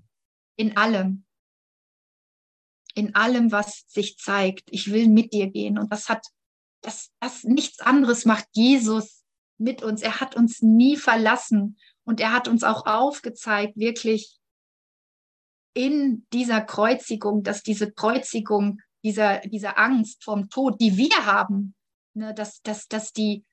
In 0.55 0.77
allem. 0.77 1.25
In 2.95 3.13
allem, 3.13 3.51
was 3.51 3.85
sich 3.87 4.17
zeigt. 4.17 4.63
Ich 4.71 4.91
will 4.91 5.09
mit 5.09 5.31
dir 5.31 5.45
gehen. 5.51 5.77
Und 5.77 5.91
das 5.91 6.09
hat 6.09 6.25
das, 6.81 7.11
das 7.19 7.43
nichts 7.43 7.81
anderes 7.81 8.25
macht 8.25 8.47
Jesus 8.53 9.14
mit 9.57 9.83
uns. 9.83 10.01
Er 10.01 10.19
hat 10.19 10.35
uns 10.35 10.61
nie 10.61 10.97
verlassen 10.97 11.77
und 12.03 12.19
er 12.19 12.31
hat 12.33 12.47
uns 12.47 12.63
auch 12.63 12.85
aufgezeigt, 12.85 13.77
wirklich 13.77 14.37
in 15.73 16.25
dieser 16.31 16.61
Kreuzigung, 16.61 17.43
dass 17.43 17.61
diese 17.61 17.91
Kreuzigung, 17.91 18.79
dieser, 19.03 19.39
diese 19.41 19.77
Angst 19.77 20.23
vom 20.23 20.49
Tod, 20.49 20.79
die 20.79 20.97
wir 20.97 21.25
haben, 21.25 21.75
ne, 22.13 22.33
dass, 22.33 22.61
dass, 22.61 22.87
dass 22.87 23.11
die, 23.11 23.43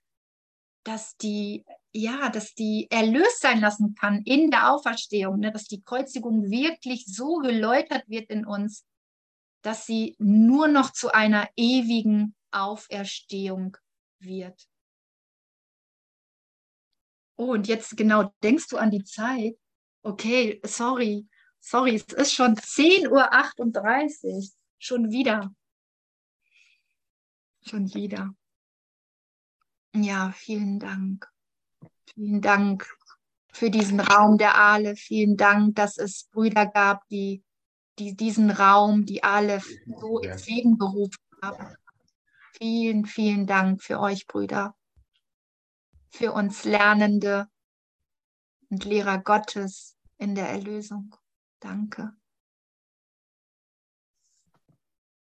dass 0.84 1.16
die, 1.16 1.64
ja, 1.92 2.28
dass 2.30 2.54
die 2.54 2.86
erlöst 2.90 3.40
sein 3.40 3.60
lassen 3.60 3.94
kann 3.94 4.22
in 4.22 4.50
der 4.50 4.72
Auferstehung, 4.72 5.40
ne, 5.40 5.52
dass 5.52 5.64
die 5.64 5.82
Kreuzigung 5.82 6.50
wirklich 6.50 7.04
so 7.06 7.36
geläutert 7.38 8.08
wird 8.08 8.30
in 8.30 8.46
uns, 8.46 8.84
dass 9.62 9.86
sie 9.86 10.16
nur 10.18 10.68
noch 10.68 10.92
zu 10.92 11.12
einer 11.12 11.48
ewigen 11.56 12.34
Auferstehung 12.52 13.76
wird. 14.20 14.68
Oh, 17.42 17.54
und 17.54 17.66
jetzt 17.66 17.96
genau, 17.96 18.32
denkst 18.44 18.68
du 18.68 18.76
an 18.76 18.92
die 18.92 19.02
Zeit? 19.02 19.56
Okay, 20.04 20.60
sorry, 20.64 21.26
sorry, 21.58 21.96
es 21.96 22.04
ist 22.04 22.32
schon 22.34 22.54
10.38 22.54 24.28
Uhr. 24.30 24.48
Schon 24.78 25.10
wieder. 25.10 25.52
Schon 27.66 27.92
wieder. 27.94 28.32
Ja, 29.92 30.30
vielen 30.30 30.78
Dank. 30.78 31.28
Vielen 32.14 32.40
Dank 32.42 32.86
für 33.52 33.70
diesen 33.70 33.98
Raum 33.98 34.38
der 34.38 34.54
Aale. 34.54 34.94
Vielen 34.94 35.36
Dank, 35.36 35.74
dass 35.74 35.98
es 35.98 36.28
Brüder 36.30 36.66
gab, 36.66 37.08
die, 37.08 37.42
die 37.98 38.14
diesen 38.14 38.52
Raum, 38.52 39.04
die 39.04 39.24
Aale 39.24 39.60
so 40.00 40.20
ins 40.20 40.46
Leben 40.46 40.78
gerufen 40.78 41.18
haben. 41.42 41.76
Vielen, 42.52 43.04
vielen 43.04 43.48
Dank 43.48 43.82
für 43.82 43.98
euch, 43.98 44.28
Brüder, 44.28 44.76
für 46.12 46.32
uns 46.32 46.64
Lernende 46.64 47.48
und 48.70 48.84
Lehrer 48.84 49.18
Gottes 49.18 49.96
in 50.18 50.34
der 50.34 50.48
Erlösung. 50.48 51.16
Danke. 51.60 52.14